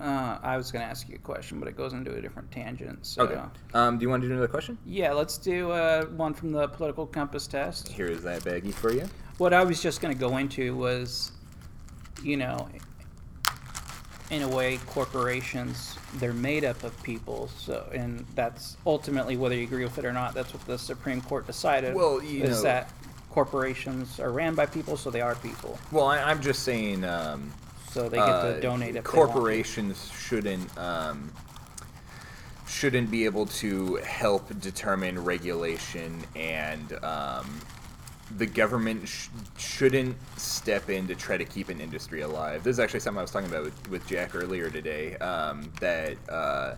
uh, 0.00 0.38
i 0.42 0.56
was 0.56 0.70
going 0.70 0.84
to 0.84 0.88
ask 0.88 1.08
you 1.08 1.16
a 1.16 1.18
question 1.18 1.58
but 1.58 1.66
it 1.68 1.76
goes 1.76 1.92
into 1.92 2.14
a 2.14 2.20
different 2.20 2.48
tangent 2.52 3.04
so 3.04 3.22
Okay. 3.22 3.40
Um, 3.74 3.98
do 3.98 4.02
you 4.04 4.08
want 4.08 4.22
to 4.22 4.28
do 4.28 4.32
another 4.32 4.46
question? 4.48 4.78
yeah 4.86 5.12
let's 5.12 5.38
do 5.38 5.72
uh, 5.72 6.04
one 6.06 6.34
from 6.34 6.52
the 6.52 6.68
political 6.68 7.04
compass 7.06 7.46
test 7.48 7.88
Here 7.88 8.06
is 8.06 8.22
that 8.22 8.42
baggie 8.42 8.72
for 8.72 8.92
you. 8.92 9.06
what 9.38 9.52
I 9.52 9.64
was 9.64 9.82
just 9.82 10.00
going 10.00 10.14
to 10.14 10.18
go 10.20 10.36
into 10.36 10.76
was, 10.76 11.32
you 12.22 12.36
know, 12.36 12.68
in 14.30 14.42
a 14.42 14.48
way, 14.48 14.78
corporations 14.86 15.96
they're 16.14 16.32
made 16.32 16.64
up 16.64 16.82
of 16.84 17.00
people. 17.02 17.48
So, 17.58 17.86
and 17.94 18.26
that's 18.34 18.76
ultimately 18.86 19.36
whether 19.36 19.54
you 19.54 19.64
agree 19.64 19.84
with 19.84 19.98
it 19.98 20.04
or 20.04 20.12
not. 20.12 20.34
That's 20.34 20.52
what 20.52 20.64
the 20.66 20.78
Supreme 20.78 21.20
Court 21.22 21.46
decided. 21.46 21.94
Well, 21.94 22.22
you 22.22 22.44
is 22.44 22.58
know- 22.58 22.62
that 22.64 22.92
corporations 23.30 24.20
are 24.20 24.30
ran 24.32 24.54
by 24.54 24.66
people, 24.66 24.96
so 24.96 25.10
they 25.10 25.20
are 25.20 25.34
people. 25.36 25.78
Well, 25.92 26.06
I, 26.06 26.18
I'm 26.18 26.40
just 26.42 26.62
saying. 26.62 27.04
Um, 27.04 27.52
So 27.90 28.08
they 28.08 28.18
get 28.18 28.28
uh, 28.28 28.54
to 28.54 28.60
donate 28.60 28.96
if 28.96 29.04
corporations 29.04 30.10
shouldn't 30.12 30.76
um, 30.76 31.32
shouldn't 32.66 33.10
be 33.10 33.24
able 33.24 33.46
to 33.46 33.96
help 33.96 34.60
determine 34.60 35.24
regulation 35.24 36.22
and 36.36 36.92
um, 37.02 37.60
the 38.36 38.46
government 38.46 39.08
sh- 39.08 39.28
shouldn't 39.56 40.16
step 40.38 40.90
in 40.90 41.08
to 41.08 41.14
try 41.14 41.36
to 41.36 41.44
keep 41.44 41.68
an 41.68 41.80
industry 41.80 42.20
alive. 42.20 42.62
This 42.62 42.72
is 42.72 42.80
actually 42.80 43.00
something 43.00 43.18
I 43.18 43.22
was 43.22 43.30
talking 43.30 43.48
about 43.48 43.64
with, 43.64 43.88
with 43.88 44.06
Jack 44.06 44.34
earlier 44.34 44.70
today. 44.70 45.16
Um, 45.16 45.72
that 45.80 46.16
uh, 46.28 46.76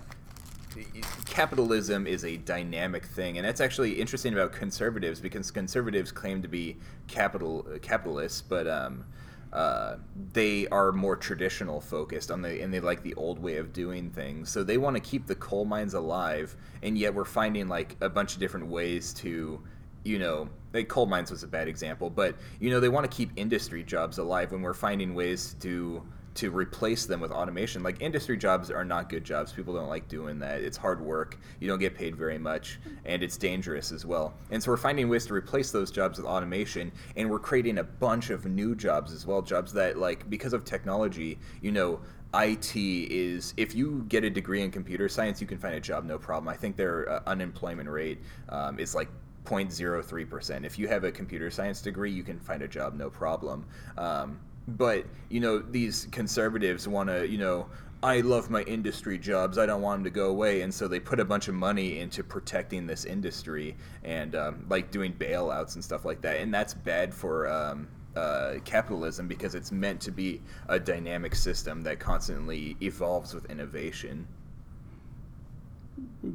capitalism 1.26 2.06
is 2.06 2.24
a 2.24 2.36
dynamic 2.36 3.04
thing, 3.04 3.38
and 3.38 3.46
that's 3.46 3.60
actually 3.60 3.92
interesting 3.92 4.32
about 4.32 4.52
conservatives 4.52 5.20
because 5.20 5.50
conservatives 5.50 6.12
claim 6.12 6.42
to 6.42 6.48
be 6.48 6.76
capital 7.08 7.66
capitalists, 7.82 8.42
but 8.42 8.68
um, 8.68 9.04
uh, 9.52 9.96
they 10.32 10.68
are 10.68 10.92
more 10.92 11.16
traditional 11.16 11.80
focused 11.80 12.30
on 12.30 12.40
the 12.40 12.62
and 12.62 12.72
they 12.72 12.78
like 12.78 13.02
the 13.02 13.14
old 13.14 13.40
way 13.40 13.56
of 13.56 13.72
doing 13.72 14.10
things. 14.10 14.48
So 14.48 14.62
they 14.62 14.78
want 14.78 14.94
to 14.94 15.00
keep 15.00 15.26
the 15.26 15.34
coal 15.34 15.64
mines 15.64 15.94
alive, 15.94 16.56
and 16.82 16.96
yet 16.96 17.12
we're 17.12 17.24
finding 17.24 17.66
like 17.68 17.96
a 18.00 18.08
bunch 18.08 18.34
of 18.34 18.40
different 18.40 18.66
ways 18.66 19.12
to, 19.14 19.60
you 20.04 20.18
know, 20.18 20.48
like 20.72 20.88
coal 20.88 21.06
mines 21.06 21.30
was 21.30 21.42
a 21.42 21.48
bad 21.48 21.68
example, 21.68 22.10
but 22.10 22.36
you 22.60 22.70
know 22.70 22.80
they 22.80 22.88
want 22.88 23.10
to 23.10 23.14
keep 23.14 23.30
industry 23.36 23.82
jobs 23.82 24.18
alive 24.18 24.52
when 24.52 24.62
we're 24.62 24.74
finding 24.74 25.14
ways 25.14 25.56
to 25.60 26.02
to 26.32 26.50
replace 26.50 27.06
them 27.06 27.20
with 27.20 27.32
automation. 27.32 27.82
Like 27.82 28.00
industry 28.00 28.36
jobs 28.36 28.70
are 28.70 28.84
not 28.84 29.08
good 29.08 29.24
jobs. 29.24 29.52
People 29.52 29.74
don't 29.74 29.88
like 29.88 30.08
doing 30.08 30.38
that. 30.38 30.60
It's 30.60 30.76
hard 30.76 31.00
work. 31.00 31.38
You 31.58 31.68
don't 31.68 31.80
get 31.80 31.94
paid 31.94 32.14
very 32.16 32.38
much, 32.38 32.78
and 33.04 33.22
it's 33.22 33.36
dangerous 33.36 33.90
as 33.90 34.06
well. 34.06 34.34
And 34.50 34.62
so 34.62 34.70
we're 34.70 34.76
finding 34.76 35.08
ways 35.08 35.26
to 35.26 35.34
replace 35.34 35.72
those 35.72 35.90
jobs 35.90 36.18
with 36.18 36.26
automation, 36.26 36.92
and 37.16 37.28
we're 37.28 37.40
creating 37.40 37.78
a 37.78 37.84
bunch 37.84 38.30
of 38.30 38.46
new 38.46 38.74
jobs 38.74 39.12
as 39.12 39.26
well. 39.26 39.42
Jobs 39.42 39.72
that 39.72 39.98
like 39.98 40.28
because 40.30 40.52
of 40.52 40.64
technology, 40.64 41.38
you 41.60 41.72
know. 41.72 42.00
IT 42.32 42.76
is 42.76 43.54
if 43.56 43.74
you 43.74 44.04
get 44.08 44.22
a 44.22 44.30
degree 44.30 44.62
in 44.62 44.70
computer 44.70 45.08
science, 45.08 45.40
you 45.40 45.48
can 45.48 45.58
find 45.58 45.74
a 45.74 45.80
job 45.80 46.04
no 46.04 46.16
problem. 46.16 46.46
I 46.46 46.56
think 46.56 46.76
their 46.76 47.10
uh, 47.10 47.22
unemployment 47.26 47.88
rate 47.88 48.20
um, 48.50 48.78
is 48.78 48.94
like 48.94 49.08
0.03%. 49.44 50.64
If 50.64 50.78
you 50.78 50.88
have 50.88 51.04
a 51.04 51.12
computer 51.12 51.50
science 51.50 51.80
degree, 51.80 52.10
you 52.10 52.22
can 52.22 52.38
find 52.38 52.62
a 52.62 52.68
job 52.68 52.94
no 52.94 53.10
problem. 53.10 53.66
Um, 53.96 54.40
but 54.68 55.04
you 55.28 55.40
know 55.40 55.58
these 55.58 56.06
conservatives 56.12 56.86
want 56.86 57.08
to 57.08 57.28
you 57.28 57.38
know 57.38 57.66
I 58.02 58.20
love 58.20 58.48
my 58.48 58.62
industry 58.62 59.18
jobs. 59.18 59.58
I 59.58 59.66
don't 59.66 59.82
want 59.82 59.98
them 59.98 60.04
to 60.04 60.10
go 60.10 60.30
away, 60.30 60.62
and 60.62 60.72
so 60.72 60.88
they 60.88 61.00
put 61.00 61.20
a 61.20 61.24
bunch 61.24 61.48
of 61.48 61.54
money 61.54 61.98
into 61.98 62.24
protecting 62.24 62.86
this 62.86 63.04
industry 63.04 63.76
and 64.04 64.34
um, 64.34 64.64
like 64.70 64.90
doing 64.90 65.12
bailouts 65.12 65.74
and 65.74 65.84
stuff 65.84 66.06
like 66.06 66.22
that. 66.22 66.38
And 66.38 66.52
that's 66.52 66.72
bad 66.72 67.12
for 67.12 67.46
um, 67.48 67.88
uh, 68.16 68.54
capitalism 68.64 69.28
because 69.28 69.54
it's 69.54 69.70
meant 69.70 70.00
to 70.00 70.12
be 70.12 70.40
a 70.68 70.80
dynamic 70.80 71.34
system 71.34 71.82
that 71.82 71.98
constantly 71.98 72.74
evolves 72.80 73.34
with 73.34 73.50
innovation. 73.50 74.26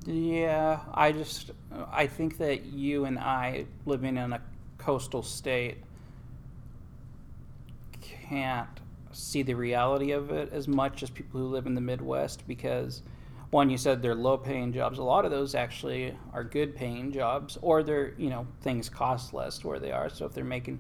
Yeah, 0.06 0.80
I 0.94 1.12
just 1.12 1.52
I 1.92 2.08
think 2.08 2.38
that 2.38 2.66
you 2.66 3.06
and 3.06 3.18
I 3.20 3.66
living 3.86 4.18
in 4.18 4.34
a 4.34 4.42
coastal 4.78 5.24
state 5.24 5.78
can't 8.02 8.70
see 9.12 9.44
the 9.44 9.54
reality 9.54 10.12
of 10.12 10.32
it 10.32 10.52
as 10.52 10.68
much 10.68 11.02
as 11.04 11.10
people 11.10 11.40
who 11.40 11.48
live 11.48 11.66
in 11.66 11.76
the 11.76 11.82
Midwest 11.82 12.46
because 12.48 13.02
one 13.52 13.70
you 13.70 13.78
said 13.78 14.02
they're 14.02 14.16
low 14.16 14.38
paying 14.38 14.74
jobs 14.74 14.98
a 15.00 15.04
lot 15.04 15.24
of 15.24 15.32
those 15.32 15.56
actually 15.56 16.14
are 16.34 16.44
good 16.44 16.76
paying 16.76 17.12
jobs 17.12 17.58
or 17.62 17.84
they're 17.84 18.14
you 18.18 18.30
know 18.30 18.46
things 18.62 18.90
cost 18.90 19.34
less 19.34 19.64
where 19.64 19.80
they 19.80 19.92
are 19.92 20.10
so 20.10 20.26
if 20.26 20.34
they're 20.34 20.44
making 20.44 20.80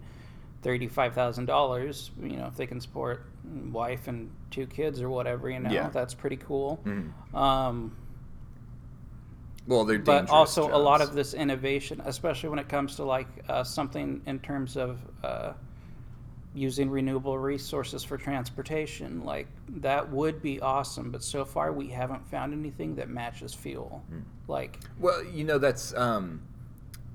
$35,000 0.64 2.10
you 2.30 2.38
know 2.38 2.48
if 2.48 2.58
they 2.58 2.66
can 2.68 2.82
support 2.82 3.26
wife 3.72 4.08
and 4.08 4.30
two 4.52 4.66
kids 4.66 5.00
or 5.02 5.10
whatever 5.10 5.50
you 5.50 5.60
know 5.60 5.70
Yeah. 5.72 5.90
that's 5.90 6.14
pretty 6.14 6.38
cool 6.38 6.82
Mhm. 6.86 7.36
um, 7.36 7.96
Well, 9.68 9.86
they're 9.86 10.00
but 10.00 10.30
also 10.30 10.76
a 10.76 10.78
lot 10.78 11.02
of 11.02 11.14
this 11.14 11.34
innovation, 11.34 12.02
especially 12.06 12.50
when 12.50 12.60
it 12.60 12.70
comes 12.70 12.96
to 12.98 13.04
like 13.04 13.28
uh, 13.50 13.64
something 13.64 14.22
in 14.28 14.40
terms 14.40 14.78
of 14.78 15.00
uh, 15.24 15.54
using 16.54 16.90
renewable 16.90 17.38
resources 17.38 18.04
for 18.04 18.18
transportation, 18.18 19.24
like 19.24 19.48
that 19.68 20.10
would 20.12 20.42
be 20.42 20.60
awesome. 20.62 21.12
But 21.12 21.24
so 21.24 21.44
far, 21.46 21.74
we 21.74 21.88
haven't 21.88 22.26
found 22.28 22.54
anything 22.54 22.96
that 22.96 23.10
matches 23.10 23.54
fuel. 23.54 24.04
Hmm. 24.10 24.20
Like, 24.48 24.80
Well, 25.00 25.24
you 25.24 25.44
know 25.44 25.58
that's 25.58 25.94
um, 25.96 26.42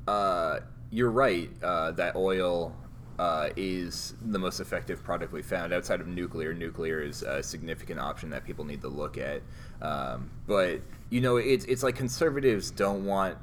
uh, 0.09 0.61
you're 0.91 1.11
right 1.11 1.51
uh, 1.63 1.93
that 1.93 2.17
oil 2.17 2.75
uh, 3.21 3.51
is 3.55 4.15
the 4.23 4.39
most 4.39 4.61
effective 4.61 5.05
product 5.05 5.33
we 5.33 5.43
found 5.43 5.73
outside 5.73 6.01
of 6.01 6.09
nuclear. 6.09 6.53
Nuclear 6.53 7.01
is 7.01 7.23
a 7.23 7.43
significant 7.43 8.01
option 8.01 8.31
that 8.31 8.45
people 8.45 8.65
need 8.65 8.81
to 8.81 8.89
look 8.89 9.19
at. 9.19 9.43
Um, 9.83 10.31
but 10.47 10.81
you 11.11 11.21
know, 11.21 11.37
it's 11.37 11.65
it's 11.67 11.83
like 11.83 11.97
conservatives 11.97 12.71
don't 12.71 13.05
want 13.05 13.37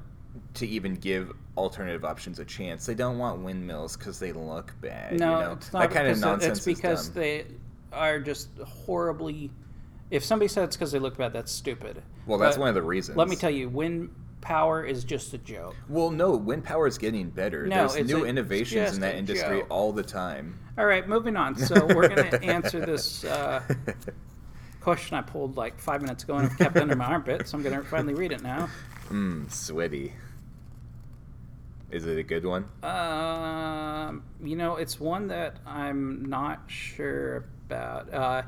to 0.56 0.68
even 0.68 0.96
give 0.96 1.32
alternative 1.58 2.06
options 2.06 2.40
a 2.40 2.46
chance. 2.46 2.86
They 2.86 2.96
don't 2.96 3.18
want 3.18 3.42
windmills 3.42 3.98
because 3.98 4.20
they 4.20 4.32
look 4.32 4.74
bad. 4.82 5.20
no, 5.20 5.40
you 5.40 5.46
know? 5.46 5.52
it's 5.54 5.72
not 5.74 5.82
that 5.82 5.92
kind 5.92 6.08
of 6.08 6.20
nonsense. 6.20 6.58
It's 6.60 6.66
because 6.66 7.12
they 7.12 7.46
are 7.94 8.20
just 8.20 8.50
horribly. 8.60 9.52
If 10.10 10.24
somebody 10.24 10.48
said 10.48 10.64
it's 10.66 10.78
because 10.78 10.92
they 10.92 11.00
look 11.00 11.18
bad, 11.18 11.34
that's 11.34 11.52
stupid. 11.52 12.02
well, 12.26 12.38
that's 12.38 12.56
But 12.56 12.62
one 12.62 12.70
of 12.70 12.76
the 12.76 12.82
reasons. 12.82 13.18
Let 13.18 13.28
me 13.28 13.36
tell 13.36 13.50
you, 13.50 13.68
wind 13.70 14.10
power 14.40 14.86
is 14.86 15.04
just 15.04 15.34
a 15.34 15.38
joke. 15.40 15.76
Well, 15.90 16.12
no, 16.12 16.32
wind 16.38 16.64
power 16.64 16.88
is 16.88 16.98
getting 16.98 17.30
better. 17.30 17.66
No, 17.68 17.88
There's 17.90 18.08
new 18.08 18.24
a- 18.24 18.28
innovations 18.28 18.94
in 18.96 19.02
that 19.02 19.16
industry 19.16 19.60
joke. 19.60 19.68
all 19.70 19.92
the 19.92 20.04
time. 20.04 20.58
All 20.78 20.86
right, 20.86 21.06
moving 21.10 21.36
on. 21.36 21.56
So 21.58 21.86
we're 21.88 22.08
going 22.08 22.30
to 22.32 22.42
answer 22.44 22.80
this 22.86 23.26
uh, 23.26 23.62
question 24.88 25.18
I 25.18 25.22
pulled 25.22 25.58
like 25.58 25.78
five 25.82 26.02
minutes 26.02 26.24
ago 26.24 26.36
and 26.38 26.50
it 26.50 26.58
kept 26.58 26.78
under 26.78 26.96
my 26.96 27.04
armpit, 27.12 27.46
so 27.46 27.58
I'm 27.58 27.62
going 27.62 27.76
to 27.78 27.84
finally 27.84 28.14
read 28.14 28.32
it 28.32 28.42
now. 28.42 28.70
Mmm, 29.10 29.52
sweaty. 29.52 30.14
Is 31.92 32.06
it 32.06 32.18
a 32.18 32.24
good 32.24 32.46
one? 32.46 32.64
Um, 32.84 34.24
you 34.42 34.56
know, 34.56 34.78
it's 34.78 34.98
one 34.98 35.28
that 35.28 35.58
I'm 35.66 36.24
not 36.30 36.62
sure 36.68 37.50
about. 37.68 38.14
Uh, 38.14 38.42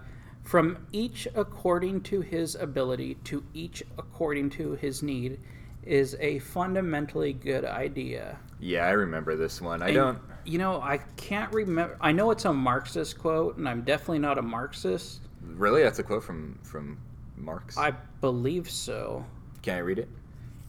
from 0.43 0.77
each 0.93 1.27
according 1.35 2.03
to 2.03 2.21
his 2.21 2.55
ability 2.55 3.15
to 3.25 3.43
each 3.53 3.83
according 3.97 4.49
to 4.51 4.75
his 4.75 5.03
need 5.03 5.41
is 5.83 6.15
a 6.21 6.39
fundamentally 6.39 7.33
good 7.33 7.65
idea. 7.65 8.39
Yeah, 8.61 8.85
I 8.85 8.91
remember 8.91 9.35
this 9.35 9.59
one. 9.59 9.81
I 9.81 9.87
And, 9.87 9.95
don't. 9.95 10.19
You 10.45 10.57
know, 10.57 10.81
I 10.81 10.99
can't 11.17 11.51
remember. 11.53 11.97
I 11.99 12.13
know 12.13 12.31
it's 12.31 12.45
a 12.45 12.53
Marxist 12.53 13.19
quote, 13.19 13.57
and 13.57 13.67
I'm 13.67 13.81
definitely 13.81 14.19
not 14.19 14.37
a 14.37 14.41
Marxist. 14.41 15.19
Really, 15.59 15.83
that's 15.83 15.99
a 15.99 16.03
quote 16.03 16.23
from 16.23 16.57
from 16.63 16.97
Marx. 17.35 17.77
I 17.77 17.91
believe 18.21 18.69
so. 18.69 19.25
Can 19.61 19.75
I 19.75 19.79
read 19.79 19.99
it? 19.99 20.07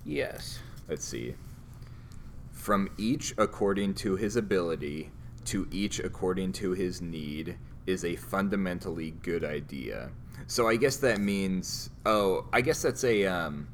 Yes. 0.05 0.59
Let's 0.89 1.05
see. 1.05 1.37
From 2.51 2.91
each 2.99 3.33
according 3.39 3.95
to 3.95 4.17
his 4.17 4.35
ability, 4.35 5.13
to 5.45 5.69
each 5.71 6.01
according 6.01 6.55
to 6.55 6.73
his 6.73 7.01
need, 7.01 7.57
is 7.87 8.05
a 8.05 8.17
fundamentally 8.17 9.13
good 9.23 9.45
idea. 9.45 10.11
So 10.49 10.67
I 10.67 10.75
guess 10.75 10.97
that 10.97 11.21
means. 11.21 11.91
Oh, 12.05 12.47
I 12.53 12.61
guess 12.61 12.83
that's 12.83 13.05
a 13.05 13.27
um, 13.27 13.69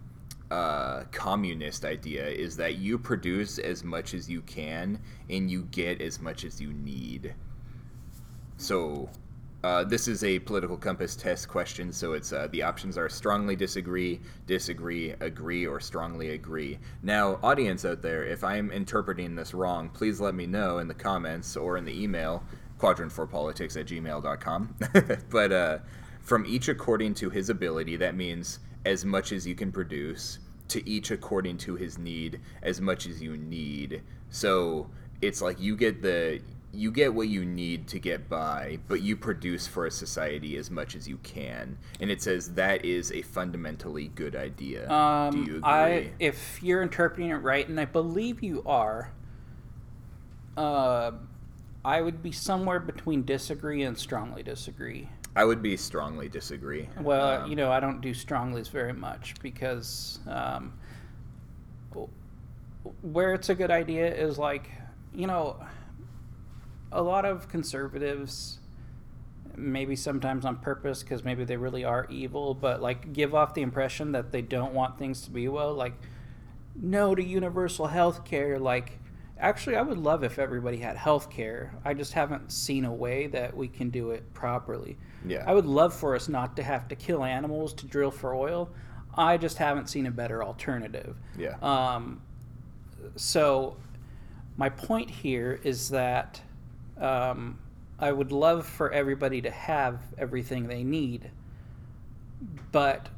uh, 0.51 1.05
communist 1.13 1.87
idea. 1.87 2.27
Is 2.27 2.59
that 2.59 2.77
you 2.77 2.99
produce 2.99 3.59
as 3.59 3.83
much 3.83 4.13
as 4.13 4.29
you 4.29 4.43
can 4.43 5.01
and 5.31 5.51
you 5.51 5.63
get 5.71 6.03
as 6.03 6.21
much 6.21 6.45
as 6.45 6.61
you 6.61 6.75
need. 6.75 7.35
So 8.59 9.09
uh, 9.67 9.83
this 9.83 10.07
is 10.07 10.23
a 10.23 10.39
political 10.39 10.77
compass 10.77 11.17
test 11.17 11.49
question, 11.49 11.93
so 11.93 12.13
it's 12.13 12.33
uh, 12.33 12.47
the 12.53 12.63
options 12.63 12.97
are 12.97 13.09
strongly 13.09 13.57
disagree, 13.57 14.21
disagree, 14.47 15.11
agree, 15.19 15.67
or 15.67 15.81
strongly 15.81 16.31
agree. 16.31 16.79
Now, 17.03 17.41
audience 17.43 17.85
out 17.85 18.01
there, 18.01 18.25
if 18.25 18.45
I'm 18.45 18.71
interpreting 18.71 19.35
this 19.35 19.55
wrong, 19.55 19.89
please 19.89 20.21
let 20.21 20.37
me 20.37 20.47
know 20.47 20.79
in 20.79 20.87
the 20.87 20.95
comments 20.95 21.57
or 21.57 21.79
in 21.79 21.85
the 21.85 22.01
email, 22.01 22.45
quadrant4politics 22.79 23.77
at 23.77 23.87
gmail.com. 23.87 24.77
but 25.31 25.51
uh, 25.51 25.79
from 26.21 26.47
each 26.47 26.69
according 26.69 27.15
to 27.15 27.29
his 27.29 27.51
ability, 27.51 27.97
that 27.97 28.15
means 28.15 28.61
as 28.85 29.05
much 29.05 29.33
as 29.33 29.49
you 29.49 29.57
can 29.57 29.73
produce, 29.73 30.39
to 30.69 30.89
each 30.89 31.11
according 31.11 31.59
to 31.59 31.75
his 31.75 31.99
need, 31.99 32.41
as 32.63 32.81
much 32.81 33.09
as 33.09 33.21
you 33.21 33.37
need. 33.37 34.01
So 34.31 34.89
it's 35.23 35.43
like 35.43 35.59
you 35.59 35.77
get 35.77 36.03
the 36.03 36.41
you 36.77 36.91
get 36.91 37.15
what 37.15 37.29
you 37.29 37.45
need 37.45 37.89
to 37.89 37.99
get 37.99 38.29
by, 38.29 38.79
but 38.87 39.01
you 39.01 39.17
produce 39.17 39.67
for 39.67 39.87
a 39.87 39.91
society 39.91 40.57
as 40.57 40.71
much 40.71 40.95
as 40.95 41.09
you 41.09 41.17
can. 41.19 41.79
And 42.01 42.11
it 42.11 42.21
says 42.21 42.55
that 42.55 42.85
is 42.85 43.11
a 43.13 43.23
fundamentally 43.23 44.09
good 44.09 44.37
idea. 44.37 44.91
Um, 44.91 45.33
Do 45.33 45.39
you 45.39 45.57
agree? 45.59 45.63
I, 45.65 46.11
if 46.19 46.63
you're 46.63 46.83
interpreting 46.83 47.31
it 47.31 47.37
right, 47.37 47.67
and 47.67 47.81
I 47.81 47.87
believe 47.87 48.43
you 48.43 48.63
are, 48.67 49.11
uh, 50.57 51.13
I 51.85 52.03
would 52.03 52.23
be 52.23 52.33
somewhere 52.33 52.81
between 52.81 53.25
disagree 53.25 53.83
and 53.83 53.97
strongly 53.97 54.43
disagree. 54.43 55.09
I 55.35 55.45
would 55.45 55.63
be 55.63 55.77
strongly 55.77 56.29
disagree. 56.29 56.89
Well, 57.01 57.43
Um, 57.43 57.51
you 57.51 57.57
know, 57.57 57.71
I 57.71 57.81
don't 57.81 58.01
do 58.01 58.13
stronglys 58.13 58.69
very 58.71 58.93
much 58.93 59.35
because 59.43 60.19
um, 60.27 60.73
where 63.03 63.35
it's 63.35 63.49
a 63.49 63.55
good 63.55 63.71
idea 63.71 64.13
is 64.15 64.39
like, 64.39 64.71
you 65.15 65.27
know, 65.27 65.57
a 66.93 67.03
lot 67.03 67.25
of 67.25 67.49
conservatives, 67.49 68.59
maybe 69.57 69.97
sometimes 69.97 70.45
on 70.45 70.57
purpose 70.57 71.03
because 71.03 71.25
maybe 71.25 71.45
they 71.45 71.57
really 71.57 71.85
are 71.85 72.07
evil, 72.11 72.55
but 72.55 72.81
like 72.83 73.13
give 73.13 73.35
off 73.35 73.55
the 73.55 73.63
impression 73.63 74.13
that 74.13 74.33
they 74.33 74.43
don't 74.43 74.75
want 74.75 74.99
things 74.99 75.23
to 75.23 75.31
be 75.31 75.49
well. 75.49 75.75
Like, 75.75 75.95
no 76.81 77.15
to 77.15 77.25
universal 77.25 77.87
health 77.87 78.25
care. 78.25 78.59
Like, 78.59 78.99
actually, 79.39 79.77
I 79.77 79.83
would 79.83 79.99
love 79.99 80.25
if 80.25 80.39
everybody 80.39 80.79
had 80.79 80.97
health 80.97 81.31
care. 81.31 81.75
I 81.85 81.95
just 81.95 82.13
haven't 82.13 82.53
seen 82.53 82.85
a 82.85 82.93
way 82.93 83.27
that 83.29 83.57
we 83.57 83.69
can 83.69 83.91
do 83.91 84.11
it 84.11 84.33
properly. 84.35 84.97
Yeah. 85.27 85.45
I 85.47 85.55
would 85.55 85.67
love 85.67 85.95
for 85.95 86.15
us 86.15 86.29
not 86.29 86.57
to 86.57 86.63
have 86.63 86.89
to 86.89 86.97
kill 86.97 87.25
animals 87.25 87.73
to 87.75 87.87
drill 87.87 88.11
for 88.11 88.35
oil. 88.35 88.71
I 89.15 89.39
just 89.39 89.57
haven't 89.57 89.89
seen 89.89 90.07
a 90.07 90.11
better 90.11 90.45
alternative. 90.45 91.17
Yeah. 91.39 91.57
Um, 91.63 92.21
so, 93.17 93.77
my 94.59 94.69
point 94.69 95.11
here 95.11 95.61
is 95.65 95.91
that 95.91 96.41
um, 97.01 97.59
I 97.99 98.13
would 98.13 98.33
love 98.33 98.67
for 98.67 98.91
everybody 98.91 99.41
to 99.43 99.51
have 99.51 100.01
everything 100.19 100.67
they 100.67 100.85
need, 100.85 101.31
but 102.73 103.09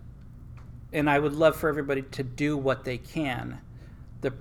and 0.92 1.10
I 1.10 1.18
would 1.18 1.34
love 1.34 1.56
for 1.56 1.68
everybody 1.68 2.02
to 2.02 2.22
do 2.22 2.56
what 2.56 2.84
they 2.84 2.98
can. 2.98 3.58
The 4.20 4.32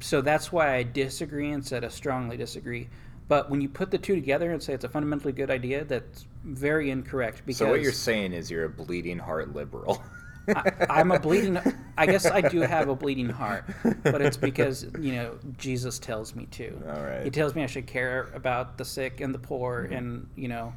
so 0.00 0.20
that's 0.20 0.52
why 0.52 0.74
I 0.74 0.82
disagree 0.82 1.50
instead 1.50 1.84
of 1.84 1.92
strongly 1.92 2.36
disagree. 2.36 2.88
But 3.28 3.50
when 3.50 3.60
you 3.60 3.68
put 3.68 3.90
the 3.90 3.98
two 3.98 4.14
together 4.14 4.52
and 4.52 4.62
say 4.62 4.72
it's 4.72 4.84
a 4.84 4.88
fundamentally 4.88 5.32
good 5.32 5.50
idea, 5.50 5.84
that's 5.84 6.26
very 6.44 6.90
incorrect. 6.90 7.42
Because 7.44 7.58
So 7.58 7.68
what 7.68 7.80
you're 7.80 7.92
saying 7.92 8.32
is 8.32 8.50
you're 8.50 8.64
a 8.64 8.70
bleeding 8.70 9.18
heart 9.18 9.54
liberal. 9.54 10.02
I, 10.48 10.72
I'm 10.90 11.10
a 11.10 11.18
bleeding. 11.18 11.58
I 11.98 12.06
guess 12.06 12.26
I 12.26 12.40
do 12.40 12.60
have 12.60 12.88
a 12.88 12.94
bleeding 12.94 13.28
heart, 13.30 13.64
but 14.02 14.20
it's 14.22 14.36
because 14.36 14.86
you 15.00 15.12
know 15.12 15.38
Jesus 15.58 15.98
tells 15.98 16.34
me 16.34 16.46
to. 16.52 16.72
All 16.88 17.02
right. 17.02 17.24
He 17.24 17.30
tells 17.30 17.54
me 17.54 17.62
I 17.62 17.66
should 17.66 17.86
care 17.86 18.30
about 18.34 18.78
the 18.78 18.84
sick 18.84 19.20
and 19.20 19.34
the 19.34 19.38
poor 19.38 19.84
Mm-hmm. 19.84 19.92
and 19.94 20.28
you 20.36 20.48
know 20.48 20.72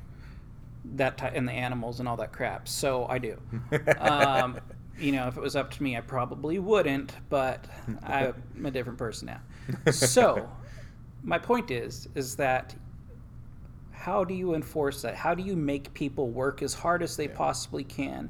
that 0.96 1.18
ty- 1.18 1.32
and 1.36 1.48
the 1.48 1.52
animals 1.52 2.00
and 2.00 2.08
all 2.10 2.18
that 2.18 2.32
crap. 2.32 2.68
So 2.68 3.06
I 3.08 3.18
do. 3.20 3.38
Um, 4.00 4.60
you 4.98 5.14
know, 5.14 5.28
if 5.28 5.38
it 5.38 5.42
was 5.42 5.56
up 5.56 5.72
to 5.72 5.84
me, 5.84 5.96
I 5.96 6.02
probably 6.02 6.60
wouldn't, 6.60 7.14
but 7.30 7.66
I'm 8.04 8.34
a 8.66 8.72
different 8.72 8.98
person 9.00 9.28
now. 9.28 9.92
So 9.92 10.50
my 11.24 11.38
point 11.38 11.72
is, 11.72 12.10
is 12.16 12.36
that 12.36 12.76
how 13.92 14.24
do 14.24 14.34
you 14.34 14.56
enforce 14.56 15.02
that? 15.04 15.16
How 15.16 15.34
do 15.34 15.44
you 15.44 15.56
make 15.56 15.94
people 15.94 16.30
work 16.30 16.62
as 16.62 16.74
hard 16.74 17.02
as 17.04 17.16
they 17.16 17.28
possibly 17.30 17.84
can? 17.84 18.30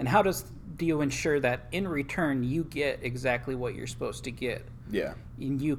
And 0.00 0.08
how 0.08 0.22
does 0.22 0.46
do 0.78 0.86
you 0.86 1.02
ensure 1.02 1.40
that 1.40 1.66
in 1.72 1.86
return 1.86 2.42
you 2.42 2.64
get 2.64 3.00
exactly 3.02 3.54
what 3.54 3.74
you're 3.74 3.86
supposed 3.86 4.24
to 4.24 4.30
get? 4.30 4.64
yeah. 4.90 5.12
And 5.38 5.60
you 5.60 5.78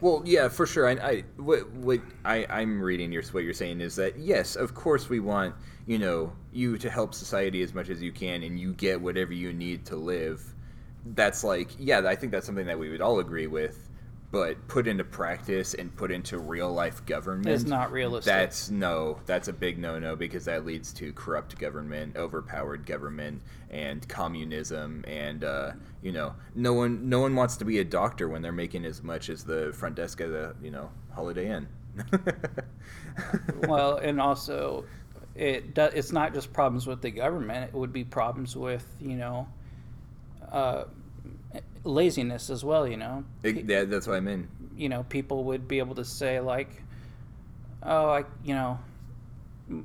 Well, 0.00 0.22
yeah, 0.26 0.48
for 0.48 0.66
sure. 0.66 0.88
I, 0.88 0.92
I 0.94 1.24
what, 1.36 1.70
what 1.70 2.00
I, 2.24 2.44
I'm 2.50 2.82
reading 2.82 3.12
your 3.12 3.22
what 3.30 3.44
you're 3.44 3.54
saying 3.54 3.80
is 3.80 3.94
that 3.96 4.18
yes, 4.18 4.56
of 4.56 4.74
course 4.74 5.08
we 5.08 5.20
want 5.20 5.54
you 5.86 5.98
know 6.00 6.32
you 6.52 6.76
to 6.76 6.90
help 6.90 7.14
society 7.14 7.62
as 7.62 7.72
much 7.72 7.88
as 7.88 8.02
you 8.02 8.10
can, 8.10 8.42
and 8.42 8.58
you 8.58 8.72
get 8.74 9.00
whatever 9.00 9.32
you 9.32 9.52
need 9.52 9.86
to 9.86 9.96
live. 9.96 10.42
That's 11.14 11.44
like 11.44 11.70
yeah, 11.78 12.02
I 12.04 12.16
think 12.16 12.32
that's 12.32 12.46
something 12.46 12.66
that 12.66 12.78
we 12.78 12.90
would 12.90 13.00
all 13.00 13.20
agree 13.20 13.46
with. 13.46 13.88
But 14.32 14.66
put 14.66 14.88
into 14.88 15.04
practice 15.04 15.74
and 15.74 15.94
put 15.94 16.10
into 16.10 16.38
real 16.38 16.72
life 16.72 17.04
government 17.04 17.48
is 17.48 17.66
not 17.66 17.92
realistic. 17.92 18.32
That's 18.32 18.70
no, 18.70 19.20
that's 19.26 19.48
a 19.48 19.52
big 19.52 19.78
no 19.78 19.98
no 19.98 20.16
because 20.16 20.46
that 20.46 20.64
leads 20.64 20.92
to 20.94 21.12
corrupt 21.12 21.58
government, 21.58 22.16
overpowered 22.16 22.86
government, 22.86 23.42
and 23.70 24.06
communism, 24.08 25.04
and 25.06 25.44
uh, 25.44 25.72
you 26.00 26.12
know, 26.12 26.34
no 26.54 26.72
one 26.72 27.10
no 27.10 27.20
one 27.20 27.36
wants 27.36 27.58
to 27.58 27.66
be 27.66 27.78
a 27.80 27.84
doctor 27.84 28.26
when 28.28 28.40
they're 28.40 28.52
making 28.52 28.86
as 28.86 29.02
much 29.02 29.28
as 29.28 29.44
the 29.44 29.70
front 29.74 29.96
desk 29.96 30.22
at 30.22 30.30
a 30.30 30.54
you 30.62 30.70
know 30.70 30.90
Holiday 31.14 31.50
Inn. 31.50 31.68
well, 33.68 33.98
and 33.98 34.18
also 34.18 34.86
it 35.34 35.74
do, 35.74 35.82
it's 35.82 36.10
not 36.12 36.34
just 36.34 36.52
problems 36.52 36.86
with 36.86 37.02
the 37.02 37.10
government. 37.10 37.70
It 37.72 37.76
would 37.76 37.92
be 37.92 38.04
problems 38.04 38.56
with 38.56 38.86
you 38.98 39.16
know 39.16 39.46
uh, 40.50 40.84
laziness 41.84 42.50
as 42.50 42.64
well. 42.64 42.86
You 42.86 42.96
know, 42.96 43.24
It- 43.42 43.64
yeah, 43.68 43.84
that's 43.84 44.06
what 44.06 44.16
I 44.16 44.20
mean. 44.20 44.48
you 44.76 44.88
know, 44.88 45.04
people 45.04 45.44
would 45.44 45.68
be 45.68 45.78
able 45.78 45.94
to 45.96 46.04
say 46.04 46.40
like, 46.40 46.82
"Oh, 47.82 48.08
I, 48.10 48.24
you 48.44 48.54
know, 48.54 48.78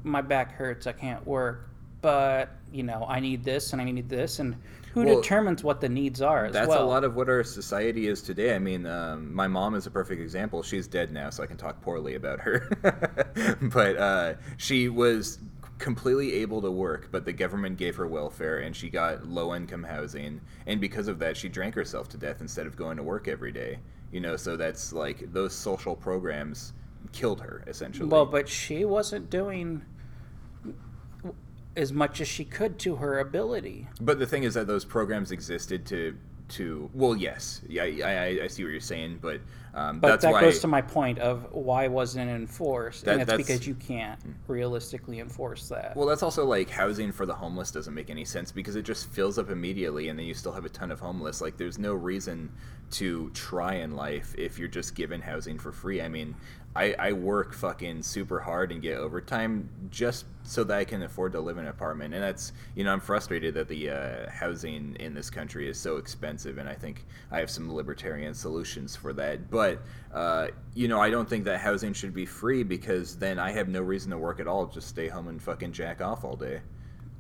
my 0.03 0.21
back 0.21 0.53
hurts. 0.53 0.87
I 0.87 0.91
can't 0.93 1.25
work, 1.25 1.69
but 2.01 2.49
you 2.71 2.83
know, 2.83 3.05
I 3.07 3.19
need 3.19 3.43
this 3.43 3.73
and 3.73 3.81
I 3.81 3.85
need 3.85 4.09
this." 4.09 4.39
And 4.39 4.55
who 4.93 5.03
Well, 5.03 5.21
determines 5.21 5.63
what 5.63 5.79
the 5.81 5.89
needs 5.89 6.21
are 6.23 6.45
as 6.45 6.53
That's 6.53 6.69
well? 6.69 6.83
a 6.83 6.87
lot 6.87 7.03
of 7.03 7.15
what 7.15 7.29
our 7.29 7.43
society 7.43 8.07
is 8.07 8.21
today. 8.21 8.55
I 8.55 8.59
mean, 8.59 8.85
um, 8.87 9.31
my 9.33 9.47
mom 9.47 9.75
is 9.75 9.85
a 9.85 9.91
perfect 9.91 10.21
example. 10.21 10.63
She's 10.63 10.87
dead 10.87 11.11
now, 11.11 11.29
so 11.29 11.43
I 11.43 11.45
can 11.45 11.57
talk 11.57 11.81
poorly 11.81 12.15
about 12.15 12.39
her. 12.39 12.67
but 13.61 13.97
uh, 13.97 14.33
she 14.57 14.89
was 14.89 15.37
completely 15.77 16.33
able 16.33 16.61
to 16.61 16.71
work, 16.71 17.09
but 17.11 17.25
the 17.25 17.33
government 17.33 17.77
gave 17.77 17.95
her 17.95 18.07
welfare 18.07 18.59
and 18.59 18.75
she 18.75 18.89
got 18.89 19.27
low 19.27 19.55
income 19.55 19.83
housing. 19.83 20.41
And 20.65 20.81
because 20.81 21.07
of 21.07 21.19
that, 21.19 21.37
she 21.37 21.49
drank 21.49 21.75
herself 21.75 22.09
to 22.09 22.17
death 22.17 22.41
instead 22.41 22.67
of 22.67 22.75
going 22.75 22.97
to 22.97 23.03
work 23.03 23.27
every 23.27 23.51
day. 23.51 23.79
You 24.11 24.21
know, 24.21 24.37
so 24.37 24.55
that's 24.55 24.93
like 24.93 25.31
those 25.33 25.53
social 25.53 25.95
programs 25.95 26.73
killed 27.11 27.41
her 27.41 27.63
essentially. 27.67 28.09
Well, 28.09 28.25
but 28.25 28.49
she 28.49 28.85
wasn't 28.85 29.29
doing 29.29 29.83
as 31.75 31.93
much 31.93 32.21
as 32.21 32.27
she 32.27 32.43
could 32.43 32.79
to 32.79 32.95
her 32.95 33.19
ability. 33.19 33.87
But 34.01 34.17
the 34.17 34.25
thing 34.25 34.43
is 34.43 34.55
that 34.55 34.65
those 34.65 34.83
programs 34.83 35.31
existed 35.31 35.85
to 35.87 36.17
to 36.49 36.89
well, 36.93 37.15
yes, 37.15 37.61
yeah, 37.67 37.83
I, 37.83 38.01
I, 38.03 38.25
I 38.43 38.47
see 38.47 38.63
what 38.63 38.71
you're 38.71 38.79
saying, 38.79 39.19
but 39.21 39.41
um, 39.73 39.99
But 39.99 40.07
that's 40.07 40.23
that 40.23 40.41
goes 40.41 40.59
to 40.59 40.67
my 40.67 40.81
point 40.81 41.19
of 41.19 41.51
why 41.51 41.87
wasn't 41.87 42.29
it 42.29 42.33
enforced, 42.33 43.05
That- 43.05 43.13
and 43.13 43.21
it's 43.21 43.29
that's- 43.29 43.45
because 43.45 43.67
you 43.67 43.75
can't 43.75 44.19
realistically 44.47 45.19
enforce 45.19 45.69
that. 45.69 45.95
Well, 45.95 46.07
that's 46.07 46.23
also 46.23 46.45
like 46.45 46.69
housing 46.69 47.11
for 47.11 47.25
the 47.25 47.35
homeless 47.35 47.69
doesn't 47.69 47.93
make 47.93 48.09
any 48.09 48.25
sense 48.25 48.51
because 48.51 48.75
it 48.75 48.83
just 48.83 49.09
fills 49.11 49.37
up 49.37 49.51
immediately 49.51 50.09
and 50.09 50.17
then 50.17 50.25
you 50.25 50.33
still 50.33 50.51
have 50.53 50.65
a 50.65 50.69
ton 50.69 50.89
of 50.89 50.99
homeless. 50.99 51.41
Like, 51.41 51.57
there's 51.57 51.77
no 51.77 51.93
reason 51.93 52.51
to 52.91 53.29
try 53.31 53.75
in 53.75 53.95
life 53.95 54.33
if 54.37 54.57
you're 54.57 54.67
just 54.67 54.95
given 54.95 55.21
housing 55.21 55.59
for 55.59 55.71
free. 55.71 56.01
I 56.01 56.07
mean, 56.07 56.33
I, 56.77 56.95
I 56.99 57.11
work 57.11 57.55
fucking 57.55 58.03
super 58.03 58.39
hard 58.39 58.71
and 58.71 58.81
get 58.81 58.99
overtime 58.99 59.67
just 59.89 60.25
so 60.43 60.63
that 60.63 60.77
I 60.77 60.85
can 60.85 61.01
afford 61.01 61.31
to 61.31 61.39
live 61.41 61.57
in 61.57 61.65
an 61.65 61.71
apartment. 61.71 62.13
And 62.13 62.21
that's, 62.21 62.53
you 62.75 62.83
know, 62.83 62.93
I'm 62.93 62.99
frustrated 62.99 63.55
that 63.55 63.67
the 63.67 63.89
uh, 63.89 64.29
housing 64.29 64.95
in 64.99 65.15
this 65.15 65.31
country 65.31 65.67
is 65.67 65.79
so 65.79 65.97
expensive. 65.97 66.59
And 66.59 66.69
I 66.69 66.75
think 66.75 67.03
I 67.31 67.39
have 67.39 67.49
some 67.49 67.73
libertarian 67.73 68.35
solutions 68.35 68.95
for 68.95 69.11
that. 69.13 69.49
But, 69.49 69.81
uh, 70.13 70.49
you 70.75 70.87
know, 70.87 71.01
I 71.01 71.09
don't 71.09 71.27
think 71.27 71.45
that 71.45 71.59
housing 71.59 71.93
should 71.93 72.13
be 72.13 72.27
free 72.27 72.61
because 72.61 73.17
then 73.17 73.39
I 73.39 73.51
have 73.51 73.67
no 73.67 73.81
reason 73.81 74.11
to 74.11 74.17
work 74.19 74.39
at 74.39 74.47
all. 74.47 74.67
Just 74.67 74.87
stay 74.87 75.07
home 75.07 75.29
and 75.29 75.41
fucking 75.41 75.71
jack 75.71 75.99
off 75.99 76.23
all 76.23 76.35
day. 76.35 76.61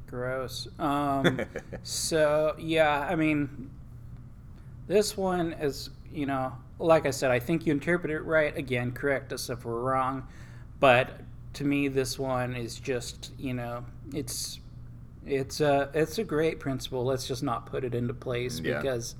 Gross. 0.05 0.67
Um, 0.77 1.41
so 1.83 2.55
yeah, 2.59 3.07
I 3.09 3.15
mean, 3.15 3.71
this 4.87 5.17
one 5.17 5.53
is 5.53 5.89
you 6.13 6.25
know, 6.25 6.53
like 6.79 7.05
I 7.05 7.11
said, 7.11 7.31
I 7.31 7.39
think 7.39 7.65
you 7.65 7.71
interpret 7.71 8.11
it 8.11 8.21
right. 8.21 8.55
Again, 8.55 8.91
correct 8.91 9.33
us 9.33 9.49
if 9.49 9.65
we're 9.65 9.79
wrong, 9.81 10.27
but 10.79 11.21
to 11.53 11.63
me, 11.63 11.87
this 11.87 12.19
one 12.19 12.55
is 12.55 12.79
just 12.79 13.31
you 13.37 13.53
know, 13.53 13.85
it's 14.13 14.59
it's 15.25 15.59
a 15.61 15.89
it's 15.93 16.17
a 16.19 16.23
great 16.23 16.59
principle. 16.59 17.03
Let's 17.03 17.27
just 17.27 17.43
not 17.43 17.65
put 17.65 17.83
it 17.83 17.95
into 17.95 18.13
place 18.13 18.59
Yeah. 18.59 18.77
because 18.79 19.15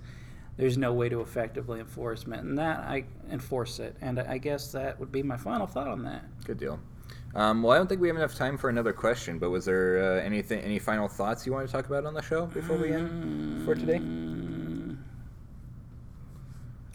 there's 0.58 0.78
no 0.78 0.94
way 0.94 1.10
to 1.10 1.22
effectively 1.22 1.80
enforce 1.80 2.24
it, 2.24 2.30
and 2.34 2.58
that 2.58 2.80
I 2.80 3.06
enforce 3.32 3.80
it. 3.80 3.96
And 4.02 4.20
I 4.20 4.38
guess 4.38 4.72
that 4.72 5.00
would 5.00 5.12
be 5.12 5.22
my 5.24 5.38
final 5.38 5.68
thought 5.68 5.88
on 5.88 6.04
that. 6.04 6.24
Good 6.46 6.58
deal. 6.60 6.80
Um, 7.36 7.62
well, 7.62 7.74
I 7.74 7.78
don't 7.78 7.88
think 7.88 8.02
we 8.02 8.08
have 8.08 8.18
enough 8.18 8.34
time 8.34 8.58
for 8.58 8.70
another 8.70 8.94
question, 8.94 9.38
but 9.38 9.52
was 9.52 9.66
there 9.66 10.18
uh, 10.18 10.22
anything, 10.24 10.60
any 10.62 10.80
final 10.80 11.08
thoughts 11.08 11.46
you 11.46 11.52
want 11.54 11.68
to 11.68 11.72
talk 11.72 11.86
about 11.86 12.06
on 12.06 12.16
the 12.16 12.22
show 12.22 12.48
before 12.48 12.78
we 12.78 12.92
end 12.92 13.64
for 13.64 13.76
today? 13.76 14.00
Mm. 14.00 14.98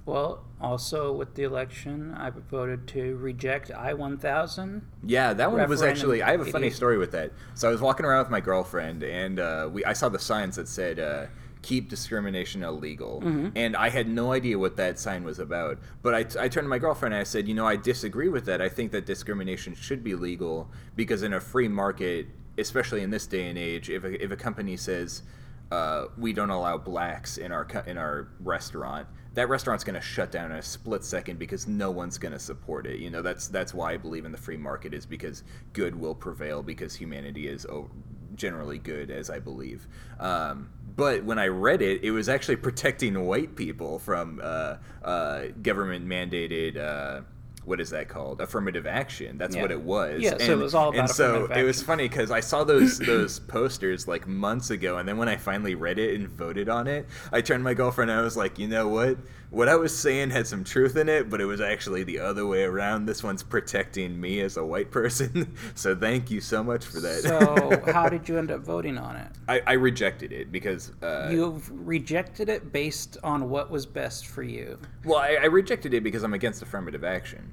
Well, 0.04 0.44
also 0.62 1.12
with 1.12 1.34
the 1.34 1.42
election, 1.42 2.14
I 2.14 2.30
voted 2.30 2.86
to 2.88 3.16
reject 3.16 3.70
I 3.70 3.92
1000. 3.94 4.82
Yeah, 5.04 5.32
that 5.34 5.50
one 5.52 5.68
was 5.68 5.82
actually. 5.82 6.22
I 6.22 6.30
have 6.30 6.40
a 6.40 6.44
funny 6.44 6.70
story 6.70 6.96
with 6.96 7.12
that. 7.12 7.32
So 7.54 7.68
I 7.68 7.72
was 7.72 7.80
walking 7.80 8.06
around 8.06 8.20
with 8.20 8.30
my 8.30 8.40
girlfriend, 8.40 9.02
and 9.02 9.40
uh, 9.40 9.68
we 9.72 9.84
I 9.84 9.92
saw 9.92 10.08
the 10.08 10.18
signs 10.18 10.56
that 10.56 10.68
said 10.68 11.00
uh, 11.00 11.26
"Keep 11.62 11.88
discrimination 11.88 12.62
illegal," 12.62 13.20
Mm-hmm. 13.20 13.48
and 13.56 13.76
I 13.76 13.88
had 13.88 14.08
no 14.08 14.32
idea 14.32 14.58
what 14.58 14.76
that 14.76 14.98
sign 14.98 15.24
was 15.24 15.38
about. 15.40 15.78
But 16.00 16.14
I, 16.14 16.20
I 16.44 16.48
turned 16.48 16.64
to 16.64 16.68
my 16.68 16.78
girlfriend 16.78 17.12
and 17.12 17.20
I 17.20 17.24
said, 17.24 17.48
"You 17.48 17.54
know, 17.54 17.66
I 17.66 17.76
disagree 17.76 18.28
with 18.28 18.44
that. 18.46 18.62
I 18.62 18.68
think 18.68 18.92
that 18.92 19.04
discrimination 19.04 19.74
should 19.74 20.04
be 20.04 20.14
legal 20.14 20.70
because 20.94 21.22
in 21.24 21.32
a 21.32 21.40
free 21.40 21.68
market, 21.68 22.28
especially 22.56 23.02
in 23.02 23.10
this 23.10 23.26
day 23.26 23.48
and 23.48 23.58
age, 23.58 23.90
if 23.90 24.04
a, 24.04 24.22
if 24.22 24.30
a 24.30 24.36
company 24.36 24.76
says 24.76 25.22
uh, 25.72 26.06
we 26.16 26.32
don't 26.32 26.50
allow 26.50 26.78
blacks 26.78 27.36
in 27.36 27.50
our 27.50 27.66
in 27.86 27.98
our 27.98 28.28
restaurant." 28.40 29.08
That 29.34 29.48
restaurant's 29.48 29.84
going 29.84 29.94
to 29.94 30.00
shut 30.00 30.30
down 30.30 30.50
in 30.50 30.58
a 30.58 30.62
split 30.62 31.04
second 31.04 31.38
because 31.38 31.66
no 31.66 31.90
one's 31.90 32.18
going 32.18 32.32
to 32.32 32.38
support 32.38 32.86
it. 32.86 32.98
You 32.98 33.10
know, 33.10 33.22
that's 33.22 33.48
that's 33.48 33.72
why 33.72 33.92
I 33.92 33.96
believe 33.96 34.24
in 34.24 34.32
the 34.32 34.38
free 34.38 34.56
market 34.56 34.92
is 34.92 35.06
because 35.06 35.42
good 35.72 35.94
will 35.98 36.14
prevail 36.14 36.62
because 36.62 36.94
humanity 36.94 37.48
is 37.48 37.66
generally 38.34 38.78
good, 38.78 39.10
as 39.10 39.30
I 39.30 39.38
believe. 39.38 39.86
Um, 40.20 40.70
but 40.94 41.24
when 41.24 41.38
I 41.38 41.46
read 41.46 41.80
it, 41.80 42.02
it 42.04 42.10
was 42.10 42.28
actually 42.28 42.56
protecting 42.56 43.24
white 43.24 43.56
people 43.56 43.98
from 43.98 44.40
uh, 44.42 44.76
uh, 45.02 45.44
government 45.62 46.06
mandated. 46.06 47.24
What 47.64 47.80
is 47.80 47.90
that 47.90 48.08
called? 48.08 48.40
Affirmative 48.40 48.86
action. 48.86 49.38
That's 49.38 49.56
what 49.56 49.70
it 49.70 49.80
was. 49.80 50.20
Yeah, 50.20 50.36
so 50.38 50.52
it 50.52 50.58
was 50.58 50.74
all 50.74 50.98
And 50.98 51.08
so 51.08 51.46
it 51.46 51.62
was 51.62 51.82
funny 51.82 52.08
because 52.08 52.30
I 52.30 52.40
saw 52.40 52.64
those 52.64 52.98
those 52.98 53.38
posters 53.56 54.08
like 54.08 54.26
months 54.26 54.70
ago, 54.70 54.98
and 54.98 55.08
then 55.08 55.16
when 55.16 55.28
I 55.28 55.36
finally 55.36 55.74
read 55.74 55.98
it 55.98 56.14
and 56.18 56.28
voted 56.28 56.68
on 56.68 56.86
it, 56.86 57.06
I 57.32 57.40
turned 57.40 57.60
to 57.60 57.64
my 57.64 57.74
girlfriend 57.74 58.10
and 58.10 58.18
I 58.18 58.22
was 58.22 58.36
like, 58.36 58.58
you 58.58 58.66
know 58.68 58.88
what? 58.88 59.16
What 59.50 59.68
I 59.68 59.76
was 59.76 59.96
saying 59.96 60.30
had 60.30 60.46
some 60.46 60.64
truth 60.64 60.96
in 60.96 61.10
it, 61.10 61.28
but 61.28 61.38
it 61.40 61.44
was 61.44 61.60
actually 61.60 62.04
the 62.04 62.20
other 62.20 62.46
way 62.46 62.64
around. 62.64 63.04
This 63.04 63.22
one's 63.22 63.42
protecting 63.42 64.18
me 64.18 64.40
as 64.40 64.56
a 64.56 64.64
white 64.64 64.90
person. 64.98 65.54
so 65.74 65.94
thank 65.94 66.30
you 66.30 66.40
so 66.40 66.64
much 66.64 66.86
for 66.86 67.00
that. 67.00 67.22
So, 67.22 67.92
how 67.92 68.08
did 68.08 68.26
you 68.28 68.38
end 68.38 68.50
up 68.50 68.62
voting 68.62 68.96
on 68.96 69.14
it? 69.16 69.28
I, 69.48 69.60
I 69.66 69.72
rejected 69.74 70.32
it 70.32 70.50
because 70.50 70.92
uh, 71.02 71.28
You've 71.30 71.70
rejected 71.86 72.48
it 72.48 72.72
based 72.72 73.18
on 73.22 73.50
what 73.50 73.70
was 73.70 73.84
best 73.84 74.26
for 74.26 74.42
you. 74.42 74.78
well, 75.04 75.18
I, 75.18 75.34
I 75.42 75.44
rejected 75.46 75.92
it 75.92 76.02
because 76.02 76.22
I'm 76.22 76.34
against 76.34 76.62
affirmative 76.62 77.04
action. 77.04 77.51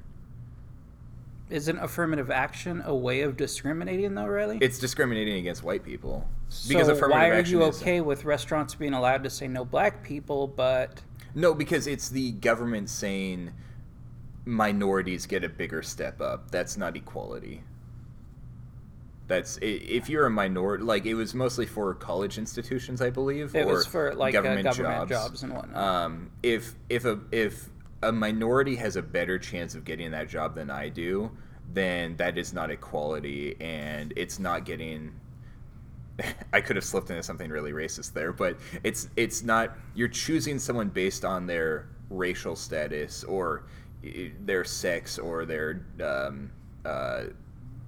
Isn't 1.50 1.78
affirmative 1.80 2.30
action 2.30 2.82
a 2.86 2.96
way 2.96 3.22
of 3.22 3.38
discriminating 3.38 4.16
though? 4.16 4.26
Really? 4.26 4.58
It's 4.62 4.80
discriminating 4.80 5.38
against 5.38 5.64
white 5.64 5.84
people 5.84 6.28
because 6.68 6.88
so 6.88 7.08
why 7.08 7.30
are 7.30 7.42
you 7.42 7.64
okay 7.64 7.98
is, 7.98 8.04
with 8.04 8.26
restaurants 8.26 8.76
being 8.76 8.94
allowed 8.94 9.24
to 9.24 9.30
say 9.30 9.48
no 9.48 9.66
black 9.66 10.04
people, 10.04 10.48
but 10.48 11.02
no, 11.36 11.54
because 11.54 11.88
it's 11.88 12.10
the 12.10 12.32
government 12.34 12.90
saying 12.90 13.52
minorities 14.46 15.26
get 15.26 15.44
a 15.44 15.50
bigger 15.50 15.82
step 15.82 16.22
up. 16.22 16.52
That's 16.52 16.78
not 16.78 16.96
equality. 16.96 17.64
That's 19.28 19.60
if 19.62 20.10
you're 20.10 20.26
a 20.26 20.30
minority, 20.32 20.84
like 20.84 21.06
it 21.06 21.14
was 21.14 21.36
mostly 21.36 21.68
for 21.68 21.94
college 21.94 22.40
institutions, 22.40 23.00
I 23.00 23.12
believe. 23.12 23.56
It 23.56 23.68
was 23.68 23.86
for 23.86 24.16
like 24.16 24.34
government, 24.34 24.66
uh, 24.66 24.72
government 24.72 25.10
jobs. 25.10 25.28
jobs. 25.30 25.44
and 25.44 25.54
whatnot. 25.54 25.78
Um, 25.78 26.32
if 26.42 26.74
if 26.90 27.06
a 27.06 27.20
if 27.32 27.70
a 28.02 28.12
minority 28.12 28.76
has 28.76 28.96
a 28.96 29.02
better 29.02 29.38
chance 29.38 29.76
of 29.76 29.84
getting 29.84 30.12
that 30.12 30.30
job 30.30 30.56
than 30.56 30.70
I 30.70 30.90
do, 30.90 31.32
then 31.74 32.16
that 32.18 32.38
is 32.38 32.54
not 32.54 32.72
equality, 32.72 33.56
and 33.60 34.14
it's 34.16 34.40
not 34.40 34.66
getting. 34.66 35.14
I 36.54 36.62
could 36.62 36.76
have 36.76 36.86
slipped 36.86 37.10
into 37.10 37.24
something 37.24 37.50
really 37.50 37.72
racist 37.72 38.14
there, 38.14 38.34
but 38.34 38.58
it's 38.84 39.10
it's 39.16 39.44
not. 39.44 39.78
You're 39.96 40.08
choosing 40.08 40.60
someone 40.60 40.90
based 40.90 41.26
on 41.26 41.46
their 41.48 41.90
racial 42.10 42.56
status 42.56 43.24
or 43.24 43.66
their 44.02 44.64
sex 44.64 45.20
or 45.20 45.46
their 45.46 45.86
um, 46.02 46.52
uh, 46.86 47.24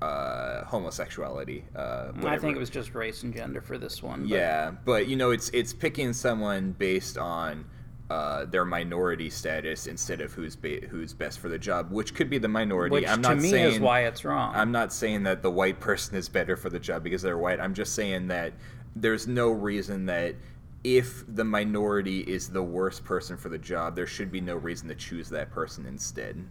uh, 0.01 0.65
homosexuality. 0.65 1.63
Uh, 1.75 2.11
I 2.25 2.37
think 2.37 2.55
it 2.55 2.59
was 2.59 2.69
just 2.69 2.93
race 2.93 3.23
and 3.23 3.33
gender 3.33 3.61
for 3.61 3.77
this 3.77 4.03
one. 4.03 4.21
But. 4.21 4.29
Yeah, 4.29 4.71
but 4.83 5.07
you 5.07 5.15
know, 5.15 5.31
it's 5.31 5.49
it's 5.49 5.73
picking 5.73 6.13
someone 6.13 6.73
based 6.73 7.17
on 7.17 7.65
uh, 8.11 8.45
their 8.45 8.65
minority 8.65 9.29
status 9.29 9.87
instead 9.87 10.19
of 10.19 10.33
who's 10.33 10.55
ba- 10.55 10.85
who's 10.89 11.13
best 11.13 11.39
for 11.39 11.47
the 11.47 11.57
job, 11.57 11.91
which 11.91 12.13
could 12.13 12.29
be 12.29 12.37
the 12.37 12.47
minority. 12.47 12.93
Which 12.93 13.07
I'm 13.07 13.21
not 13.21 13.29
to 13.29 13.35
me 13.37 13.49
saying, 13.49 13.73
is 13.75 13.79
why 13.79 14.01
it's 14.01 14.25
wrong. 14.25 14.53
I'm 14.53 14.71
not 14.71 14.91
saying 14.91 15.23
that 15.23 15.41
the 15.41 15.51
white 15.51 15.79
person 15.79 16.15
is 16.17 16.27
better 16.27 16.57
for 16.57 16.69
the 16.69 16.79
job 16.79 17.03
because 17.03 17.21
they're 17.21 17.37
white. 17.37 17.59
I'm 17.59 17.73
just 17.73 17.95
saying 17.95 18.27
that 18.27 18.53
there's 18.95 19.27
no 19.27 19.51
reason 19.51 20.05
that 20.07 20.35
if 20.83 21.23
the 21.27 21.45
minority 21.45 22.19
is 22.21 22.49
the 22.49 22.63
worst 22.63 23.05
person 23.05 23.37
for 23.37 23.49
the 23.49 23.57
job, 23.57 23.95
there 23.95 24.07
should 24.07 24.31
be 24.31 24.41
no 24.41 24.55
reason 24.55 24.89
to 24.89 24.95
choose 24.95 25.29
that 25.29 25.51
person 25.51 25.85
instead. 25.85 26.43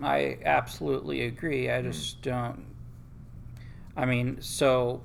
I 0.00 0.38
absolutely 0.44 1.26
agree. 1.26 1.70
I 1.70 1.82
just 1.82 2.20
mm. 2.20 2.22
don't 2.22 2.66
I 3.96 4.06
mean, 4.06 4.40
so 4.40 5.02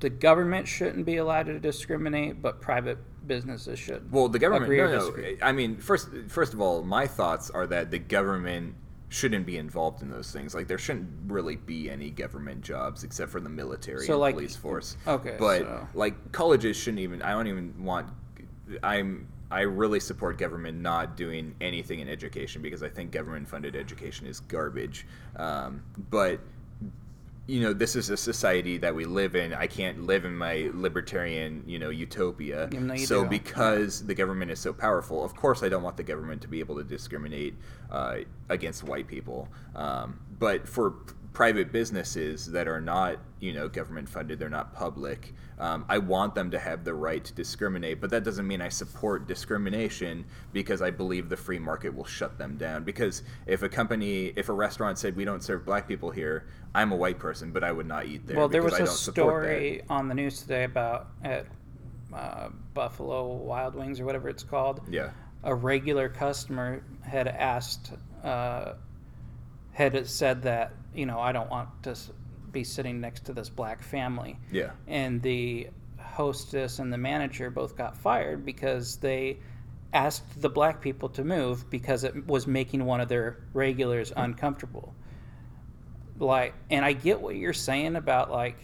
the 0.00 0.10
government 0.10 0.68
shouldn't 0.68 1.06
be 1.06 1.16
allowed 1.16 1.46
to 1.46 1.58
discriminate, 1.58 2.42
but 2.42 2.60
private 2.60 2.98
businesses 3.26 3.78
should. 3.78 4.10
Well, 4.12 4.28
the 4.28 4.38
government. 4.38 4.72
No, 4.72 5.10
no. 5.10 5.36
I 5.42 5.52
mean, 5.52 5.76
first, 5.76 6.08
first 6.28 6.52
of 6.52 6.60
all, 6.60 6.82
my 6.82 7.06
thoughts 7.06 7.50
are 7.50 7.66
that 7.66 7.90
the 7.90 7.98
government 7.98 8.74
shouldn't 9.08 9.46
be 9.46 9.56
involved 9.56 10.02
in 10.02 10.10
those 10.10 10.32
things. 10.32 10.54
Like, 10.54 10.66
there 10.66 10.78
shouldn't 10.78 11.08
really 11.26 11.56
be 11.56 11.88
any 11.88 12.10
government 12.10 12.62
jobs 12.62 13.04
except 13.04 13.30
for 13.30 13.40
the 13.40 13.48
military 13.48 14.06
so, 14.06 14.14
and 14.14 14.20
like, 14.20 14.34
police 14.34 14.56
force. 14.56 14.96
Okay, 15.06 15.36
but 15.38 15.62
so. 15.62 15.88
like 15.94 16.32
colleges 16.32 16.76
shouldn't 16.76 17.00
even. 17.00 17.22
I 17.22 17.30
don't 17.32 17.46
even 17.46 17.84
want. 17.84 18.08
I'm. 18.82 19.28
I 19.50 19.60
really 19.60 20.00
support 20.00 20.38
government 20.38 20.80
not 20.80 21.16
doing 21.16 21.54
anything 21.60 22.00
in 22.00 22.08
education 22.08 22.60
because 22.60 22.82
I 22.82 22.88
think 22.88 23.12
government 23.12 23.46
funded 23.46 23.76
education 23.76 24.26
is 24.26 24.40
garbage. 24.40 25.06
Um, 25.36 25.84
but 26.10 26.40
you 27.46 27.60
know 27.60 27.72
this 27.72 27.94
is 27.94 28.10
a 28.10 28.16
society 28.16 28.78
that 28.78 28.94
we 28.94 29.04
live 29.04 29.36
in. 29.36 29.52
I 29.52 29.66
can't 29.66 30.06
live 30.06 30.24
in 30.24 30.36
my 30.36 30.70
libertarian 30.72 31.62
you 31.66 31.78
know 31.78 31.90
utopia. 31.90 32.68
So 32.98 33.22
do. 33.22 33.28
because 33.28 34.06
the 34.06 34.14
government 34.14 34.50
is 34.50 34.58
so 34.58 34.72
powerful 34.72 35.24
of 35.24 35.34
course 35.36 35.62
i 35.62 35.68
don't 35.68 35.82
want 35.82 35.96
the 35.96 36.02
government 36.02 36.42
to 36.42 36.48
be 36.48 36.60
able 36.60 36.76
to 36.76 36.84
discriminate 36.84 37.54
uh, 37.90 38.18
against 38.48 38.82
white 38.82 39.06
people. 39.06 39.48
Um, 39.74 40.18
but 40.38 40.68
for 40.68 40.94
private 41.34 41.72
businesses 41.72 42.50
that 42.52 42.66
are 42.66 42.80
not 42.80 43.18
you 43.40 43.52
know 43.52 43.68
government 43.68 44.08
funded 44.08 44.38
they're 44.38 44.48
not 44.48 44.72
public 44.72 45.34
um, 45.58 45.84
i 45.88 45.98
want 45.98 46.32
them 46.34 46.48
to 46.48 46.58
have 46.58 46.84
the 46.84 46.94
right 46.94 47.24
to 47.24 47.34
discriminate 47.34 48.00
but 48.00 48.08
that 48.08 48.22
doesn't 48.22 48.46
mean 48.46 48.62
i 48.62 48.68
support 48.68 49.26
discrimination 49.26 50.24
because 50.52 50.80
i 50.80 50.90
believe 50.90 51.28
the 51.28 51.36
free 51.36 51.58
market 51.58 51.94
will 51.94 52.04
shut 52.04 52.38
them 52.38 52.56
down. 52.56 52.84
Because 52.84 53.22
if 53.46 53.62
a 53.62 53.68
company 53.68 54.32
if 54.36 54.48
a 54.48 54.52
restaurant 54.52 54.96
said 54.96 55.16
we 55.16 55.24
don't 55.24 55.42
serve 55.42 55.66
black 55.66 55.86
people 55.88 56.10
here 56.10 56.46
i'm 56.74 56.92
a 56.92 56.96
white 56.96 57.18
person 57.18 57.50
but 57.50 57.64
i 57.64 57.72
would 57.72 57.86
not 57.86 58.06
eat 58.06 58.26
there 58.26 58.36
well 58.36 58.48
there 58.48 58.62
was 58.62 58.78
a 58.78 58.86
story 58.86 59.82
on 59.90 60.08
the 60.08 60.14
news 60.14 60.40
today 60.40 60.64
about 60.64 61.08
at 61.24 61.46
uh, 62.14 62.48
buffalo 62.74 63.26
wild 63.26 63.74
wings 63.74 64.00
or 64.00 64.04
whatever 64.04 64.28
it's 64.28 64.44
called. 64.44 64.80
Yeah. 64.88 65.10
A 65.42 65.54
regular 65.54 66.08
customer 66.08 66.84
had 67.02 67.26
asked 67.28 67.92
uh, 68.22 68.74
had 69.72 70.06
said 70.06 70.42
that 70.42 70.72
you 70.94 71.06
know 71.06 71.20
I 71.20 71.32
don't 71.32 71.50
want 71.50 71.68
to 71.84 71.96
be 72.54 72.64
sitting 72.64 73.00
next 73.00 73.26
to 73.26 73.34
this 73.34 73.50
black 73.50 73.82
family. 73.82 74.38
Yeah. 74.50 74.70
And 74.86 75.20
the 75.20 75.68
hostess 75.98 76.78
and 76.78 76.92
the 76.92 76.98
manager 76.98 77.50
both 77.50 77.76
got 77.76 77.96
fired 77.96 78.46
because 78.46 78.96
they 78.96 79.38
asked 79.92 80.40
the 80.40 80.48
black 80.48 80.80
people 80.80 81.08
to 81.10 81.24
move 81.24 81.68
because 81.68 82.04
it 82.04 82.26
was 82.26 82.46
making 82.46 82.84
one 82.84 83.00
of 83.00 83.08
their 83.08 83.38
regulars 83.52 84.10
hmm. 84.10 84.20
uncomfortable. 84.20 84.94
Like, 86.18 86.54
and 86.70 86.84
I 86.84 86.92
get 86.92 87.20
what 87.20 87.34
you're 87.34 87.52
saying 87.52 87.96
about 87.96 88.30
like 88.30 88.56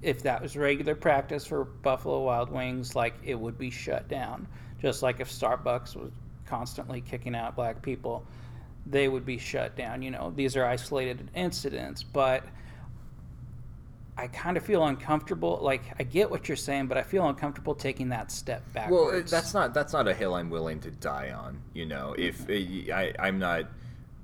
if 0.00 0.22
that 0.24 0.42
was 0.42 0.56
regular 0.56 0.96
practice 0.96 1.46
for 1.46 1.64
Buffalo 1.64 2.22
Wild 2.22 2.50
Wings, 2.50 2.96
like 2.96 3.14
it 3.22 3.38
would 3.38 3.56
be 3.56 3.70
shut 3.70 4.08
down. 4.08 4.48
Just 4.80 5.02
like 5.02 5.20
if 5.20 5.30
Starbucks 5.30 5.94
was 5.94 6.10
constantly 6.44 7.00
kicking 7.00 7.36
out 7.36 7.54
black 7.54 7.82
people 7.82 8.26
they 8.86 9.08
would 9.08 9.24
be 9.24 9.38
shut 9.38 9.76
down. 9.76 10.02
You 10.02 10.10
know, 10.10 10.32
these 10.34 10.56
are 10.56 10.64
isolated 10.64 11.30
incidents, 11.34 12.02
but 12.02 12.44
I 14.16 14.26
kind 14.26 14.56
of 14.56 14.64
feel 14.64 14.84
uncomfortable. 14.84 15.58
Like 15.62 15.82
I 15.98 16.02
get 16.02 16.30
what 16.30 16.48
you're 16.48 16.56
saying, 16.56 16.86
but 16.86 16.98
I 16.98 17.02
feel 17.02 17.26
uncomfortable 17.28 17.74
taking 17.74 18.08
that 18.10 18.30
step 18.30 18.62
backwards. 18.72 19.32
Well, 19.32 19.40
that's 19.40 19.54
not 19.54 19.74
that's 19.74 19.92
not 19.92 20.06
a 20.08 20.14
hill 20.14 20.34
I'm 20.34 20.50
willing 20.50 20.80
to 20.80 20.90
die 20.90 21.32
on. 21.32 21.60
You 21.72 21.86
know, 21.86 22.14
if 22.18 22.46
mm-hmm. 22.46 22.92
I, 22.92 23.12
I'm 23.18 23.38
not 23.38 23.66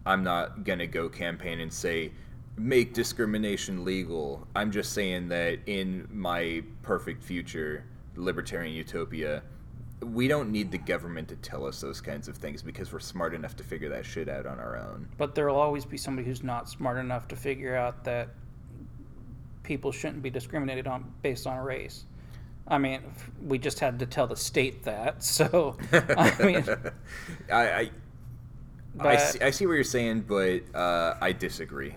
I'm 0.05 0.23
not 0.23 0.65
gonna 0.65 0.87
go 0.87 1.09
campaign 1.09 1.61
and 1.61 1.73
say 1.73 2.13
make 2.57 2.93
discrimination 2.93 3.85
legal. 3.85 4.47
I'm 4.55 4.71
just 4.71 4.93
saying 4.93 5.29
that 5.29 5.61
in 5.67 6.09
my 6.11 6.63
perfect 6.83 7.23
future, 7.23 7.85
libertarian 8.17 8.75
utopia, 8.75 9.43
we 10.01 10.29
don't 10.29 10.51
need 10.51 10.71
the 10.71 10.79
government 10.79 11.29
to 11.29 11.37
tell 11.37 11.67
us 11.67 11.81
those 11.81 12.01
kinds 12.01 12.29
of 12.29 12.37
things 12.37 12.63
because 12.63 12.93
we're 12.93 13.01
smart 13.01 13.35
enough 13.35 13.57
to 13.57 13.65
figure 13.65 13.89
that 13.89 14.07
shit 14.07 14.29
out 14.29 14.47
on 14.47 14.61
our 14.61 14.77
own. 14.77 15.09
But 15.17 15.35
there'll 15.35 15.59
always 15.59 15.85
be 15.85 15.97
somebody 15.97 16.27
who's 16.27 16.43
not 16.43 16.69
smart 16.69 16.99
enough 16.99 17.29
to 17.29 17.37
figure 17.37 17.75
out 17.75 18.05
that 18.05 18.29
people 19.63 19.93
shouldn't 19.93 20.23
be 20.23 20.31
discriminated 20.31 20.87
on 20.87 21.13
based 21.23 21.47
on 21.47 21.59
race. 21.59 22.05
I 22.67 22.79
mean, 22.79 23.01
we 23.45 23.59
just 23.59 23.81
had 23.81 23.99
to 23.99 24.07
tell 24.07 24.27
the 24.27 24.37
state 24.37 24.85
that. 24.85 25.23
So, 25.23 25.77
I 25.93 26.43
mean, 26.45 26.65
I, 27.51 27.63
I, 27.63 27.91
I, 29.01 29.17
see, 29.17 29.41
I, 29.41 29.51
see, 29.51 29.67
what 29.67 29.75
you're 29.75 29.85
saying, 29.85 30.23
but 30.23 30.63
uh, 30.75 31.17
I 31.21 31.33
disagree. 31.33 31.95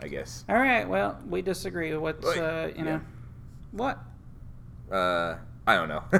I 0.00 0.08
guess. 0.08 0.44
All 0.48 0.56
right. 0.56 0.88
Well, 0.88 1.18
we 1.28 1.40
disagree. 1.40 1.96
What's 1.96 2.26
uh, 2.26 2.72
you 2.76 2.84
know, 2.84 3.00
what? 3.72 3.98
Uh, 4.90 5.36
I 5.66 5.76
don't 5.76 5.88
know. 5.88 6.04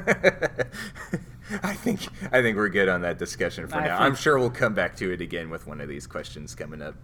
I 1.62 1.74
think 1.74 2.00
I 2.32 2.40
think 2.40 2.56
we're 2.56 2.70
good 2.70 2.88
on 2.88 3.02
that 3.02 3.18
discussion 3.18 3.66
for 3.68 3.76
I 3.76 3.86
now. 3.86 3.98
I'm 3.98 4.14
sure 4.14 4.38
we'll 4.38 4.50
come 4.50 4.74
back 4.74 4.96
to 4.96 5.12
it 5.12 5.20
again 5.20 5.50
with 5.50 5.66
one 5.66 5.80
of 5.80 5.88
these 5.88 6.06
questions 6.06 6.54
coming 6.54 6.80
up. 6.80 6.94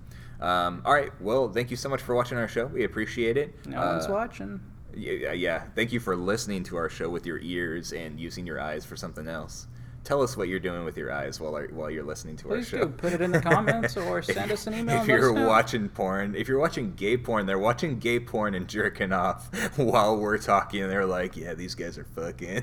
Um, 0.41 0.83
all 0.87 0.95
right. 0.95 1.13
Well, 1.21 1.53
thank 1.53 1.71
you 1.71 1.77
so 1.77 1.89
much 1.91 2.01
for 2.01 2.15
watching 2.15 2.39
our 2.39 2.49
show. 2.49 2.67
We 2.67 2.85
appreciate 2.85 3.37
it. 3.37 3.67
No 3.67 3.79
uh, 3.79 3.93
one's 3.93 4.09
watching. 4.09 4.61
Yeah, 4.95 5.33
yeah. 5.33 5.65
Thank 5.75 5.93
you 5.93 6.01
for 6.01 6.17
listening 6.17 6.65
to 6.65 6.77
our 6.77 6.89
show 6.89 7.11
with 7.11 7.27
your 7.27 7.39
ears 7.39 7.93
and 7.93 8.19
using 8.19 8.47
your 8.47 8.61
eyes 8.61 8.85
for 8.85 8.97
something 8.97 9.29
else 9.29 9.67
tell 10.05 10.23
us 10.23 10.37
what 10.37 10.49
you're 10.49 10.61
doing 10.61 10.85
with 10.85 10.97
your 10.97 11.13
eyes 11.13 11.41
while 11.41 11.61
while 11.73 11.91
you're 11.91 12.05
listening 12.05 12.37
to 12.37 12.49
Please 12.49 12.73
our 12.73 12.81
show. 12.81 12.85
Do. 12.87 12.93
Put 12.93 13.13
it 13.13 13.21
in 13.21 13.33
the 13.33 13.41
comments 13.53 13.97
or 13.97 14.23
send 14.23 14.51
us 14.51 14.67
an 14.67 14.75
email. 14.75 15.01
if 15.03 15.09
you're 15.09 15.33
watching 15.33 15.89
porn, 15.89 16.35
if 16.35 16.49
you're 16.49 16.59
watching 16.59 16.95
gay 16.95 17.17
porn, 17.17 17.47
they're 17.47 17.59
watching 17.59 17.99
gay 17.99 18.21
porn 18.21 18.55
and 18.55 18.69
jerking 18.69 19.13
off 19.13 19.49
while 19.77 20.17
we're 20.17 20.39
talking. 20.39 20.83
And 20.83 20.91
they're 20.91 21.07
like, 21.07 21.37
"Yeah, 21.37 21.55
these 21.55 21.75
guys 21.75 21.99
are 21.99 22.05
fucking." 22.05 22.63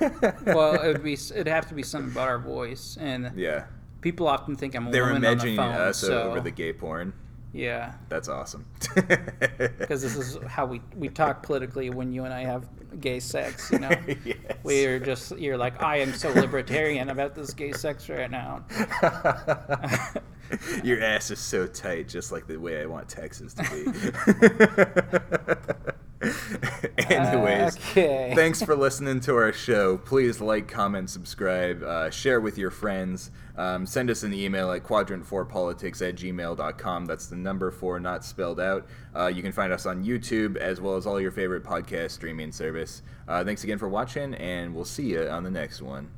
well, 0.46 0.74
it'd 0.74 1.02
be 1.02 1.14
it'd 1.14 1.48
have 1.48 1.68
to 1.68 1.74
be 1.74 1.82
something 1.82 2.12
about 2.12 2.28
our 2.28 2.38
voice, 2.38 2.96
and 3.00 3.32
yeah, 3.36 3.66
people 4.00 4.28
often 4.28 4.56
think 4.56 4.74
I'm 4.74 4.88
a 4.88 4.90
they're 4.90 5.04
woman 5.04 5.18
imagining 5.18 5.58
on 5.58 5.68
the 5.68 5.78
phone, 5.78 5.88
us 5.88 5.98
so. 5.98 6.22
over 6.22 6.40
the 6.40 6.50
gay 6.50 6.72
porn. 6.72 7.12
Yeah. 7.56 7.94
That's 8.08 8.28
awesome. 8.28 8.66
Because 9.78 10.02
this 10.02 10.16
is 10.16 10.36
how 10.46 10.66
we, 10.66 10.80
we 10.96 11.08
talk 11.08 11.42
politically 11.42 11.90
when 11.90 12.12
you 12.12 12.24
and 12.24 12.34
I 12.34 12.42
have 12.42 12.66
gay 13.00 13.20
sex, 13.20 13.70
you 13.70 13.78
know? 13.78 13.90
yes. 14.24 14.36
We're 14.62 14.98
just, 14.98 15.38
you're 15.38 15.56
like, 15.56 15.82
I 15.82 15.98
am 15.98 16.12
so 16.12 16.30
libertarian 16.32 17.08
about 17.10 17.34
this 17.34 17.54
gay 17.54 17.72
sex 17.72 18.08
right 18.08 18.30
now. 18.30 18.64
Your 20.84 21.02
ass 21.02 21.30
is 21.30 21.38
so 21.38 21.66
tight, 21.66 22.08
just 22.08 22.30
like 22.32 22.46
the 22.46 22.56
way 22.58 22.80
I 22.82 22.86
want 22.86 23.08
Texas 23.08 23.54
to 23.54 23.62
be. 23.62 23.86
Anyways, 26.98 27.76
Okay. 27.76 28.32
thanks 28.34 28.62
for 28.62 28.74
listening 28.76 29.20
to 29.20 29.34
our 29.36 29.52
show. 29.52 29.98
Please 29.98 30.40
like, 30.40 30.68
comment, 30.68 31.10
subscribe, 31.10 31.82
uh, 31.82 32.10
share 32.10 32.40
with 32.40 32.58
your 32.58 32.70
friends. 32.70 33.30
Um, 33.56 33.86
send 33.86 34.10
us 34.10 34.22
an 34.22 34.34
email 34.34 34.70
at 34.72 34.82
quadrant4politics 34.84 36.06
at 36.06 36.16
gmail.com. 36.16 37.06
That's 37.06 37.26
the 37.26 37.36
number 37.36 37.70
four, 37.70 37.98
not 38.00 38.24
spelled 38.24 38.60
out. 38.60 38.86
Uh, 39.14 39.26
you 39.28 39.42
can 39.42 39.52
find 39.52 39.72
us 39.72 39.86
on 39.86 40.04
YouTube 40.04 40.56
as 40.56 40.80
well 40.80 40.96
as 40.96 41.06
all 41.06 41.20
your 41.20 41.32
favorite 41.32 41.64
podcast 41.64 42.10
streaming 42.12 42.52
service. 42.52 43.02
Uh, 43.26 43.44
thanks 43.44 43.64
again 43.64 43.78
for 43.78 43.88
watching, 43.88 44.34
and 44.34 44.74
we'll 44.74 44.84
see 44.84 45.10
you 45.10 45.26
on 45.28 45.42
the 45.42 45.50
next 45.50 45.80
one. 45.80 46.10